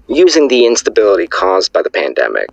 using 0.07 0.47
the 0.47 0.65
instability 0.65 1.27
caused 1.27 1.73
by 1.73 1.81
the 1.81 1.89
pandemic 1.89 2.49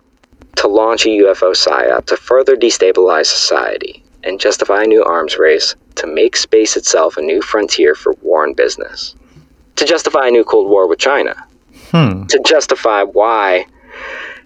to 0.57 0.69
launch 0.69 1.07
a 1.07 1.11
UFO 1.11 1.53
psyop 1.53 2.07
to 2.07 2.17
further 2.17 2.57
destabilize 2.57 3.27
society 3.27 4.03
and 4.25 4.41
justify 4.41 4.83
a 4.83 4.87
new 4.87 5.05
arms 5.05 5.39
race 5.39 5.77
to 5.95 6.07
make 6.07 6.37
space 6.37 6.77
itself 6.77 7.17
a 7.17 7.23
new 7.23 7.41
frontier 7.41 7.95
for 7.95 8.15
war 8.23 8.45
and 8.45 8.57
business. 8.57 9.15
To 9.77 9.85
justify 9.85 10.29
a 10.29 10.31
new 10.31 10.45
Cold 10.45 10.69
War 10.69 10.89
with 10.89 10.99
China. 10.99 11.46
Hmm. 11.91 12.27
To 12.27 12.39
justify 12.41 13.03
why 13.03 13.67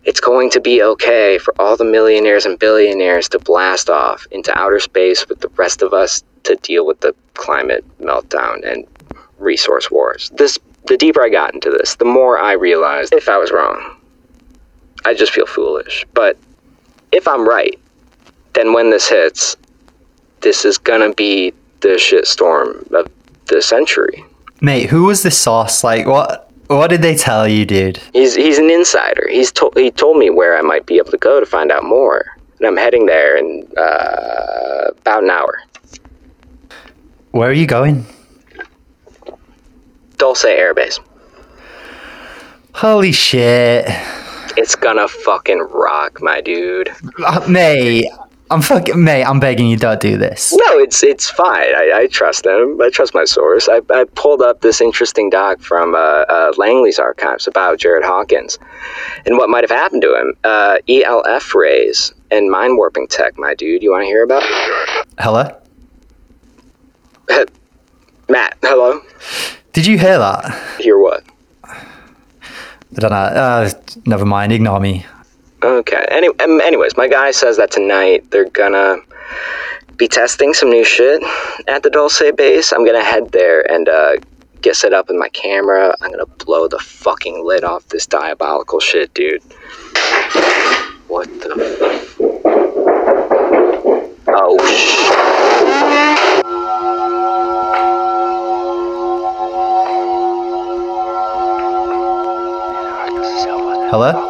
it's 0.05 0.20
going 0.20 0.51
to 0.51 0.61
be 0.61 0.82
okay 0.82 1.38
for 1.38 1.55
all 1.61 1.76
the 1.76 1.84
millionaires 1.84 2.47
and 2.47 2.59
billionaires 2.59 3.28
to 3.30 3.38
blast 3.38 3.91
off 3.91 4.26
into 4.30 4.57
outer 4.59 4.80
space 4.80 5.28
with 5.28 5.41
the 5.41 5.49
rest 5.51 5.82
of 5.82 5.93
us 5.93 6.22
to 6.45 6.57
deal 6.57 6.86
with 6.86 7.01
the 7.01 7.14
climate 7.34 7.84
meltdown 8.01 8.66
and 8.66 8.86
resource 9.38 9.91
wars. 9.91 10.30
This 10.34 10.59
the 10.86 10.97
deeper 10.97 11.22
I 11.22 11.28
got 11.28 11.55
into 11.55 11.70
this, 11.70 11.97
the 11.97 12.05
more 12.05 12.38
I 12.38 12.53
realized 12.53 13.12
if 13.12 13.28
I 13.28 13.36
was 13.38 13.53
wrong. 13.53 13.97
I 15.05 15.14
just 15.14 15.32
feel 15.32 15.47
foolish. 15.47 16.05
But 16.14 16.36
if 17.12 17.28
I'm 17.28 17.47
right, 17.47 17.78
then 18.55 18.72
when 18.72 18.91
this 18.91 19.09
hits, 19.09 19.57
this 20.41 20.64
is 20.64 20.78
gonna 20.78 21.12
be 21.14 21.53
the 21.80 21.91
shitstorm 21.91 22.91
of 22.93 23.11
the 23.47 23.62
century. 23.62 24.24
Mate, 24.61 24.91
who 24.91 25.05
was 25.05 25.22
the 25.22 25.30
sauce? 25.30 25.84
Like, 25.84 26.07
what? 26.07 26.50
What 26.71 26.87
did 26.89 27.03
they 27.03 27.16
tell 27.16 27.49
you, 27.49 27.66
dude? 27.66 27.97
He's 28.12 28.37
he's 28.37 28.59
an 28.59 28.71
insider. 28.71 29.27
He's 29.29 29.51
told 29.51 29.77
he 29.77 29.91
told 29.91 30.18
me 30.18 30.31
where 30.31 30.57
I 30.57 30.61
might 30.62 30.87
be 30.87 30.99
able 30.99 31.11
to 31.11 31.18
go 31.18 31.41
to 31.41 31.45
find 31.47 31.73
out 31.73 31.83
more, 31.83 32.25
and 32.59 32.66
I'm 32.68 32.77
heading 32.77 33.07
there 33.07 33.37
in 33.37 33.66
uh, 33.77 34.91
about 34.99 35.25
an 35.25 35.31
hour. 35.31 35.62
Where 37.33 37.49
are 37.51 37.53
you 37.53 37.66
going? 37.66 38.07
Dulce 40.16 40.45
Air 40.45 40.73
Base. 40.73 41.01
Holy 42.73 43.11
shit, 43.11 43.85
It's 44.57 44.77
gonna 44.77 45.09
fucking 45.09 45.59
rock, 45.73 46.23
my 46.23 46.41
dude. 46.41 46.89
uh, 47.27 47.45
mate! 47.49 48.07
I'm 48.51 48.63
fucking 48.63 49.03
mate. 49.03 49.25
I'm 49.25 49.39
begging 49.39 49.69
you, 49.69 49.77
don't 49.77 50.01
do 50.01 50.17
this. 50.17 50.53
No, 50.53 50.79
it's 50.79 51.03
it's 51.05 51.31
fine. 51.31 51.75
I, 51.75 51.93
I 51.95 52.07
trust 52.09 52.43
them. 52.43 52.81
I 52.83 52.91
trust 52.91 53.15
my 53.15 53.25
source. 53.25 53.69
I, 53.69 53.81
I 53.91 54.05
pulled 54.17 54.43
up 54.43 54.61
this 54.61 54.81
interesting 54.81 55.31
doc 55.31 55.61
from 55.61 55.95
uh, 55.95 55.99
uh, 55.99 56.53
Langley's 56.57 56.99
archives 56.99 57.47
about 57.47 57.79
Jared 57.79 58.03
Hawkins 58.05 58.59
and 59.25 59.37
what 59.39 59.49
might 59.51 59.63
have 59.63 59.71
happened 59.71 60.03
to 60.03 60.15
him. 60.17 60.35
Uh, 60.43 60.79
ELF 60.89 61.55
rays 61.55 62.13
and 62.33 62.51
mind 62.51 62.77
warping 62.77 63.07
tech, 63.07 63.39
my 63.39 63.55
dude. 63.55 63.83
You 63.85 63.93
want 63.93 64.03
to 64.03 64.07
hear 64.07 64.25
about? 64.25 64.43
it? 64.45 65.07
Hello? 65.19 65.57
Matt, 68.29 68.59
hello. 68.63 69.01
Did 69.73 69.87
you 69.87 69.97
hear 69.97 70.19
that? 70.19 70.81
Hear 70.81 70.99
what? 70.99 71.25
I 71.65 72.99
don't 72.99 73.11
know. 73.11 73.17
Uh, 73.17 73.71
never 74.07 74.27
mind. 74.27 74.51
Ignore 74.53 74.81
me. 74.81 75.07
Okay. 75.63 76.07
Any, 76.11 76.29
um, 76.41 76.61
anyways, 76.61 76.97
my 76.97 77.07
guy 77.07 77.33
says 77.33 77.59
that 77.59 77.71
tonight 77.71 78.31
they're 78.31 78.49
gonna 78.49 78.97
be 79.97 80.09
testing 80.09 80.55
some 80.55 80.71
new 80.71 80.85
shit 80.85 81.23
at 81.69 81.83
the 81.83 81.91
Dulce 81.91 82.23
base. 82.35 82.73
I'm 82.73 82.87
gonna 82.87 83.05
head 83.05 83.33
there 83.33 83.71
and 83.71 83.89
uh, 83.89 84.13
get 84.63 84.77
set 84.77 84.95
up 84.95 85.09
with 85.09 85.19
my 85.19 85.29
camera. 85.29 85.95
I'm 86.01 86.11
gonna 86.11 86.25
blow 86.25 86.67
the 86.67 86.79
fucking 86.79 87.45
lid 87.45 87.65
off 87.65 87.87
this 87.89 88.07
diabolical 88.07 88.81
shit, 88.81 89.13
dude. 89.13 89.43
What 91.09 91.29
the? 91.41 91.81
Oh. 94.29 94.57
Hello? 103.91 104.30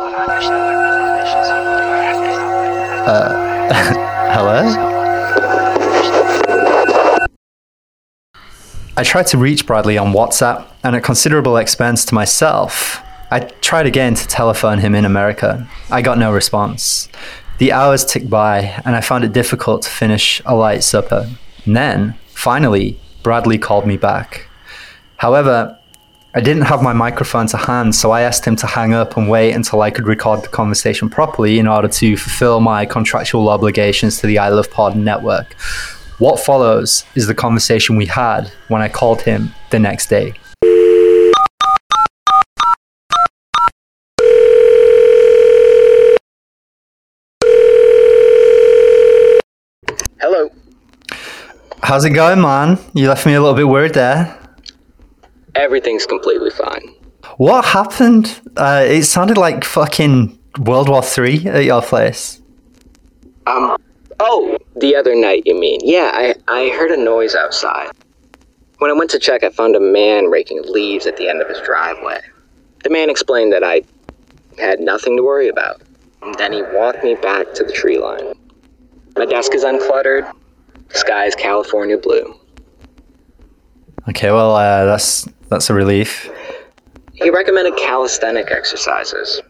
Uh, 3.11 3.73
hello? 4.33 4.63
I 8.97 9.03
tried 9.03 9.27
to 9.29 9.37
reach 9.37 9.67
Bradley 9.67 9.99
on 9.99 10.13
WhatsApp, 10.13 10.69
and 10.85 10.95
at 10.95 11.03
considerable 11.03 11.57
expense 11.57 12.05
to 12.05 12.15
myself, 12.15 13.03
I 13.33 13.41
tried 13.63 13.87
again 13.87 14.15
to 14.15 14.29
telephone 14.29 14.79
him 14.79 14.95
in 14.95 15.05
America. 15.05 15.69
I 15.91 16.03
got 16.03 16.19
no 16.19 16.33
response. 16.33 17.09
The 17.59 17.73
hours 17.73 18.05
ticked 18.05 18.31
by, 18.31 18.81
and 18.85 18.95
I 18.95 19.01
found 19.01 19.25
it 19.25 19.33
difficult 19.33 19.83
to 19.83 19.91
finish 19.91 20.41
a 20.47 20.55
light 20.55 20.85
supper. 20.85 21.29
And 21.65 21.77
then, 21.77 22.15
finally, 22.29 23.01
Bradley 23.25 23.59
called 23.59 23.89
me 23.89 23.97
back. 23.97 24.47
However, 25.17 25.80
I 26.33 26.41
didn't 26.41 26.63
have 26.63 26.81
my 26.81 26.93
microphone 26.93 27.49
to 27.49 27.57
hand, 27.57 27.93
so 27.93 28.13
I 28.13 28.21
asked 28.21 28.45
him 28.45 28.55
to 28.57 28.67
hang 28.69 28.95
up 28.95 29.17
and 29.17 29.29
wait 29.29 29.53
until 29.53 29.83
I 29.83 29.91
could 29.91 30.07
record 30.07 30.45
the 30.45 30.49
conversation 30.49 31.11
properly 31.11 31.59
in 31.59 31.67
order 31.67 31.89
to 31.89 32.17
fulfill 32.17 32.61
my 32.61 32.87
contractual 32.87 33.49
obligations 33.49 34.21
to 34.21 34.29
the 34.29 34.39
I 34.39 34.49
Love 34.51 34.71
Pardon 34.71 35.03
network. 35.03 35.55
What 36.19 36.39
follows 36.39 37.05
is 37.17 37.27
the 37.27 37.35
conversation 37.35 37.97
we 37.97 38.07
had 38.07 38.53
when 38.69 38.81
I 38.81 38.89
called 38.89 39.23
him 39.23 39.53
the 39.71 39.81
next 39.81 40.07
day. 40.07 40.35
Hello. 50.21 50.51
How's 51.83 52.05
it 52.05 52.11
going, 52.11 52.41
man? 52.41 52.79
You 52.95 53.09
left 53.09 53.27
me 53.27 53.35
a 53.35 53.41
little 53.41 53.57
bit 53.57 53.67
worried 53.67 53.95
there. 53.95 54.40
Everything's 55.55 56.07
completely 56.07 56.51
fine. 56.51 56.95
What 57.37 57.65
happened? 57.65 58.41
Uh, 58.57 58.85
it 58.87 59.05
sounded 59.05 59.37
like 59.37 59.65
fucking 59.65 60.39
World 60.59 60.89
War 60.89 61.03
Three 61.03 61.47
at 61.47 61.65
your 61.65 61.83
place. 61.83 62.41
Um, 63.47 63.77
oh, 64.21 64.59
the 64.77 64.95
other 64.97 65.15
night, 65.15 65.43
you 65.47 65.59
mean? 65.59 65.81
Yeah, 65.83 66.11
I, 66.15 66.35
I 66.49 66.69
heard 66.71 66.91
a 66.91 66.97
noise 66.97 67.35
outside. 67.35 67.91
When 68.79 68.91
I 68.91 68.95
went 68.95 69.11
to 69.11 69.19
check, 69.19 69.43
I 69.43 69.51
found 69.51 69.77
a 69.77 69.81
man 69.81 70.27
raking 70.27 70.63
leaves 70.69 71.07
at 71.07 71.17
the 71.17 71.29
end 71.29 71.43
of 71.43 71.49
his 71.49 71.61
driveway. 71.61 72.21
The 72.83 72.91
man 72.91 73.11
explained 73.11 73.53
that 73.53 73.65
I 73.65 73.83
had 74.59 74.81
nothing 74.81 75.17
to 75.17 75.23
worry 75.23 75.49
about. 75.49 75.83
And 76.23 76.35
then 76.37 76.53
he 76.53 76.63
walked 76.63 77.03
me 77.03 77.15
back 77.15 77.53
to 77.55 77.65
the 77.65 77.73
tree 77.73 77.99
line. 77.99 78.35
My 79.17 79.27
desk 79.27 79.55
is 79.55 79.65
uncluttered. 79.65 80.31
The 80.89 80.99
sky 80.99 81.27
is 81.27 81.35
California 81.35 81.99
blue. 81.99 82.35
Okay, 84.09 84.31
well, 84.31 84.57
uh, 84.57 84.85
that's 84.85 85.29
that's 85.51 85.69
a 85.69 85.75
relief. 85.75 86.31
He 87.13 87.29
recommended 87.29 87.77
calisthenic 87.77 88.51
exercises 88.51 89.43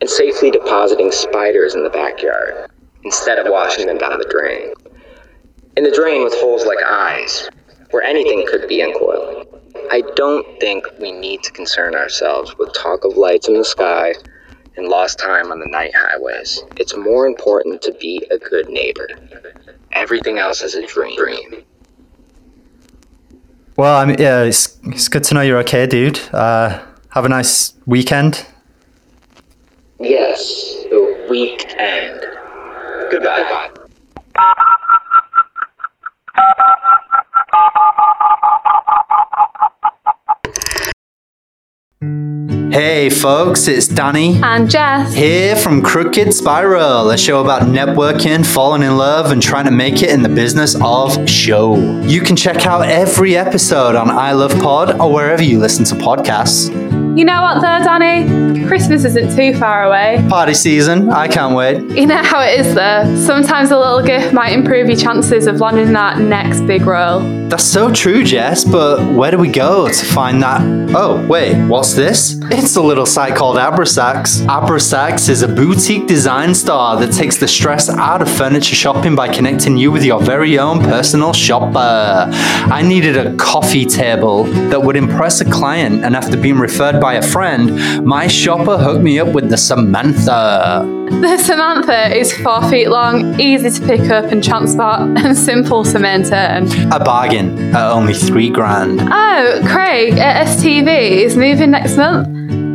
and 0.00 0.10
safely 0.10 0.50
depositing 0.50 1.10
spiders 1.10 1.74
in 1.74 1.82
the 1.82 1.90
backyard 1.90 2.70
instead 3.04 3.38
of 3.38 3.50
washing 3.50 3.86
them 3.86 3.98
down 3.98 4.18
the 4.18 4.28
drain. 4.28 4.74
In 5.76 5.84
the 5.84 5.92
drain 5.92 6.22
with 6.24 6.34
holes 6.34 6.66
like 6.66 6.78
eyes, 6.84 7.48
where 7.90 8.02
anything 8.02 8.44
could 8.46 8.68
be 8.68 8.82
uncoiling. 8.82 9.46
I 9.90 10.02
don't 10.16 10.44
think 10.60 10.84
we 11.00 11.12
need 11.12 11.42
to 11.44 11.52
concern 11.52 11.94
ourselves 11.94 12.54
with 12.58 12.74
talk 12.74 13.04
of 13.04 13.16
lights 13.16 13.48
in 13.48 13.54
the 13.54 13.64
sky 13.64 14.14
and 14.76 14.88
lost 14.88 15.18
time 15.18 15.50
on 15.50 15.60
the 15.60 15.66
night 15.66 15.92
highways. 15.94 16.62
It's 16.76 16.96
more 16.96 17.26
important 17.26 17.80
to 17.82 17.92
be 17.92 18.26
a 18.30 18.38
good 18.38 18.68
neighbor. 18.68 19.08
Everything 19.92 20.38
else 20.38 20.62
is 20.62 20.74
a 20.74 20.86
dream. 20.86 21.64
Well, 23.78 23.96
I 23.96 24.06
mean, 24.06 24.16
yeah, 24.18 24.42
it's 24.42 24.76
it's 24.86 25.06
good 25.06 25.22
to 25.22 25.34
know 25.34 25.40
you're 25.40 25.58
okay, 25.58 25.86
dude. 25.86 26.18
Uh, 26.32 26.82
have 27.10 27.24
a 27.24 27.28
nice 27.28 27.74
weekend. 27.86 28.44
Yes, 30.00 30.74
the 30.90 31.26
weekend. 31.30 32.20
Goodbye. 33.08 33.70
Hey, 42.70 43.08
folks, 43.08 43.66
it's 43.66 43.88
Danny. 43.88 44.38
And 44.42 44.68
Jess. 44.68 45.14
Here 45.14 45.56
from 45.56 45.80
Crooked 45.80 46.34
Spiral, 46.34 47.10
a 47.10 47.16
show 47.16 47.40
about 47.42 47.62
networking, 47.62 48.44
falling 48.44 48.82
in 48.82 48.98
love, 48.98 49.32
and 49.32 49.42
trying 49.42 49.64
to 49.64 49.70
make 49.70 50.02
it 50.02 50.10
in 50.10 50.22
the 50.22 50.28
business 50.28 50.76
of 50.82 51.28
show. 51.28 51.76
You 52.02 52.20
can 52.20 52.36
check 52.36 52.66
out 52.66 52.82
every 52.86 53.38
episode 53.38 53.96
on 53.96 54.10
I 54.10 54.32
Love 54.32 54.52
Pod 54.60 55.00
or 55.00 55.10
wherever 55.10 55.42
you 55.42 55.58
listen 55.58 55.86
to 55.86 55.94
podcasts. 55.94 56.68
You 57.16 57.24
know 57.24 57.40
what, 57.40 57.54
though, 57.54 57.84
Danny? 57.84 58.66
Christmas 58.66 59.04
isn't 59.06 59.34
too 59.34 59.58
far 59.58 59.84
away. 59.84 60.24
Party 60.28 60.52
season, 60.52 61.10
I 61.10 61.26
can't 61.26 61.56
wait. 61.56 61.80
You 61.96 62.06
know 62.06 62.22
how 62.22 62.42
it 62.42 62.60
is, 62.60 62.74
though. 62.74 63.16
Sometimes 63.16 63.70
a 63.70 63.78
little 63.78 64.02
gift 64.02 64.34
might 64.34 64.52
improve 64.52 64.88
your 64.88 64.96
chances 64.96 65.46
of 65.46 65.58
landing 65.60 65.94
that 65.94 66.18
next 66.18 66.60
big 66.60 66.82
role. 66.82 67.20
That's 67.48 67.64
so 67.64 67.90
true, 67.90 68.22
Jess, 68.22 68.64
but 68.64 69.14
where 69.14 69.30
do 69.30 69.38
we 69.38 69.48
go 69.48 69.88
to 69.88 70.04
find 70.06 70.42
that? 70.42 70.60
Oh, 70.94 71.26
wait, 71.26 71.56
what's 71.66 71.94
this? 71.94 72.37
It's 72.50 72.76
a 72.76 72.82
little 72.82 73.04
site 73.04 73.36
called 73.36 73.56
Abrasax. 73.58 74.46
Abrasax 74.46 75.28
is 75.28 75.42
a 75.42 75.48
boutique 75.48 76.06
design 76.06 76.54
store 76.54 76.96
that 76.96 77.12
takes 77.12 77.36
the 77.36 77.46
stress 77.46 77.90
out 77.90 78.22
of 78.22 78.30
furniture 78.30 78.74
shopping 78.74 79.14
by 79.14 79.28
connecting 79.28 79.76
you 79.76 79.92
with 79.92 80.02
your 80.02 80.22
very 80.22 80.58
own 80.58 80.80
personal 80.80 81.34
shopper. 81.34 82.28
I 82.32 82.80
needed 82.80 83.18
a 83.18 83.36
coffee 83.36 83.84
table 83.84 84.44
that 84.70 84.82
would 84.82 84.96
impress 84.96 85.42
a 85.42 85.44
client, 85.44 86.04
and 86.04 86.16
after 86.16 86.38
being 86.38 86.58
referred 86.58 87.00
by 87.02 87.14
a 87.14 87.22
friend, 87.22 88.06
my 88.06 88.26
shopper 88.26 88.78
hooked 88.78 89.02
me 89.02 89.18
up 89.18 89.34
with 89.34 89.50
the 89.50 89.58
Samantha. 89.58 90.97
The 91.10 91.38
Samantha 91.38 92.14
is 92.14 92.32
four 92.38 92.68
feet 92.68 92.88
long, 92.88 93.40
easy 93.40 93.70
to 93.70 93.86
pick 93.86 94.10
up 94.10 94.26
and 94.26 94.44
transport, 94.44 95.00
and 95.18 95.36
simple 95.36 95.82
to 95.84 95.98
maintain. 95.98 96.70
A 96.92 97.00
bargain 97.02 97.74
at 97.74 97.90
only 97.90 98.14
three 98.14 98.50
grand. 98.50 99.00
Oh, 99.00 99.62
Craig 99.66 100.14
at 100.18 100.46
STV 100.46 100.86
is 101.22 101.36
moving 101.36 101.70
next 101.70 101.96
month. 101.96 102.28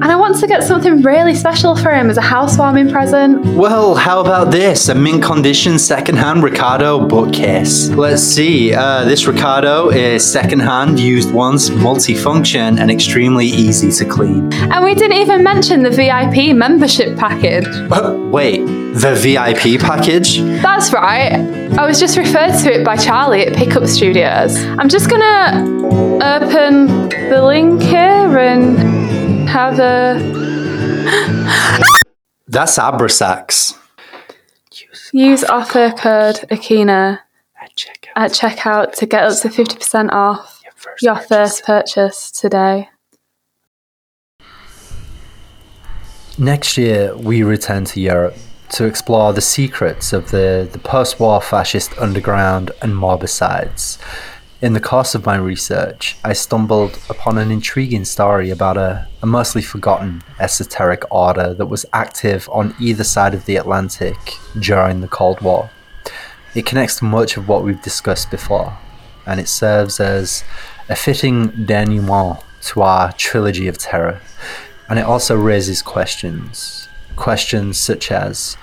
And 0.03 0.11
I 0.11 0.17
want 0.17 0.37
to 0.41 0.47
get 0.47 0.65
something 0.65 1.01
really 1.01 1.33
special 1.33 1.77
for 1.77 1.89
him 1.93 2.09
as 2.09 2.17
a 2.17 2.21
housewarming 2.21 2.91
present. 2.91 3.45
Well, 3.55 3.95
how 3.95 4.19
about 4.19 4.51
this? 4.51 4.89
A 4.89 4.95
mint 4.95 5.23
condition 5.23 5.79
secondhand 5.79 6.43
Ricardo 6.43 7.07
bookcase. 7.07 7.87
Let's 7.87 8.21
see. 8.21 8.73
Uh, 8.73 9.05
this 9.05 9.25
Ricardo 9.25 9.91
is 9.91 10.29
secondhand, 10.29 10.99
used 10.99 11.33
once, 11.33 11.69
multifunction, 11.69 12.81
and 12.81 12.91
extremely 12.91 13.45
easy 13.45 13.93
to 13.93 14.03
clean. 14.03 14.51
And 14.51 14.83
we 14.83 14.93
didn't 14.93 15.19
even 15.19 15.41
mention 15.41 15.83
the 15.83 15.89
VIP 15.89 16.53
membership 16.53 17.17
package. 17.17 17.65
Uh, 17.89 18.13
wait, 18.29 18.57
the 18.57 19.15
VIP 19.15 19.79
package? 19.79 20.39
That's 20.61 20.91
right. 20.91 21.31
I 21.79 21.85
was 21.85 21.97
just 21.97 22.17
referred 22.17 22.59
to 22.63 22.73
it 22.73 22.85
by 22.85 22.97
Charlie 22.97 23.47
at 23.47 23.55
Pickup 23.55 23.87
Studios. 23.87 24.57
I'm 24.65 24.89
just 24.89 25.09
gonna 25.09 25.65
open 26.21 27.07
the 27.29 27.41
link 27.41 27.81
here 27.81 28.37
and 28.37 29.02
have 29.47 29.79
a. 29.79 30.19
That's 32.47 32.77
Abrasax. 32.77 33.77
Use 35.11 35.43
offer 35.43 35.91
code 35.91 36.37
Akina 36.49 37.19
at 38.15 38.31
checkout 38.31 38.93
to 38.95 39.05
get 39.05 39.23
up 39.23 39.37
to 39.39 39.49
50% 39.49 40.11
off 40.11 40.61
your 41.01 41.15
first 41.15 41.63
purchase 41.63 42.31
today. 42.31 42.89
Next 46.37 46.77
year, 46.77 47.15
we 47.15 47.43
return 47.43 47.85
to 47.85 48.01
Europe 48.01 48.35
to 48.69 48.85
explore 48.85 49.33
the 49.33 49.41
secrets 49.41 50.13
of 50.13 50.31
the, 50.31 50.67
the 50.71 50.79
post 50.79 51.19
war 51.19 51.39
fascist 51.39 51.95
underground 51.99 52.71
and 52.81 52.93
morbicides. 52.93 53.99
In 54.63 54.71
the 54.71 54.79
course 54.79 55.13
of 55.13 55.25
my 55.25 55.35
research, 55.35 56.15
I 56.23 56.31
stumbled 56.31 56.97
upon 57.09 57.37
an 57.37 57.51
intriguing 57.51 58.05
story 58.05 58.49
about 58.49 58.77
a, 58.77 59.09
a 59.21 59.25
mostly 59.25 59.61
forgotten 59.61 60.23
esoteric 60.39 61.03
order 61.11 61.53
that 61.53 61.65
was 61.65 61.85
active 61.91 62.47
on 62.49 62.73
either 62.79 63.03
side 63.03 63.33
of 63.33 63.43
the 63.43 63.57
Atlantic 63.57 64.15
during 64.57 65.01
the 65.01 65.09
Cold 65.09 65.41
War. 65.41 65.69
It 66.55 66.65
connects 66.65 66.95
to 66.99 67.03
much 67.03 67.35
of 67.35 67.49
what 67.49 67.65
we've 67.65 67.81
discussed 67.81 68.31
before, 68.31 68.77
and 69.25 69.37
it 69.41 69.49
serves 69.49 69.99
as 69.99 70.45
a 70.87 70.95
fitting 70.95 71.65
denouement 71.65 72.39
to 72.67 72.83
our 72.83 73.11
trilogy 73.11 73.67
of 73.67 73.77
terror. 73.77 74.21
And 74.87 74.97
it 74.97 75.05
also 75.05 75.35
raises 75.35 75.81
questions. 75.81 76.87
Questions 77.17 77.77
such 77.77 78.13
as 78.13 78.55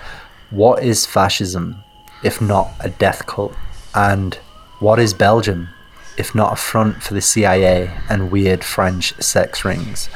what 0.48 0.82
is 0.82 1.04
fascism 1.04 1.84
if 2.24 2.40
not 2.40 2.70
a 2.80 2.88
death 2.88 3.26
cult? 3.26 3.54
And 3.94 4.36
what 4.78 4.98
is 4.98 5.12
Belgium 5.12 5.68
if 6.16 6.34
not 6.34 6.52
a 6.52 6.56
front 6.56 7.02
for 7.02 7.14
the 7.14 7.20
CIA 7.20 7.96
and 8.08 8.30
weird 8.30 8.64
French 8.64 9.14
sex 9.20 9.64
rings? 9.64 10.08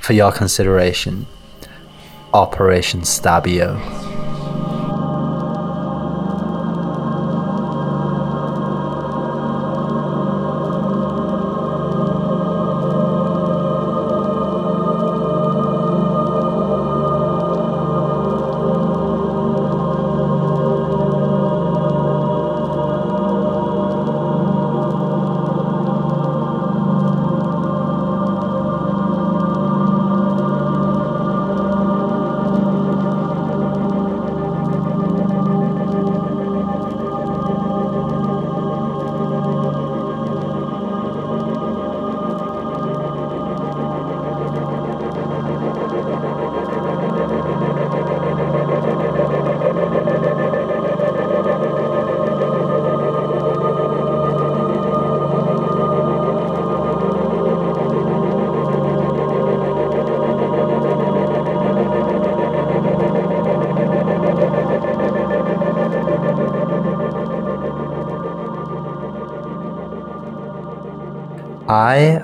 For 0.00 0.12
your 0.12 0.32
consideration, 0.32 1.26
Operation 2.32 3.00
Stabio. 3.00 3.78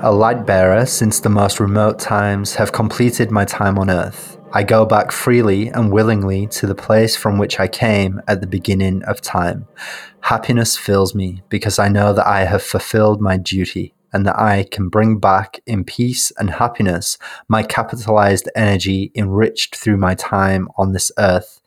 A 0.06 0.12
light 0.12 0.46
bearer 0.46 0.86
since 0.86 1.18
the 1.18 1.28
most 1.28 1.58
remote 1.58 1.98
times, 1.98 2.54
have 2.54 2.70
completed 2.70 3.32
my 3.32 3.44
time 3.44 3.76
on 3.76 3.90
earth. 3.90 4.38
I 4.52 4.62
go 4.62 4.86
back 4.86 5.10
freely 5.10 5.66
and 5.66 5.90
willingly 5.90 6.46
to 6.52 6.68
the 6.68 6.76
place 6.76 7.16
from 7.16 7.38
which 7.38 7.58
I 7.58 7.66
came 7.66 8.22
at 8.28 8.40
the 8.40 8.46
beginning 8.46 9.02
of 9.02 9.20
time. 9.20 9.66
Happiness 10.20 10.76
fills 10.76 11.12
me 11.12 11.42
because 11.48 11.80
I 11.80 11.88
know 11.88 12.12
that 12.12 12.24
I 12.24 12.44
have 12.44 12.62
fulfilled 12.62 13.20
my 13.20 13.36
duty 13.36 13.94
and 14.12 14.24
that 14.26 14.38
I 14.38 14.68
can 14.70 14.90
bring 14.90 15.18
back 15.18 15.58
in 15.66 15.82
peace 15.82 16.30
and 16.38 16.50
happiness 16.50 17.18
my 17.48 17.64
capitalized 17.64 18.48
energy 18.54 19.10
enriched 19.16 19.74
through 19.74 19.96
my 19.96 20.14
time 20.14 20.68
on 20.78 20.92
this 20.92 21.10
earth. 21.18 21.60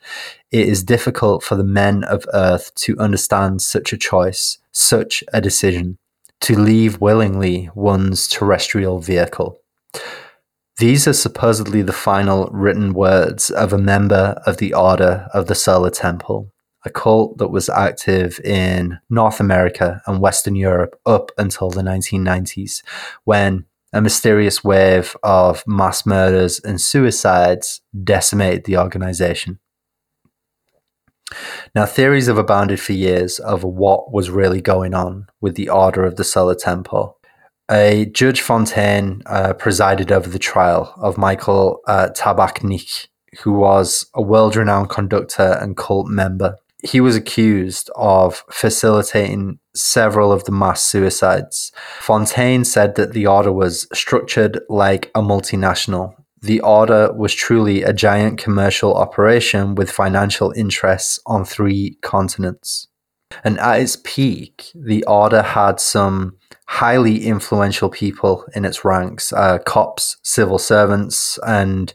It 0.49 0.65
is 0.65 0.81
difficult 0.81 1.43
for 1.43 1.55
the 1.55 1.65
men 1.65 2.05
of 2.05 2.23
earth 2.33 2.73
to 2.75 2.97
understand 2.99 3.61
such 3.61 3.91
a 3.91 3.97
choice, 3.97 4.59
such 4.71 5.25
a 5.33 5.41
decision, 5.41 5.97
to 6.41 6.57
leave 6.57 7.01
willingly 7.01 7.69
one's 7.75 8.27
terrestrial 8.27 8.99
vehicle. 8.99 9.59
These 10.77 11.07
are 11.07 11.13
supposedly 11.13 11.81
the 11.81 11.91
final 11.91 12.49
written 12.53 12.93
words 12.93 13.49
of 13.49 13.73
a 13.73 13.77
member 13.77 14.41
of 14.45 14.57
the 14.57 14.73
Order 14.73 15.27
of 15.33 15.47
the 15.47 15.55
Solar 15.55 15.89
Temple, 15.89 16.53
a 16.85 16.89
cult 16.89 17.37
that 17.37 17.49
was 17.49 17.67
active 17.67 18.39
in 18.45 18.99
North 19.09 19.41
America 19.41 20.01
and 20.07 20.21
Western 20.21 20.55
Europe 20.55 20.97
up 21.05 21.31
until 21.37 21.69
the 21.69 21.81
1990s, 21.81 22.81
when 23.25 23.65
a 23.91 24.01
mysterious 24.01 24.63
wave 24.63 25.17
of 25.23 25.63
mass 25.67 26.05
murders 26.05 26.59
and 26.59 26.79
suicides 26.79 27.81
decimated 28.03 28.63
the 28.63 28.77
organization. 28.77 29.59
Now, 31.75 31.85
theories 31.85 32.27
have 32.27 32.37
abounded 32.37 32.79
for 32.79 32.93
years 32.93 33.39
of 33.39 33.63
what 33.63 34.11
was 34.11 34.29
really 34.29 34.61
going 34.61 34.93
on 34.93 35.27
with 35.41 35.55
the 35.55 35.69
Order 35.69 36.05
of 36.05 36.15
the 36.15 36.23
Solar 36.23 36.55
Temple 36.55 37.19
a 37.69 38.07
Judge 38.07 38.41
Fontaine 38.41 39.21
uh, 39.27 39.53
presided 39.53 40.11
over 40.11 40.27
the 40.27 40.39
trial 40.39 40.93
of 40.97 41.17
Michael 41.17 41.81
uh, 41.87 42.09
Tabachnik, 42.15 43.07
who 43.41 43.53
was 43.53 44.07
a 44.15 44.21
world 44.21 44.55
renowned 44.55 44.89
conductor 44.89 45.57
and 45.61 45.77
cult 45.77 46.07
member. 46.07 46.57
He 46.83 46.99
was 46.99 47.15
accused 47.15 47.89
of 47.95 48.43
facilitating 48.49 49.59
several 49.75 50.31
of 50.31 50.45
the 50.45 50.51
mass 50.51 50.81
suicides. 50.81 51.71
Fontaine 51.99 52.63
said 52.63 52.95
that 52.95 53.13
the 53.13 53.27
order 53.27 53.51
was 53.51 53.87
structured 53.93 54.61
like 54.69 55.11
a 55.13 55.21
multinational. 55.21 56.15
The 56.41 56.61
order 56.61 57.11
was 57.13 57.33
truly 57.33 57.83
a 57.83 57.93
giant 57.93 58.39
commercial 58.39 58.93
operation 58.93 59.75
with 59.75 59.91
financial 59.91 60.51
interests 60.51 61.19
on 61.25 61.43
three 61.43 61.97
continents. 62.01 62.87
And 63.43 63.59
at 63.59 63.81
its 63.81 63.97
peak, 64.03 64.71
the 64.73 65.03
order 65.05 65.41
had 65.41 65.79
some 65.79 66.37
highly 66.67 67.25
influential 67.25 67.89
people 67.89 68.45
in 68.55 68.65
its 68.65 68.85
ranks 68.85 69.33
uh, 69.33 69.59
cops, 69.59 70.17
civil 70.23 70.59
servants, 70.59 71.37
and 71.45 71.93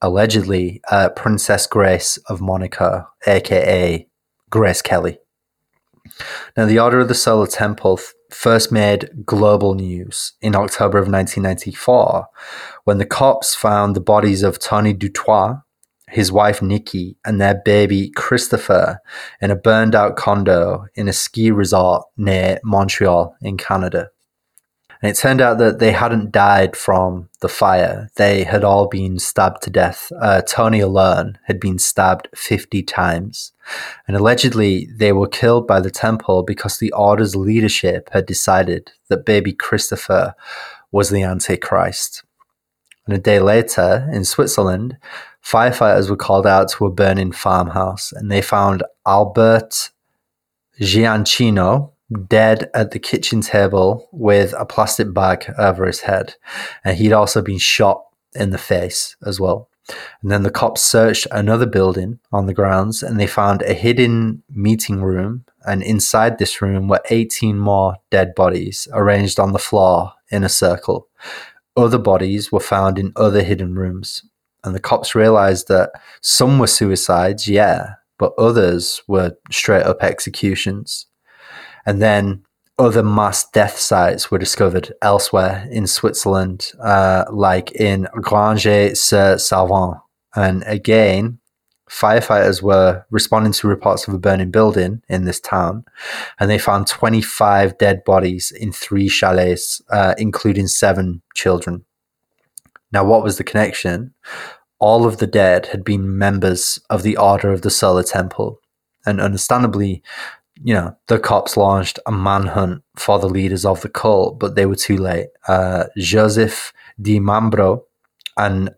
allegedly 0.00 0.80
uh, 0.90 1.08
Princess 1.10 1.66
Grace 1.66 2.18
of 2.28 2.40
Monaco, 2.40 3.06
aka 3.26 4.06
Grace 4.50 4.82
Kelly. 4.82 5.18
Now, 6.56 6.66
the 6.66 6.78
Order 6.78 7.00
of 7.00 7.08
the 7.08 7.14
Solar 7.14 7.46
Temple 7.46 7.98
first 8.32 8.72
made 8.72 9.10
global 9.24 9.74
news 9.74 10.32
in 10.40 10.56
October 10.56 10.98
of 10.98 11.08
1994 11.08 12.26
when 12.84 12.98
the 12.98 13.06
cops 13.06 13.54
found 13.54 13.94
the 13.94 14.00
bodies 14.00 14.42
of 14.42 14.58
Tony 14.58 14.94
Dutoit, 14.94 15.62
his 16.08 16.32
wife 16.32 16.60
Nikki, 16.62 17.16
and 17.24 17.40
their 17.40 17.60
baby 17.64 18.10
Christopher 18.10 19.00
in 19.40 19.50
a 19.50 19.56
burned 19.56 19.94
out 19.94 20.16
condo 20.16 20.86
in 20.94 21.08
a 21.08 21.12
ski 21.12 21.50
resort 21.50 22.04
near 22.16 22.58
Montreal 22.64 23.36
in 23.40 23.56
Canada. 23.56 24.10
And 25.02 25.10
it 25.10 25.18
turned 25.18 25.40
out 25.40 25.58
that 25.58 25.80
they 25.80 25.90
hadn't 25.90 26.30
died 26.30 26.76
from 26.76 27.28
the 27.40 27.48
fire. 27.48 28.08
They 28.16 28.44
had 28.44 28.62
all 28.62 28.86
been 28.86 29.18
stabbed 29.18 29.62
to 29.62 29.70
death. 29.70 30.12
Uh, 30.20 30.42
Tony 30.42 30.78
alone 30.78 31.38
had 31.46 31.58
been 31.58 31.78
stabbed 31.78 32.28
50 32.36 32.84
times. 32.84 33.51
And 34.06 34.16
allegedly, 34.16 34.88
they 34.94 35.12
were 35.12 35.28
killed 35.28 35.66
by 35.66 35.80
the 35.80 35.90
temple 35.90 36.42
because 36.42 36.78
the 36.78 36.92
order's 36.92 37.36
leadership 37.36 38.10
had 38.12 38.26
decided 38.26 38.92
that 39.08 39.26
baby 39.26 39.52
Christopher 39.52 40.34
was 40.90 41.10
the 41.10 41.22
Antichrist. 41.22 42.24
And 43.06 43.14
a 43.14 43.18
day 43.18 43.40
later, 43.40 44.08
in 44.12 44.24
Switzerland, 44.24 44.96
Firefighters 45.44 46.08
were 46.08 46.16
called 46.16 46.46
out 46.46 46.68
to 46.70 46.86
a 46.86 46.90
burning 46.90 47.32
farmhouse 47.32 48.12
and 48.12 48.30
they 48.30 48.40
found 48.40 48.84
Albert 49.06 49.90
Giancino 50.80 51.92
dead 52.28 52.70
at 52.74 52.92
the 52.92 52.98
kitchen 52.98 53.40
table 53.40 54.08
with 54.12 54.54
a 54.56 54.64
plastic 54.64 55.12
bag 55.12 55.52
over 55.58 55.86
his 55.86 56.00
head. 56.00 56.36
And 56.84 56.96
he'd 56.96 57.12
also 57.12 57.42
been 57.42 57.58
shot 57.58 58.04
in 58.34 58.50
the 58.50 58.58
face 58.58 59.16
as 59.26 59.40
well. 59.40 59.68
And 60.22 60.30
then 60.30 60.42
the 60.42 60.50
cops 60.50 60.82
searched 60.82 61.26
another 61.30 61.66
building 61.66 62.18
on 62.32 62.46
the 62.46 62.54
grounds 62.54 63.02
and 63.02 63.18
they 63.18 63.26
found 63.26 63.62
a 63.62 63.74
hidden 63.74 64.42
meeting 64.50 65.02
room. 65.02 65.44
And 65.64 65.82
inside 65.82 66.38
this 66.38 66.60
room 66.60 66.88
were 66.88 67.02
18 67.10 67.58
more 67.58 67.96
dead 68.10 68.34
bodies 68.34 68.88
arranged 68.92 69.38
on 69.38 69.52
the 69.52 69.58
floor 69.58 70.12
in 70.30 70.44
a 70.44 70.48
circle. 70.48 71.08
Other 71.76 71.98
bodies 71.98 72.52
were 72.52 72.60
found 72.60 72.98
in 72.98 73.12
other 73.16 73.42
hidden 73.42 73.74
rooms 73.74 74.24
and 74.64 74.74
the 74.74 74.80
cops 74.80 75.14
realized 75.14 75.68
that 75.68 75.90
some 76.20 76.58
were 76.58 76.66
suicides, 76.66 77.48
yeah, 77.48 77.94
but 78.18 78.32
others 78.38 79.02
were 79.08 79.36
straight 79.50 79.82
up 79.82 80.02
executions. 80.02 81.06
And 81.84 82.00
then 82.00 82.44
other 82.78 83.02
mass 83.02 83.48
death 83.50 83.78
sites 83.78 84.30
were 84.30 84.38
discovered 84.38 84.92
elsewhere 85.02 85.68
in 85.70 85.86
Switzerland, 85.86 86.72
uh, 86.82 87.24
like 87.30 87.72
in 87.72 88.08
Granges-sur-Salvan. 88.14 90.00
And 90.34 90.64
again, 90.66 91.38
firefighters 91.92 92.62
were 92.62 93.04
responding 93.10 93.52
to 93.52 93.68
reports 93.68 94.08
of 94.08 94.14
a 94.14 94.18
burning 94.18 94.50
building 94.50 95.02
in 95.08 95.24
this 95.24 95.40
town, 95.40 95.84
and 96.40 96.50
they 96.50 96.58
found 96.58 96.86
25 96.86 97.76
dead 97.76 98.02
bodies 98.04 98.50
in 98.50 98.72
three 98.72 99.08
chalets, 99.08 99.82
uh, 99.90 100.14
including 100.16 100.66
seven 100.66 101.22
children. 101.34 101.84
Now, 102.92 103.04
what 103.04 103.22
was 103.22 103.36
the 103.36 103.44
connection? 103.44 104.14
All 104.78 105.06
of 105.06 105.18
the 105.18 105.26
dead 105.26 105.66
had 105.66 105.84
been 105.84 106.18
members 106.18 106.78
of 106.90 107.02
the 107.02 107.16
Order 107.16 107.52
of 107.52 107.62
the 107.62 107.70
Solar 107.70 108.02
Temple, 108.02 108.60
and 109.04 109.20
understandably, 109.20 110.02
you 110.64 110.74
know, 110.74 110.96
the 111.08 111.18
cops 111.18 111.56
launched 111.56 111.98
a 112.06 112.12
manhunt 112.12 112.82
for 112.96 113.18
the 113.18 113.28
leaders 113.28 113.64
of 113.64 113.80
the 113.80 113.88
cult, 113.88 114.38
but 114.38 114.54
they 114.54 114.66
were 114.66 114.76
too 114.76 114.96
late. 114.96 115.28
Uh, 115.48 115.84
Joseph 115.96 116.72
Di 117.00 117.18
Mambro 117.18 117.82
and 118.36 118.70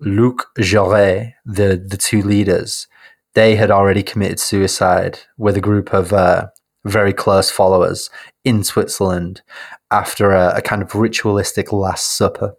Luc 0.00 0.48
Jouret, 0.58 1.34
the, 1.44 1.82
the 1.86 1.96
two 1.96 2.22
leaders, 2.22 2.86
they 3.34 3.56
had 3.56 3.70
already 3.70 4.02
committed 4.02 4.40
suicide 4.40 5.20
with 5.38 5.56
a 5.56 5.60
group 5.60 5.94
of 5.94 6.12
uh, 6.12 6.48
very 6.84 7.12
close 7.12 7.50
followers 7.50 8.10
in 8.44 8.62
Switzerland 8.62 9.42
after 9.90 10.32
a, 10.32 10.56
a 10.56 10.62
kind 10.62 10.82
of 10.82 10.94
ritualistic 10.94 11.72
Last 11.72 12.16
Supper. 12.16 12.54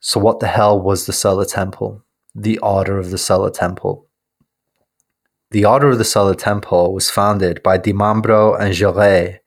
So, 0.00 0.18
what 0.18 0.40
the 0.40 0.48
hell 0.48 0.80
was 0.80 1.06
the 1.06 1.12
Solar 1.12 1.44
Temple? 1.44 2.04
The 2.34 2.58
Order 2.58 2.98
of 2.98 3.10
the 3.10 3.18
Solar 3.18 3.50
Temple. 3.50 4.08
The 5.54 5.66
Order 5.66 5.90
of 5.90 5.98
the 5.98 6.04
Solar 6.04 6.34
Temple 6.34 6.92
was 6.92 7.10
founded 7.10 7.62
by 7.62 7.76
Di 7.76 7.92
Mambro 7.92 8.58
and 8.58 8.74
Jouret 8.74 9.38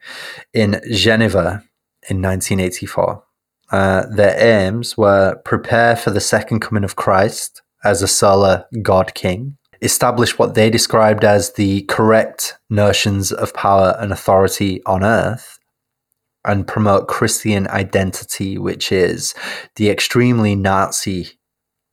in 0.54 0.80
Geneva 0.90 1.66
in 2.10 2.22
1984. 2.22 3.26
Uh, 3.70 4.06
their 4.10 4.42
aims 4.42 4.98
were 4.98 5.36
prepare 5.44 5.98
for 5.98 6.12
the 6.12 6.22
second 6.22 6.62
coming 6.62 6.86
of 6.86 6.96
Christ 6.96 7.62
as 7.84 8.02
a 8.02 8.08
solar 8.08 8.64
God 8.82 9.16
King, 9.16 9.58
establish 9.82 10.40
what 10.40 10.56
they 10.56 10.70
described 10.70 11.26
as 11.26 11.56
the 11.56 11.82
correct 11.90 12.58
notions 12.70 13.34
of 13.34 13.54
power 13.54 13.94
and 14.00 14.14
authority 14.14 14.82
on 14.86 15.04
earth, 15.04 15.60
and 16.46 16.66
promote 16.66 17.10
Christian 17.10 17.68
identity, 17.68 18.58
which 18.58 18.94
is 18.94 19.36
the 19.76 19.90
extremely 19.90 20.56
Nazi 20.56 21.37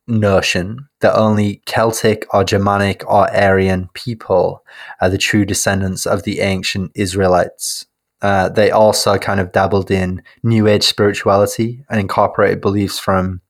notion 0.07 0.87
that 1.01 1.15
only 1.15 1.61
Celtic 1.65 2.25
or 2.33 2.43
Germanic 2.43 3.03
or 3.09 3.29
Aryan 3.33 3.89
people 3.93 4.63
are 5.01 5.09
the 5.09 5.17
true 5.17 5.45
descendants 5.45 6.05
of 6.05 6.23
the 6.23 6.39
ancient 6.41 6.91
Israelites. 6.95 7.85
Uh, 8.21 8.49
they 8.49 8.71
also 8.71 9.17
kind 9.17 9.39
of 9.39 9.51
dabbled 9.51 9.91
in 9.91 10.21
New 10.43 10.67
Age 10.67 10.83
spirituality 10.83 11.83
and 11.89 11.99
incorporated 11.99 12.61
beliefs 12.61 12.99
from 12.99 13.41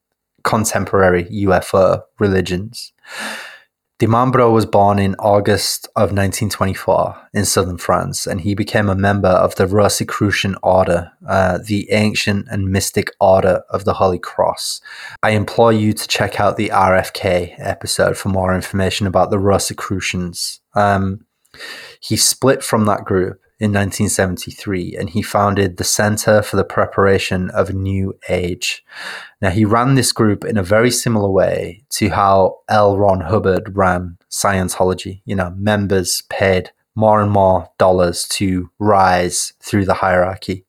contemporary 0.43 1.25
UFO 1.25 2.01
religions. 2.19 2.93
Di 3.97 4.07
Mambro 4.07 4.51
was 4.51 4.65
born 4.65 4.99
in 4.99 5.15
August 5.19 5.87
of 5.95 6.11
1924 6.11 7.29
in 7.33 7.45
southern 7.45 7.77
France, 7.77 8.27
and 8.27 8.41
he 8.41 8.53
became 8.53 8.89
a 8.89 8.95
member 8.95 9.29
of 9.29 9.55
the 9.55 9.65
Rosicrucian 9.65 10.57
Order, 10.61 11.13
uh, 11.25 11.59
the 11.65 11.89
ancient 11.91 12.47
and 12.51 12.69
mystic 12.69 13.09
order 13.21 13.63
of 13.69 13.85
the 13.85 13.93
Holy 13.93 14.19
Cross. 14.19 14.81
I 15.23 15.29
implore 15.29 15.71
you 15.71 15.93
to 15.93 16.07
check 16.09 16.41
out 16.41 16.57
the 16.57 16.71
RFK 16.73 17.55
episode 17.57 18.17
for 18.17 18.27
more 18.27 18.53
information 18.53 19.07
about 19.07 19.29
the 19.29 19.39
Rosicrucians. 19.39 20.59
Um, 20.73 21.25
he 22.01 22.17
split 22.17 22.63
from 22.63 22.87
that 22.87 23.05
group 23.05 23.39
in 23.59 23.71
1973 23.71 24.97
and 24.99 25.09
he 25.09 25.21
founded 25.21 25.77
the 25.77 25.83
Center 25.83 26.41
for 26.41 26.57
the 26.57 26.63
Preparation 26.63 27.49
of 27.51 27.69
a 27.69 27.73
New 27.73 28.17
Age. 28.27 28.83
Now, 29.41 29.49
he 29.49 29.63
ran 29.63 29.95
this 29.95 30.11
group 30.11 30.43
in 30.43 30.57
a 30.57 30.63
very 30.63 30.91
similar 30.91 31.29
way 31.29 31.83
to 31.91 32.09
how 32.09 32.57
L. 32.67 32.97
Ron 32.97 33.21
Hubbard 33.21 33.75
ran 33.75 34.17
Scientology. 34.29 35.21
You 35.25 35.35
know, 35.35 35.53
members 35.57 36.23
paid 36.29 36.71
more 36.95 37.21
and 37.21 37.31
more 37.31 37.69
dollars 37.77 38.27
to 38.29 38.69
rise 38.79 39.53
through 39.61 39.85
the 39.85 39.95
hierarchy. 39.95 40.65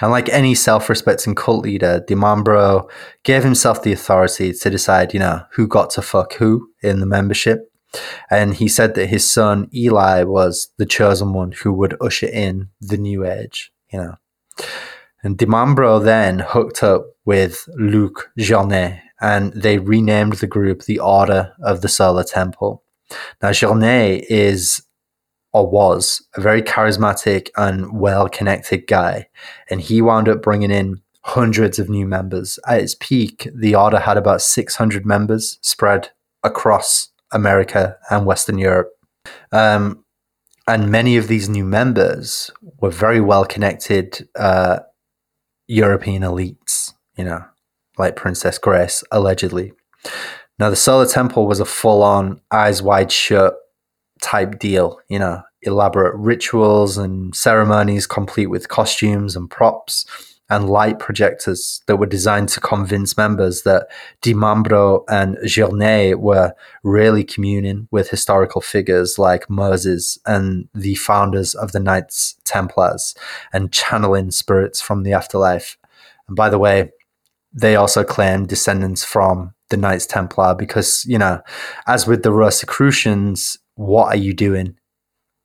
And 0.00 0.10
like 0.10 0.28
any 0.28 0.54
self 0.54 0.88
respecting 0.88 1.34
cult 1.34 1.64
leader, 1.64 2.04
Di 2.06 2.14
Mambro 2.14 2.88
gave 3.24 3.42
himself 3.42 3.82
the 3.82 3.92
authority 3.92 4.52
to 4.52 4.70
decide, 4.70 5.12
you 5.12 5.20
know, 5.20 5.42
who 5.52 5.66
got 5.66 5.90
to 5.90 6.02
fuck 6.02 6.34
who 6.34 6.68
in 6.82 7.00
the 7.00 7.06
membership. 7.06 7.70
And 8.30 8.54
he 8.54 8.68
said 8.68 8.94
that 8.94 9.06
his 9.06 9.30
son 9.30 9.68
Eli 9.74 10.24
was 10.24 10.68
the 10.78 10.86
chosen 10.86 11.32
one 11.32 11.52
who 11.52 11.72
would 11.72 11.96
usher 12.00 12.26
in 12.26 12.68
the 12.80 12.96
new 12.96 13.24
age, 13.24 13.72
you 13.92 13.98
know. 13.98 14.16
And 15.22 15.38
Di 15.38 15.46
Mambro 15.46 16.02
then 16.02 16.40
hooked 16.40 16.82
up 16.82 17.06
with 17.24 17.66
Luc 17.76 18.30
Journet 18.38 19.00
and 19.20 19.52
they 19.54 19.78
renamed 19.78 20.34
the 20.34 20.46
group 20.46 20.82
the 20.82 20.98
Order 20.98 21.52
of 21.62 21.80
the 21.80 21.88
Solar 21.88 22.24
Temple. 22.24 22.82
Now, 23.42 23.50
Journet 23.50 24.24
is 24.28 24.82
or 25.54 25.70
was 25.70 26.20
a 26.34 26.40
very 26.40 26.60
charismatic 26.60 27.48
and 27.56 27.98
well 27.98 28.28
connected 28.28 28.86
guy, 28.88 29.28
and 29.70 29.80
he 29.80 30.02
wound 30.02 30.28
up 30.28 30.42
bringing 30.42 30.72
in 30.72 31.00
hundreds 31.22 31.78
of 31.78 31.88
new 31.88 32.06
members. 32.06 32.58
At 32.66 32.80
its 32.80 32.96
peak, 32.98 33.48
the 33.54 33.74
Order 33.74 34.00
had 34.00 34.16
about 34.16 34.42
600 34.42 35.06
members 35.06 35.58
spread 35.62 36.10
across 36.42 37.08
America 37.34 37.98
and 38.10 38.24
Western 38.24 38.58
Europe. 38.58 38.92
Um, 39.52 40.04
and 40.66 40.90
many 40.90 41.16
of 41.16 41.28
these 41.28 41.48
new 41.48 41.64
members 41.64 42.50
were 42.80 42.90
very 42.90 43.20
well 43.20 43.44
connected 43.44 44.26
uh, 44.34 44.78
European 45.66 46.22
elites, 46.22 46.94
you 47.16 47.24
know, 47.24 47.44
like 47.98 48.16
Princess 48.16 48.56
Grace, 48.56 49.04
allegedly. 49.10 49.72
Now, 50.58 50.70
the 50.70 50.76
Solar 50.76 51.06
Temple 51.06 51.46
was 51.46 51.60
a 51.60 51.64
full 51.64 52.02
on, 52.02 52.40
eyes 52.50 52.80
wide 52.80 53.12
shut 53.12 53.54
type 54.22 54.58
deal, 54.58 55.00
you 55.08 55.18
know, 55.18 55.42
elaborate 55.62 56.14
rituals 56.16 56.96
and 56.96 57.34
ceremonies 57.34 58.06
complete 58.06 58.46
with 58.46 58.68
costumes 58.68 59.36
and 59.36 59.50
props 59.50 60.06
and 60.50 60.68
light 60.68 60.98
projectors 60.98 61.82
that 61.86 61.96
were 61.96 62.06
designed 62.06 62.50
to 62.50 62.60
convince 62.60 63.16
members 63.16 63.62
that 63.62 63.86
Di 64.20 64.34
Mambro 64.34 65.04
and 65.08 65.36
Journet 65.38 66.16
were 66.16 66.52
really 66.82 67.24
communing 67.24 67.88
with 67.90 68.10
historical 68.10 68.60
figures 68.60 69.18
like 69.18 69.48
Moses 69.48 70.18
and 70.26 70.68
the 70.74 70.96
founders 70.96 71.54
of 71.54 71.72
the 71.72 71.80
Knights 71.80 72.36
Templars 72.44 73.14
and 73.52 73.72
channeling 73.72 74.30
spirits 74.30 74.82
from 74.82 75.02
the 75.02 75.14
afterlife. 75.14 75.78
And 76.28 76.36
by 76.36 76.50
the 76.50 76.58
way, 76.58 76.90
they 77.52 77.76
also 77.76 78.04
claim 78.04 78.46
descendants 78.46 79.04
from 79.04 79.54
the 79.70 79.76
Knights 79.76 80.06
Templar 80.06 80.54
because, 80.54 81.04
you 81.06 81.18
know, 81.18 81.40
as 81.86 82.06
with 82.06 82.22
the 82.22 82.32
Rosicrucians, 82.32 83.56
what 83.76 84.08
are 84.08 84.18
you 84.18 84.34
doing 84.34 84.76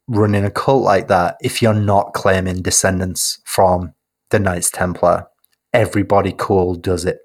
running 0.07 0.43
a 0.43 0.51
cult 0.51 0.83
like 0.83 1.07
that 1.07 1.37
if 1.41 1.61
you're 1.61 1.73
not 1.73 2.13
claiming 2.13 2.61
descendants 2.61 3.39
from 3.45 3.93
the 4.29 4.39
Knights 4.39 4.69
Templar. 4.69 5.27
Everybody 5.73 6.33
cool 6.37 6.75
does 6.75 7.05
it. 7.05 7.19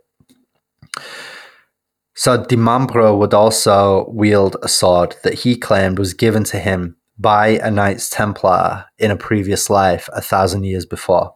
So 2.14 2.44
Di 2.44 2.56
Mambro 2.56 3.18
would 3.18 3.34
also 3.34 4.08
wield 4.10 4.56
a 4.62 4.68
sword 4.68 5.16
that 5.24 5.34
he 5.34 5.56
claimed 5.56 5.98
was 5.98 6.14
given 6.14 6.44
to 6.44 6.58
him 6.58 6.96
by 7.18 7.48
a 7.48 7.70
Knights 7.70 8.08
Templar 8.08 8.86
in 8.98 9.10
a 9.10 9.16
previous 9.16 9.68
life 9.68 10.08
a 10.12 10.20
thousand 10.20 10.64
years 10.64 10.86
before. 10.86 11.34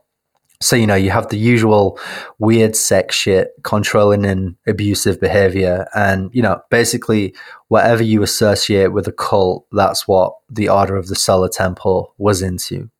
So, 0.60 0.74
you 0.74 0.88
know, 0.88 0.96
you 0.96 1.10
have 1.10 1.28
the 1.28 1.38
usual 1.38 2.00
weird 2.38 2.74
sex 2.74 3.14
shit, 3.14 3.50
controlling 3.62 4.24
and 4.24 4.56
abusive 4.66 5.20
behavior. 5.20 5.86
And, 5.94 6.30
you 6.32 6.42
know, 6.42 6.60
basically, 6.68 7.34
whatever 7.68 8.02
you 8.02 8.24
associate 8.24 8.92
with 8.92 9.06
a 9.06 9.12
cult, 9.12 9.66
that's 9.70 10.08
what 10.08 10.34
the 10.50 10.68
Order 10.68 10.96
of 10.96 11.06
the 11.06 11.14
Solar 11.14 11.48
Temple 11.48 12.12
was 12.18 12.42
into. 12.42 12.90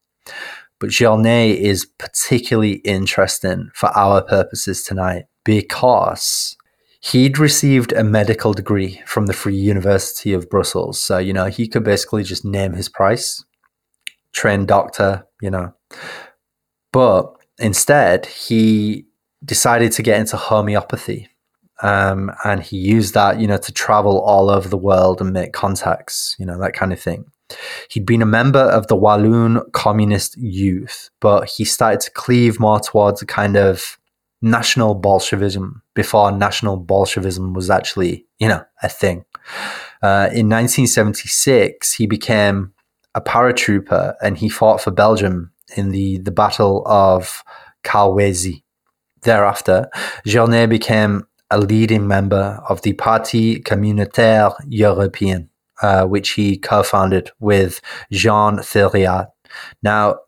But 0.80 0.90
Journet 0.90 1.56
is 1.56 1.86
particularly 1.98 2.74
interesting 2.84 3.70
for 3.74 3.88
our 3.96 4.22
purposes 4.22 4.82
tonight 4.84 5.24
because 5.44 6.56
he'd 7.00 7.38
received 7.38 7.92
a 7.92 8.04
medical 8.04 8.52
degree 8.52 9.02
from 9.06 9.26
the 9.26 9.32
Free 9.32 9.56
University 9.56 10.32
of 10.32 10.48
Brussels. 10.48 11.00
So, 11.00 11.18
you 11.18 11.32
know, 11.32 11.46
he 11.46 11.68
could 11.68 11.84
basically 11.84 12.22
just 12.22 12.44
name 12.44 12.74
his 12.74 12.88
price, 12.88 13.44
trained 14.32 14.68
doctor, 14.68 15.26
you 15.40 15.50
know. 15.50 15.74
But 16.92 17.34
instead, 17.58 18.26
he 18.26 19.06
decided 19.44 19.92
to 19.92 20.02
get 20.02 20.20
into 20.20 20.36
homeopathy. 20.36 21.28
Um, 21.80 22.32
and 22.44 22.60
he 22.62 22.76
used 22.76 23.14
that, 23.14 23.38
you 23.38 23.46
know, 23.46 23.58
to 23.58 23.72
travel 23.72 24.20
all 24.20 24.50
over 24.50 24.68
the 24.68 24.76
world 24.76 25.20
and 25.20 25.32
make 25.32 25.52
contacts, 25.52 26.34
you 26.38 26.46
know, 26.46 26.58
that 26.58 26.72
kind 26.72 26.92
of 26.92 27.00
thing. 27.00 27.26
He'd 27.90 28.06
been 28.06 28.22
a 28.22 28.26
member 28.26 28.60
of 28.60 28.86
the 28.88 28.96
Walloon 28.96 29.62
Communist 29.72 30.36
Youth, 30.36 31.10
but 31.20 31.48
he 31.48 31.64
started 31.64 32.00
to 32.00 32.10
cleave 32.10 32.60
more 32.60 32.80
towards 32.80 33.22
a 33.22 33.26
kind 33.26 33.56
of 33.56 33.98
national 34.42 34.94
Bolshevism 34.94 35.82
before 35.94 36.30
national 36.30 36.76
Bolshevism 36.76 37.54
was 37.54 37.70
actually, 37.70 38.26
you 38.38 38.48
know, 38.48 38.64
a 38.82 38.88
thing. 38.88 39.24
Uh, 40.02 40.28
in 40.32 40.48
1976, 40.48 41.94
he 41.94 42.06
became 42.06 42.72
a 43.14 43.20
paratrooper 43.20 44.14
and 44.22 44.38
he 44.38 44.48
fought 44.48 44.80
for 44.80 44.90
Belgium 44.90 45.50
in 45.76 45.90
the, 45.90 46.18
the 46.18 46.30
Battle 46.30 46.82
of 46.86 47.42
Kolwezi. 47.84 48.62
Thereafter, 49.22 49.88
Journet 50.24 50.68
became 50.68 51.26
a 51.50 51.58
leading 51.58 52.06
member 52.06 52.62
of 52.68 52.82
the 52.82 52.92
Parti 52.92 53.60
Communautaire 53.60 54.54
Européen 54.70 55.48
uh, 55.82 56.04
which 56.06 56.30
he 56.30 56.58
co-founded 56.58 57.30
with 57.40 57.80
Jean 58.10 58.58
Thiriart. 58.58 59.28
Now, 59.82 60.18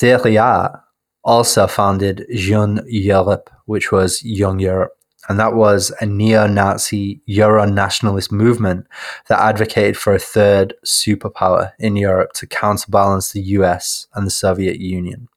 Thiriart 0.00 0.80
also 1.24 1.66
founded 1.66 2.26
Jeune 2.34 2.80
Europe, 2.86 3.50
which 3.66 3.92
was 3.92 4.22
Young 4.24 4.58
Europe. 4.58 4.92
And 5.28 5.38
that 5.38 5.54
was 5.54 5.92
a 6.00 6.06
neo 6.06 6.48
Nazi 6.48 7.20
Euro 7.26 7.64
nationalist 7.64 8.32
movement 8.32 8.88
that 9.28 9.38
advocated 9.38 9.96
for 9.96 10.14
a 10.14 10.18
third 10.18 10.74
superpower 10.84 11.72
in 11.78 11.94
Europe 11.94 12.32
to 12.34 12.46
counterbalance 12.46 13.30
the 13.30 13.42
US 13.42 14.08
and 14.14 14.26
the 14.26 14.32
Soviet 14.32 14.80
Union. 14.80 15.28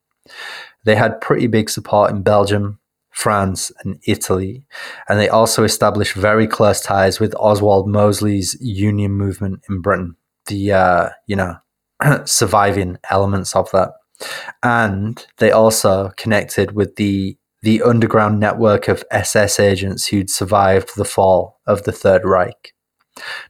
They 0.85 0.95
had 0.95 1.21
pretty 1.21 1.45
big 1.47 1.69
support 1.69 2.09
in 2.09 2.23
Belgium, 2.23 2.79
France, 3.15 3.71
and 3.83 3.97
Italy. 4.05 4.65
And 5.07 5.17
they 5.17 5.29
also 5.29 5.63
established 5.63 6.13
very 6.13 6.47
close 6.47 6.81
ties 6.81 7.17
with 7.17 7.33
Oswald 7.39 7.87
Mosley's 7.87 8.57
union 8.59 9.13
movement 9.13 9.61
in 9.69 9.79
Britain, 9.79 10.17
the, 10.47 10.73
uh, 10.73 11.09
you 11.25 11.37
know, 11.37 11.55
surviving 12.25 12.97
elements 13.09 13.55
of 13.55 13.71
that. 13.71 13.93
And 14.61 15.25
they 15.37 15.49
also 15.51 16.11
connected 16.17 16.73
with 16.73 16.97
the 16.97 17.37
the 17.61 17.81
underground 17.81 18.39
network 18.39 18.87
of 18.87 19.03
SS 19.09 19.59
agents 19.59 20.05
who'd 20.05 20.29
survived 20.29 20.91
the 20.95 21.05
fall 21.05 21.59
of 21.65 21.81
the 21.81 21.91
Third 21.91 22.23
Reich. 22.23 22.75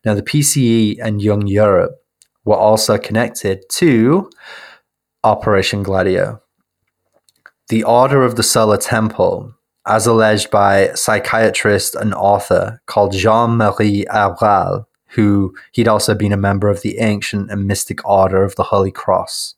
Now, 0.05 0.13
the 0.13 0.21
PCE 0.21 0.99
and 1.01 1.21
Young 1.21 1.47
Europe 1.47 1.91
were 2.45 2.55
also 2.55 2.97
connected 2.97 3.63
to 3.71 4.29
Operation 5.25 5.83
Gladio, 5.83 6.39
the 7.69 7.83
Order 7.83 8.23
of 8.23 8.35
the 8.35 8.43
Solar 8.43 8.77
Temple, 8.77 9.53
as 9.87 10.05
alleged 10.05 10.51
by 10.51 10.91
psychiatrist 10.93 11.95
and 11.95 12.13
author 12.13 12.81
called 12.85 13.13
Jean-Marie 13.13 14.05
Abgrall, 14.05 14.85
who 15.09 15.55
he'd 15.71 15.87
also 15.87 16.13
been 16.13 16.33
a 16.33 16.37
member 16.37 16.69
of 16.69 16.81
the 16.81 16.99
ancient 16.99 17.49
and 17.49 17.67
mystic 17.67 18.07
Order 18.07 18.43
of 18.43 18.55
the 18.55 18.63
Holy 18.63 18.91
Cross, 18.91 19.55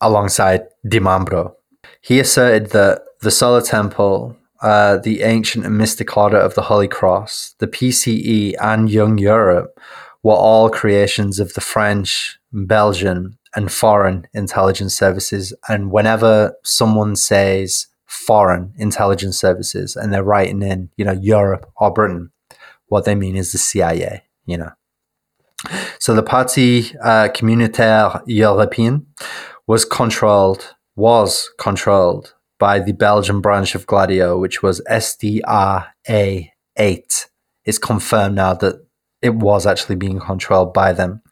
alongside 0.00 0.62
Di 0.88 0.98
Mambro. 0.98 1.54
He 2.00 2.18
asserted 2.18 2.70
that 2.70 3.02
the 3.20 3.30
Solar 3.30 3.62
Temple, 3.62 4.36
uh, 4.60 4.98
the 4.98 5.22
ancient 5.22 5.64
and 5.64 5.78
mystic 5.78 6.16
Order 6.16 6.38
of 6.38 6.54
the 6.54 6.62
Holy 6.62 6.88
Cross, 6.88 7.54
the 7.58 7.68
PCE, 7.68 8.54
and 8.60 8.90
Young 8.90 9.18
Europe 9.18 9.78
were 10.22 10.34
all 10.34 10.70
creations 10.70 11.38
of 11.38 11.54
the 11.54 11.60
French, 11.60 12.38
Belgian, 12.52 13.38
and 13.54 13.70
foreign 13.70 14.26
intelligence 14.34 14.94
services. 14.94 15.54
And 15.68 15.90
whenever 15.90 16.54
someone 16.64 17.16
says 17.16 17.86
foreign 18.06 18.72
intelligence 18.76 19.38
services 19.38 19.96
and 19.96 20.12
they're 20.12 20.24
writing 20.24 20.62
in, 20.62 20.90
you 20.96 21.04
know, 21.04 21.12
Europe 21.12 21.70
or 21.76 21.92
Britain, 21.92 22.30
what 22.86 23.04
they 23.04 23.14
mean 23.14 23.36
is 23.36 23.52
the 23.52 23.58
CIA, 23.58 24.22
you 24.46 24.58
know. 24.58 24.72
So 25.98 26.14
the 26.14 26.22
Parti 26.22 26.94
uh, 27.02 27.28
Communautaire 27.28 28.22
Européen 28.28 29.06
was 29.66 29.84
controlled, 29.84 30.74
was 30.94 31.50
controlled 31.58 32.34
by 32.58 32.78
the 32.78 32.92
Belgian 32.92 33.40
branch 33.40 33.74
of 33.74 33.86
Gladio, 33.86 34.38
which 34.38 34.62
was 34.62 34.82
SDRA 34.90 36.50
8. 36.76 37.28
It's 37.64 37.78
confirmed 37.78 38.36
now 38.36 38.54
that 38.54 38.86
it 39.22 39.34
was 39.34 39.66
actually 39.66 39.96
being 39.96 40.20
controlled 40.20 40.74
by 40.74 40.92
them. 40.92 41.22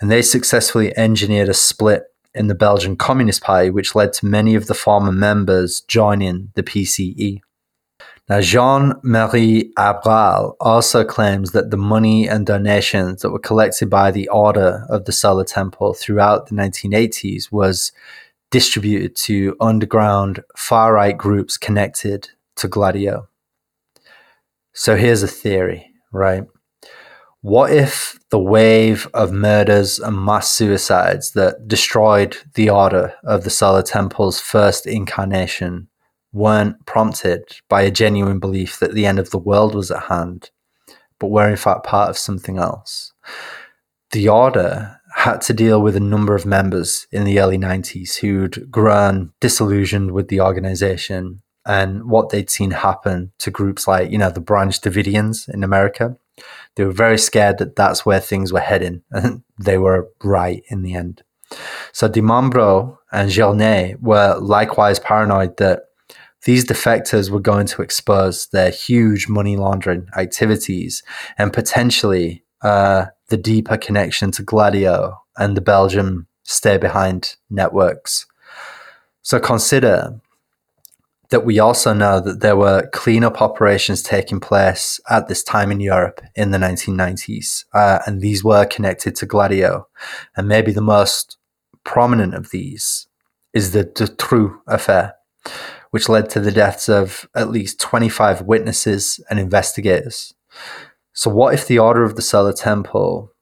And 0.00 0.10
they 0.10 0.22
successfully 0.22 0.96
engineered 0.96 1.48
a 1.48 1.54
split 1.54 2.04
in 2.34 2.46
the 2.46 2.54
Belgian 2.54 2.96
Communist 2.96 3.42
Party, 3.42 3.70
which 3.70 3.94
led 3.94 4.12
to 4.14 4.26
many 4.26 4.54
of 4.54 4.66
the 4.66 4.74
former 4.74 5.12
members 5.12 5.80
joining 5.80 6.52
the 6.54 6.62
PCE. 6.62 7.40
Now, 8.28 8.40
Jean 8.40 8.94
Marie 9.02 9.72
Abgrall 9.76 10.54
also 10.60 11.04
claims 11.04 11.50
that 11.50 11.72
the 11.72 11.76
money 11.76 12.28
and 12.28 12.46
donations 12.46 13.22
that 13.22 13.30
were 13.30 13.40
collected 13.40 13.90
by 13.90 14.12
the 14.12 14.28
Order 14.28 14.86
of 14.88 15.04
the 15.04 15.12
Solar 15.12 15.42
Temple 15.42 15.94
throughout 15.94 16.46
the 16.46 16.54
1980s 16.54 17.50
was 17.50 17.90
distributed 18.52 19.16
to 19.16 19.56
underground 19.60 20.44
far 20.56 20.92
right 20.94 21.18
groups 21.18 21.56
connected 21.56 22.30
to 22.54 22.68
Gladio. 22.68 23.28
So 24.72 24.96
here's 24.96 25.24
a 25.24 25.28
theory, 25.28 25.90
right? 26.12 26.44
What 27.42 27.72
if 27.72 28.18
the 28.30 28.38
wave 28.38 29.08
of 29.14 29.32
murders 29.32 29.98
and 29.98 30.22
mass 30.22 30.52
suicides 30.52 31.32
that 31.32 31.66
destroyed 31.66 32.36
the 32.54 32.68
Order 32.68 33.14
of 33.24 33.44
the 33.44 33.50
Solar 33.50 33.82
Temple's 33.82 34.38
first 34.38 34.86
incarnation 34.86 35.88
weren't 36.32 36.84
prompted 36.84 37.44
by 37.68 37.82
a 37.82 37.90
genuine 37.90 38.40
belief 38.40 38.78
that 38.78 38.92
the 38.92 39.06
end 39.06 39.18
of 39.18 39.30
the 39.30 39.38
world 39.38 39.74
was 39.74 39.90
at 39.90 40.04
hand, 40.04 40.50
but 41.18 41.28
were 41.28 41.48
in 41.48 41.56
fact 41.56 41.84
part 41.84 42.10
of 42.10 42.18
something 42.18 42.58
else. 42.58 43.14
The 44.10 44.28
Order 44.28 45.00
had 45.14 45.40
to 45.42 45.54
deal 45.54 45.80
with 45.80 45.96
a 45.96 46.00
number 46.00 46.34
of 46.34 46.44
members 46.44 47.06
in 47.10 47.24
the 47.24 47.40
early 47.40 47.58
90s 47.58 48.16
who'd 48.16 48.70
grown 48.70 49.32
disillusioned 49.40 50.10
with 50.10 50.28
the 50.28 50.42
organization 50.42 51.40
and 51.64 52.04
what 52.04 52.28
they'd 52.28 52.50
seen 52.50 52.72
happen 52.72 53.32
to 53.38 53.50
groups 53.50 53.88
like, 53.88 54.10
you 54.10 54.18
know, 54.18 54.30
the 54.30 54.40
Branch 54.40 54.78
Davidians 54.78 55.48
in 55.48 55.64
America. 55.64 56.16
They 56.76 56.84
were 56.84 56.92
very 56.92 57.18
scared 57.18 57.58
that 57.58 57.76
that's 57.76 58.06
where 58.06 58.20
things 58.20 58.52
were 58.52 58.60
heading, 58.60 59.02
and 59.10 59.42
they 59.58 59.78
were 59.78 60.08
right 60.22 60.62
in 60.68 60.82
the 60.82 60.94
end. 60.94 61.22
So 61.92 62.08
Di 62.08 62.20
Mambro 62.20 62.98
and 63.12 63.30
Journet 63.30 64.00
were 64.00 64.38
likewise 64.38 64.98
paranoid 65.00 65.56
that 65.56 65.82
these 66.44 66.64
defectors 66.64 67.28
were 67.28 67.40
going 67.40 67.66
to 67.66 67.82
expose 67.82 68.46
their 68.46 68.70
huge 68.70 69.28
money 69.28 69.56
laundering 69.56 70.06
activities 70.16 71.02
and 71.36 71.52
potentially 71.52 72.44
uh, 72.62 73.06
the 73.28 73.36
deeper 73.36 73.76
connection 73.76 74.30
to 74.32 74.42
Gladio 74.42 75.16
and 75.36 75.56
the 75.56 75.60
Belgium 75.60 76.26
stay 76.44 76.78
behind 76.78 77.36
networks. 77.50 78.26
So 79.22 79.38
consider 79.38 80.20
that 81.30 81.44
we 81.44 81.58
also 81.58 81.92
know 81.92 82.20
that 82.20 82.40
there 82.40 82.56
were 82.56 82.88
cleanup 82.92 83.40
operations 83.40 84.02
taking 84.02 84.40
place 84.40 85.00
at 85.08 85.28
this 85.28 85.42
time 85.42 85.70
in 85.70 85.80
Europe 85.80 86.20
in 86.34 86.50
the 86.50 86.58
1990s, 86.58 87.64
uh, 87.72 88.00
and 88.06 88.20
these 88.20 88.44
were 88.44 88.66
connected 88.66 89.14
to 89.16 89.26
Gladio. 89.26 89.86
And 90.36 90.48
maybe 90.48 90.72
the 90.72 90.80
most 90.80 91.38
prominent 91.84 92.34
of 92.34 92.50
these 92.50 93.06
is 93.52 93.70
the 93.70 93.84
Dutroux 93.84 94.60
affair, 94.66 95.14
which 95.90 96.08
led 96.08 96.28
to 96.30 96.40
the 96.40 96.52
deaths 96.52 96.88
of 96.88 97.28
at 97.34 97.50
least 97.50 97.80
25 97.80 98.42
witnesses 98.42 99.20
and 99.30 99.38
investigators. 99.38 100.34
So, 101.12 101.30
what 101.30 101.54
if 101.54 101.66
the 101.66 101.78
Order 101.78 102.02
of 102.02 102.16
the 102.16 102.22
Solar 102.22 102.52
Temple 102.52 103.32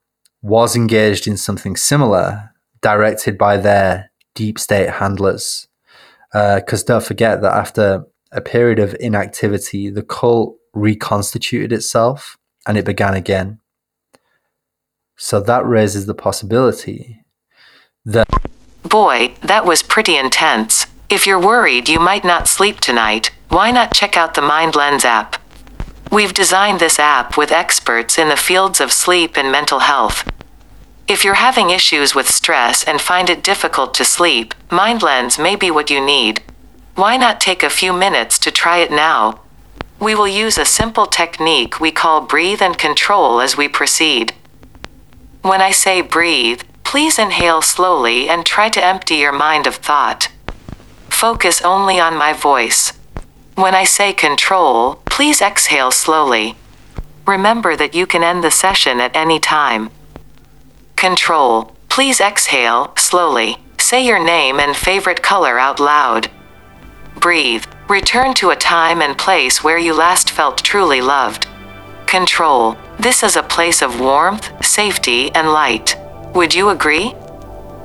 was 0.42 0.76
engaged 0.76 1.26
in 1.26 1.36
something 1.36 1.76
similar, 1.76 2.50
directed 2.82 3.38
by 3.38 3.56
their 3.56 4.10
deep 4.34 4.58
state 4.58 4.90
handlers? 4.90 5.68
Because 6.32 6.82
uh, 6.82 6.86
don't 6.86 7.04
forget 7.04 7.40
that 7.42 7.54
after 7.54 8.04
a 8.32 8.40
period 8.40 8.78
of 8.78 8.94
inactivity, 9.00 9.90
the 9.90 10.02
cult 10.02 10.56
reconstituted 10.74 11.72
itself 11.72 12.36
and 12.66 12.76
it 12.76 12.84
began 12.84 13.14
again. 13.14 13.60
So 15.16 15.40
that 15.40 15.66
raises 15.66 16.06
the 16.06 16.14
possibility 16.14 17.24
that. 18.04 18.28
Boy, 18.82 19.34
that 19.42 19.64
was 19.64 19.82
pretty 19.82 20.16
intense. 20.16 20.86
If 21.10 21.26
you're 21.26 21.40
worried 21.40 21.88
you 21.88 21.98
might 21.98 22.24
not 22.24 22.46
sleep 22.46 22.80
tonight, 22.80 23.30
why 23.48 23.70
not 23.70 23.94
check 23.94 24.16
out 24.16 24.34
the 24.34 24.42
Mind 24.42 24.76
Lens 24.76 25.04
app? 25.04 25.42
We've 26.12 26.32
designed 26.32 26.80
this 26.80 26.98
app 26.98 27.36
with 27.36 27.50
experts 27.50 28.18
in 28.18 28.28
the 28.28 28.36
fields 28.36 28.80
of 28.80 28.92
sleep 28.92 29.36
and 29.36 29.50
mental 29.50 29.80
health. 29.80 30.28
If 31.08 31.24
you're 31.24 31.34
having 31.34 31.70
issues 31.70 32.14
with 32.14 32.28
stress 32.28 32.84
and 32.84 33.00
find 33.00 33.30
it 33.30 33.42
difficult 33.42 33.94
to 33.94 34.04
sleep, 34.04 34.54
Mind 34.70 35.02
Lens 35.02 35.38
may 35.38 35.56
be 35.56 35.70
what 35.70 35.88
you 35.88 36.04
need. 36.04 36.42
Why 36.96 37.16
not 37.16 37.40
take 37.40 37.62
a 37.62 37.70
few 37.70 37.94
minutes 37.94 38.38
to 38.40 38.50
try 38.50 38.78
it 38.78 38.90
now? 38.90 39.40
We 39.98 40.14
will 40.14 40.28
use 40.28 40.58
a 40.58 40.66
simple 40.66 41.06
technique 41.06 41.80
we 41.80 41.92
call 41.92 42.20
breathe 42.20 42.60
and 42.60 42.76
control 42.76 43.40
as 43.40 43.56
we 43.56 43.68
proceed. 43.68 44.34
When 45.40 45.62
I 45.62 45.70
say 45.70 46.02
breathe, 46.02 46.60
please 46.84 47.18
inhale 47.18 47.62
slowly 47.62 48.28
and 48.28 48.44
try 48.44 48.68
to 48.68 48.84
empty 48.84 49.14
your 49.14 49.32
mind 49.32 49.66
of 49.66 49.76
thought. 49.76 50.28
Focus 51.08 51.62
only 51.62 51.98
on 51.98 52.16
my 52.18 52.34
voice. 52.34 52.92
When 53.54 53.74
I 53.74 53.84
say 53.84 54.12
control, 54.12 54.96
please 55.06 55.40
exhale 55.40 55.90
slowly. 55.90 56.56
Remember 57.26 57.76
that 57.76 57.94
you 57.94 58.06
can 58.06 58.22
end 58.22 58.44
the 58.44 58.50
session 58.50 59.00
at 59.00 59.16
any 59.16 59.40
time. 59.40 59.88
Control. 60.98 61.70
Please 61.88 62.20
exhale 62.20 62.92
slowly. 62.96 63.56
Say 63.78 64.04
your 64.04 64.18
name 64.18 64.58
and 64.58 64.74
favorite 64.76 65.22
color 65.22 65.56
out 65.56 65.78
loud. 65.78 66.28
Breathe. 67.20 67.64
Return 67.88 68.34
to 68.34 68.50
a 68.50 68.56
time 68.56 69.00
and 69.00 69.16
place 69.16 69.62
where 69.62 69.78
you 69.78 69.94
last 69.94 70.28
felt 70.28 70.58
truly 70.64 71.00
loved. 71.00 71.46
Control. 72.08 72.76
This 72.98 73.22
is 73.22 73.36
a 73.36 73.44
place 73.44 73.80
of 73.80 74.00
warmth, 74.00 74.50
safety, 74.66 75.30
and 75.36 75.52
light. 75.52 75.96
Would 76.34 76.52
you 76.52 76.70
agree? 76.70 77.14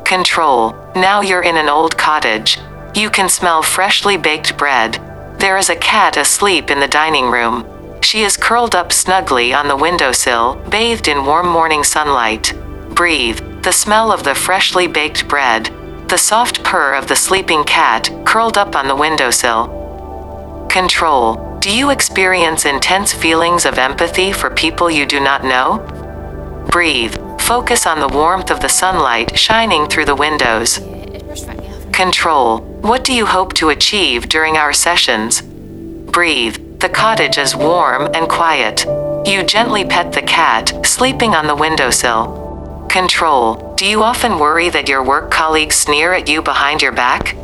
Control. 0.06 0.76
Now 0.96 1.22
you're 1.22 1.44
in 1.44 1.58
an 1.58 1.70
old 1.70 1.96
cottage. 1.96 2.58
You 2.96 3.12
can 3.12 3.30
smell 3.30 3.62
freshly 3.62 4.18
baked 4.18 4.58
bread. 4.58 4.94
There 5.38 5.60
is 5.60 5.70
a 5.70 5.76
cat 5.76 6.18
asleep 6.18 6.72
in 6.72 6.80
the 6.80 6.88
dining 6.88 7.30
room. 7.30 7.64
She 8.02 8.24
is 8.24 8.38
curled 8.38 8.74
up 8.74 8.92
snugly 8.92 9.54
on 9.54 9.68
the 9.68 9.78
windowsill, 9.78 10.56
bathed 10.72 11.08
in 11.08 11.26
warm 11.28 11.48
morning 11.48 11.84
sunlight. 11.84 12.56
Breathe 12.94 13.40
the 13.64 13.72
smell 13.72 14.12
of 14.12 14.24
the 14.24 14.36
freshly 14.36 14.88
baked 14.88 15.28
bread, 15.28 15.72
the 16.10 16.18
soft 16.18 16.64
purr 16.64 16.94
of 16.94 17.08
the 17.08 17.16
sleeping 17.16 17.64
cat, 17.64 18.12
curled 18.26 18.58
up 18.58 18.76
on 18.76 18.88
the 18.88 18.96
windowsill. 18.96 20.68
Control. 20.70 21.58
Do 21.60 21.76
you 21.76 21.92
experience 21.92 22.66
intense 22.66 23.14
feelings 23.14 23.66
of 23.66 23.78
empathy 23.78 24.34
for 24.34 24.50
people 24.50 24.92
you 24.92 25.06
do 25.06 25.20
not 25.20 25.44
know? 25.44 25.80
Breathe. 26.70 27.16
Focus 27.40 27.88
on 27.88 28.00
the 28.00 28.08
warmth 28.08 28.52
of 28.52 28.60
the 28.60 28.68
sunlight 28.68 29.40
shining 29.40 29.88
through 29.88 30.06
the 30.06 30.16
windows. 30.16 30.80
Control. 31.94 32.60
What 32.82 33.04
do 33.04 33.14
you 33.14 33.26
hope 33.26 33.54
to 33.54 33.70
achieve 33.70 34.28
during 34.28 34.58
our 34.58 34.74
sessions? 34.74 35.42
Breathe. 35.42 36.80
The 36.80 36.90
cottage 36.90 37.38
is 37.38 37.56
warm 37.56 38.10
and 38.14 38.28
quiet. 38.28 38.86
You 39.26 39.44
gently 39.44 39.86
pet 39.86 40.12
the 40.12 40.22
cat, 40.22 40.86
sleeping 40.86 41.34
on 41.34 41.48
the 41.48 41.56
windowsill. 41.56 42.43
Control. 42.94 43.74
Do 43.74 43.88
you 43.88 44.04
often 44.04 44.38
worry 44.38 44.70
that 44.70 44.88
your 44.88 45.04
work 45.04 45.32
colleagues 45.32 45.78
sneer 45.78 46.14
at 46.14 46.30
you 46.30 46.44
behind 46.44 46.84
your 46.84 46.92
back? 46.92 47.36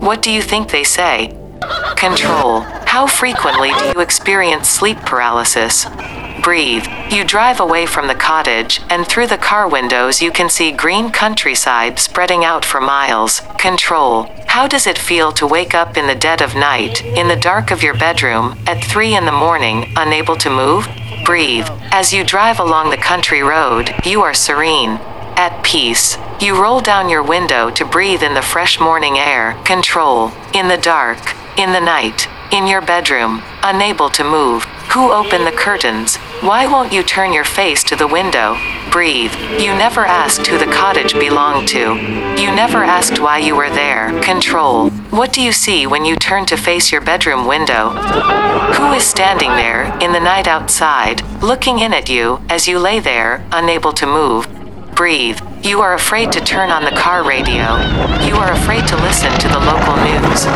What 0.00 0.20
do 0.20 0.30
you 0.30 0.42
think 0.42 0.70
they 0.70 0.84
say? 0.84 1.34
Control. 1.96 2.60
How 2.84 3.06
frequently 3.06 3.72
do 3.78 3.86
you 3.86 4.00
experience 4.00 4.68
sleep 4.68 4.98
paralysis? 4.98 5.86
Breathe. 6.44 6.86
You 7.10 7.24
drive 7.24 7.58
away 7.58 7.86
from 7.86 8.06
the 8.06 8.14
cottage, 8.14 8.82
and 8.90 9.06
through 9.06 9.28
the 9.28 9.38
car 9.38 9.66
windows 9.66 10.20
you 10.20 10.30
can 10.30 10.50
see 10.50 10.70
green 10.70 11.10
countryside 11.10 11.98
spreading 11.98 12.44
out 12.44 12.66
for 12.66 12.82
miles. 12.82 13.40
Control. 13.58 14.24
How 14.46 14.68
does 14.68 14.86
it 14.86 14.98
feel 14.98 15.32
to 15.32 15.46
wake 15.46 15.74
up 15.74 15.96
in 15.96 16.06
the 16.06 16.14
dead 16.14 16.42
of 16.42 16.54
night, 16.54 17.02
in 17.02 17.28
the 17.28 17.34
dark 17.50 17.70
of 17.70 17.82
your 17.82 17.96
bedroom, 17.96 18.58
at 18.66 18.84
3 18.84 19.16
in 19.16 19.24
the 19.24 19.32
morning, 19.32 19.90
unable 19.96 20.36
to 20.36 20.50
move? 20.50 20.86
Breathe. 21.24 21.66
As 21.90 22.12
you 22.12 22.22
drive 22.22 22.60
along 22.60 22.90
the 22.90 22.98
country 22.98 23.42
road, 23.42 23.94
you 24.04 24.20
are 24.20 24.34
serene. 24.34 25.00
At 25.36 25.64
peace. 25.64 26.18
You 26.40 26.60
roll 26.60 26.80
down 26.80 27.08
your 27.08 27.22
window 27.22 27.70
to 27.70 27.84
breathe 27.86 28.22
in 28.22 28.34
the 28.34 28.42
fresh 28.42 28.78
morning 28.78 29.16
air. 29.18 29.58
Control. 29.64 30.30
In 30.52 30.68
the 30.68 30.76
dark. 30.76 31.18
In 31.58 31.72
the 31.72 31.80
night. 31.80 32.28
In 32.52 32.66
your 32.66 32.82
bedroom. 32.82 33.42
Unable 33.62 34.10
to 34.10 34.22
move. 34.22 34.66
Who 34.92 35.12
opened 35.12 35.46
the 35.46 35.52
curtains? 35.52 36.16
Why 36.40 36.66
won't 36.66 36.92
you 36.92 37.02
turn 37.02 37.32
your 37.32 37.44
face 37.44 37.82
to 37.84 37.96
the 37.96 38.06
window? 38.06 38.56
Breathe. 38.90 39.34
You 39.58 39.74
never 39.74 40.06
asked 40.06 40.46
who 40.46 40.56
the 40.56 40.70
cottage 40.70 41.14
belonged 41.14 41.66
to. 41.68 41.96
You 42.40 42.54
never 42.54 42.84
asked 42.84 43.18
why 43.18 43.38
you 43.38 43.56
were 43.56 43.70
there. 43.70 44.20
Control. 44.22 44.90
What 45.10 45.32
do 45.32 45.42
you 45.42 45.52
see 45.52 45.86
when 45.86 46.04
you 46.04 46.14
turn 46.14 46.46
to 46.46 46.56
face 46.56 46.92
your 46.92 47.00
bedroom 47.00 47.46
window? 47.46 47.90
Who 48.74 48.92
is 48.92 49.02
standing 49.02 49.50
there, 49.50 49.84
in 50.00 50.12
the 50.12 50.20
night 50.20 50.46
outside, 50.46 51.22
looking 51.42 51.80
in 51.80 51.92
at 51.92 52.08
you, 52.08 52.40
as 52.48 52.68
you 52.68 52.78
lay 52.78 53.00
there, 53.00 53.44
unable 53.50 53.92
to 53.94 54.06
move? 54.06 54.46
Breathe. 54.94 55.40
You 55.64 55.80
are 55.80 55.94
afraid 55.94 56.30
to 56.32 56.40
turn 56.40 56.70
on 56.70 56.84
the 56.84 56.92
car 56.92 57.24
radio. 57.24 57.74
You 58.24 58.36
are 58.36 58.52
afraid 58.52 58.86
to 58.86 58.96
listen 59.02 59.32
to 59.40 59.48
the 59.48 59.58
local 59.58 59.96
news. 60.06 60.46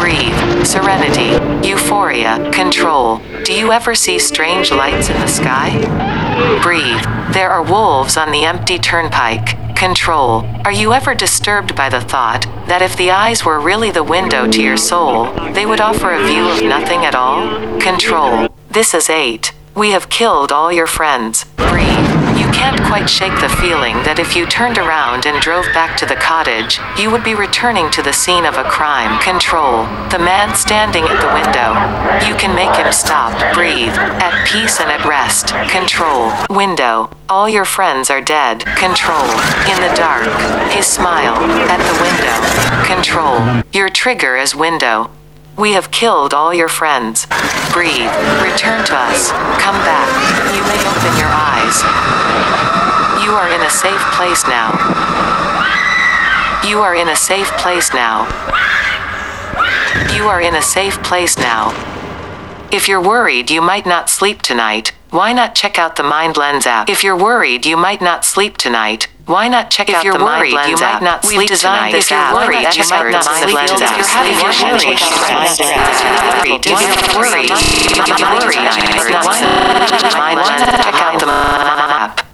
Breathe. 0.00 0.47
Serenity. 0.68 1.30
Euphoria. 1.66 2.50
Control. 2.52 3.22
Do 3.42 3.54
you 3.54 3.72
ever 3.72 3.94
see 3.94 4.18
strange 4.18 4.70
lights 4.70 5.08
in 5.08 5.18
the 5.18 5.26
sky? 5.26 5.70
Breathe. 6.62 7.02
There 7.32 7.48
are 7.48 7.62
wolves 7.62 8.18
on 8.18 8.30
the 8.32 8.44
empty 8.44 8.78
turnpike. 8.78 9.74
Control. 9.74 10.44
Are 10.66 10.70
you 10.70 10.92
ever 10.92 11.14
disturbed 11.14 11.74
by 11.74 11.88
the 11.88 12.02
thought 12.02 12.42
that 12.66 12.82
if 12.82 12.98
the 12.98 13.10
eyes 13.10 13.46
were 13.46 13.58
really 13.58 13.90
the 13.90 14.04
window 14.04 14.46
to 14.46 14.62
your 14.62 14.76
soul, 14.76 15.32
they 15.54 15.64
would 15.64 15.80
offer 15.80 16.12
a 16.12 16.26
view 16.26 16.46
of 16.46 16.62
nothing 16.62 17.06
at 17.06 17.14
all? 17.14 17.80
Control. 17.80 18.48
This 18.68 18.92
is 18.92 19.08
8. 19.08 19.52
We 19.78 19.92
have 19.92 20.10
killed 20.10 20.50
all 20.50 20.72
your 20.72 20.88
friends. 20.88 21.44
Breathe. 21.54 22.10
You 22.34 22.50
can't 22.50 22.82
quite 22.90 23.08
shake 23.08 23.38
the 23.38 23.48
feeling 23.62 23.94
that 24.02 24.18
if 24.18 24.34
you 24.34 24.44
turned 24.44 24.76
around 24.76 25.24
and 25.24 25.40
drove 25.40 25.66
back 25.70 25.96
to 25.98 26.06
the 26.06 26.18
cottage, 26.18 26.80
you 26.98 27.12
would 27.12 27.22
be 27.22 27.38
returning 27.38 27.88
to 27.94 28.02
the 28.02 28.12
scene 28.12 28.44
of 28.44 28.58
a 28.58 28.66
crime. 28.66 29.22
Control. 29.22 29.86
The 30.10 30.18
man 30.18 30.56
standing 30.58 31.06
at 31.06 31.22
the 31.22 31.30
window. 31.30 31.78
You 32.26 32.34
can 32.34 32.58
make 32.58 32.74
him 32.74 32.90
stop, 32.90 33.30
breathe, 33.54 33.94
at 34.18 34.34
peace 34.50 34.82
and 34.82 34.90
at 34.90 35.06
rest. 35.06 35.54
Control. 35.70 36.34
Window. 36.50 37.08
All 37.28 37.48
your 37.48 37.64
friends 37.64 38.10
are 38.10 38.20
dead. 38.20 38.66
Control. 38.74 39.30
In 39.70 39.78
the 39.78 39.94
dark. 39.94 40.26
His 40.74 40.90
smile. 40.90 41.38
At 41.70 41.78
the 41.86 41.94
window. 42.02 42.34
Control. 42.82 43.62
Your 43.70 43.88
trigger 43.88 44.34
is 44.34 44.56
window. 44.58 45.14
We 45.56 45.72
have 45.78 45.92
killed 45.92 46.34
all 46.34 46.52
your 46.52 46.68
friends. 46.68 47.28
Breathe. 47.72 48.10
Return 48.42 48.84
to 48.86 48.94
us. 48.96 49.30
Come 49.60 49.78
back. 49.84 50.08
You 50.54 50.62
may 50.66 50.80
open 50.88 51.12
your 51.18 51.30
eyes. 51.30 51.76
You 53.24 53.32
are 53.34 53.48
in 53.48 53.60
a 53.62 53.70
safe 53.70 54.00
place 54.16 54.44
now. 54.48 54.72
You 56.66 56.80
are 56.80 56.94
in 56.94 57.08
a 57.08 57.16
safe 57.16 57.50
place 57.58 57.92
now. 57.94 58.26
You 60.14 60.28
are 60.28 60.40
in 60.40 60.54
a 60.54 60.62
safe 60.62 61.02
place 61.02 61.38
now. 61.38 61.70
If 62.70 62.88
you're 62.88 63.02
worried 63.02 63.50
you 63.50 63.62
might 63.62 63.86
not 63.86 64.10
sleep 64.10 64.42
tonight, 64.42 64.92
why 65.10 65.32
not 65.32 65.54
check 65.54 65.78
out 65.78 65.96
the 65.96 66.02
Mind 66.02 66.36
Lens 66.36 66.66
app? 66.66 66.88
If 66.90 67.02
you're 67.02 67.16
worried 67.16 67.64
you 67.64 67.76
might 67.76 68.02
not 68.02 68.24
sleep 68.24 68.58
tonight, 68.58 69.08
why 69.28 69.46
not 69.48 69.68
check 69.68 69.90
if 69.90 69.94
out 69.94 70.04
you're 70.06 70.16
the 70.16 70.24
worried? 70.24 70.54
Mind 70.54 70.70
you 70.70 70.76
might 70.80 71.02
not 71.02 71.22
sleep 71.22 71.50
tonight. 71.52 71.92
If 71.94 72.10
you're 72.10 72.32
worried, 72.32 72.64
you 72.72 72.88
might 72.88 73.12
not 73.12 73.28
sleep. 73.28 73.60
If 73.60 73.76
you're 73.76 74.08
having 74.08 74.40
your 74.40 74.48
worried, 74.72 74.88
if 74.88 75.04
you're 75.04 75.20
worried, 77.12 77.52
if 77.52 78.08
you're 78.08 78.08
worried, 78.08 78.08
if 78.08 78.08
you're 78.08 78.32
worried, 78.40 79.20
why 80.16 80.32
not 80.32 80.64
check 80.64 80.94
out 80.94 81.20
the 81.20 81.26
map? 81.26 82.27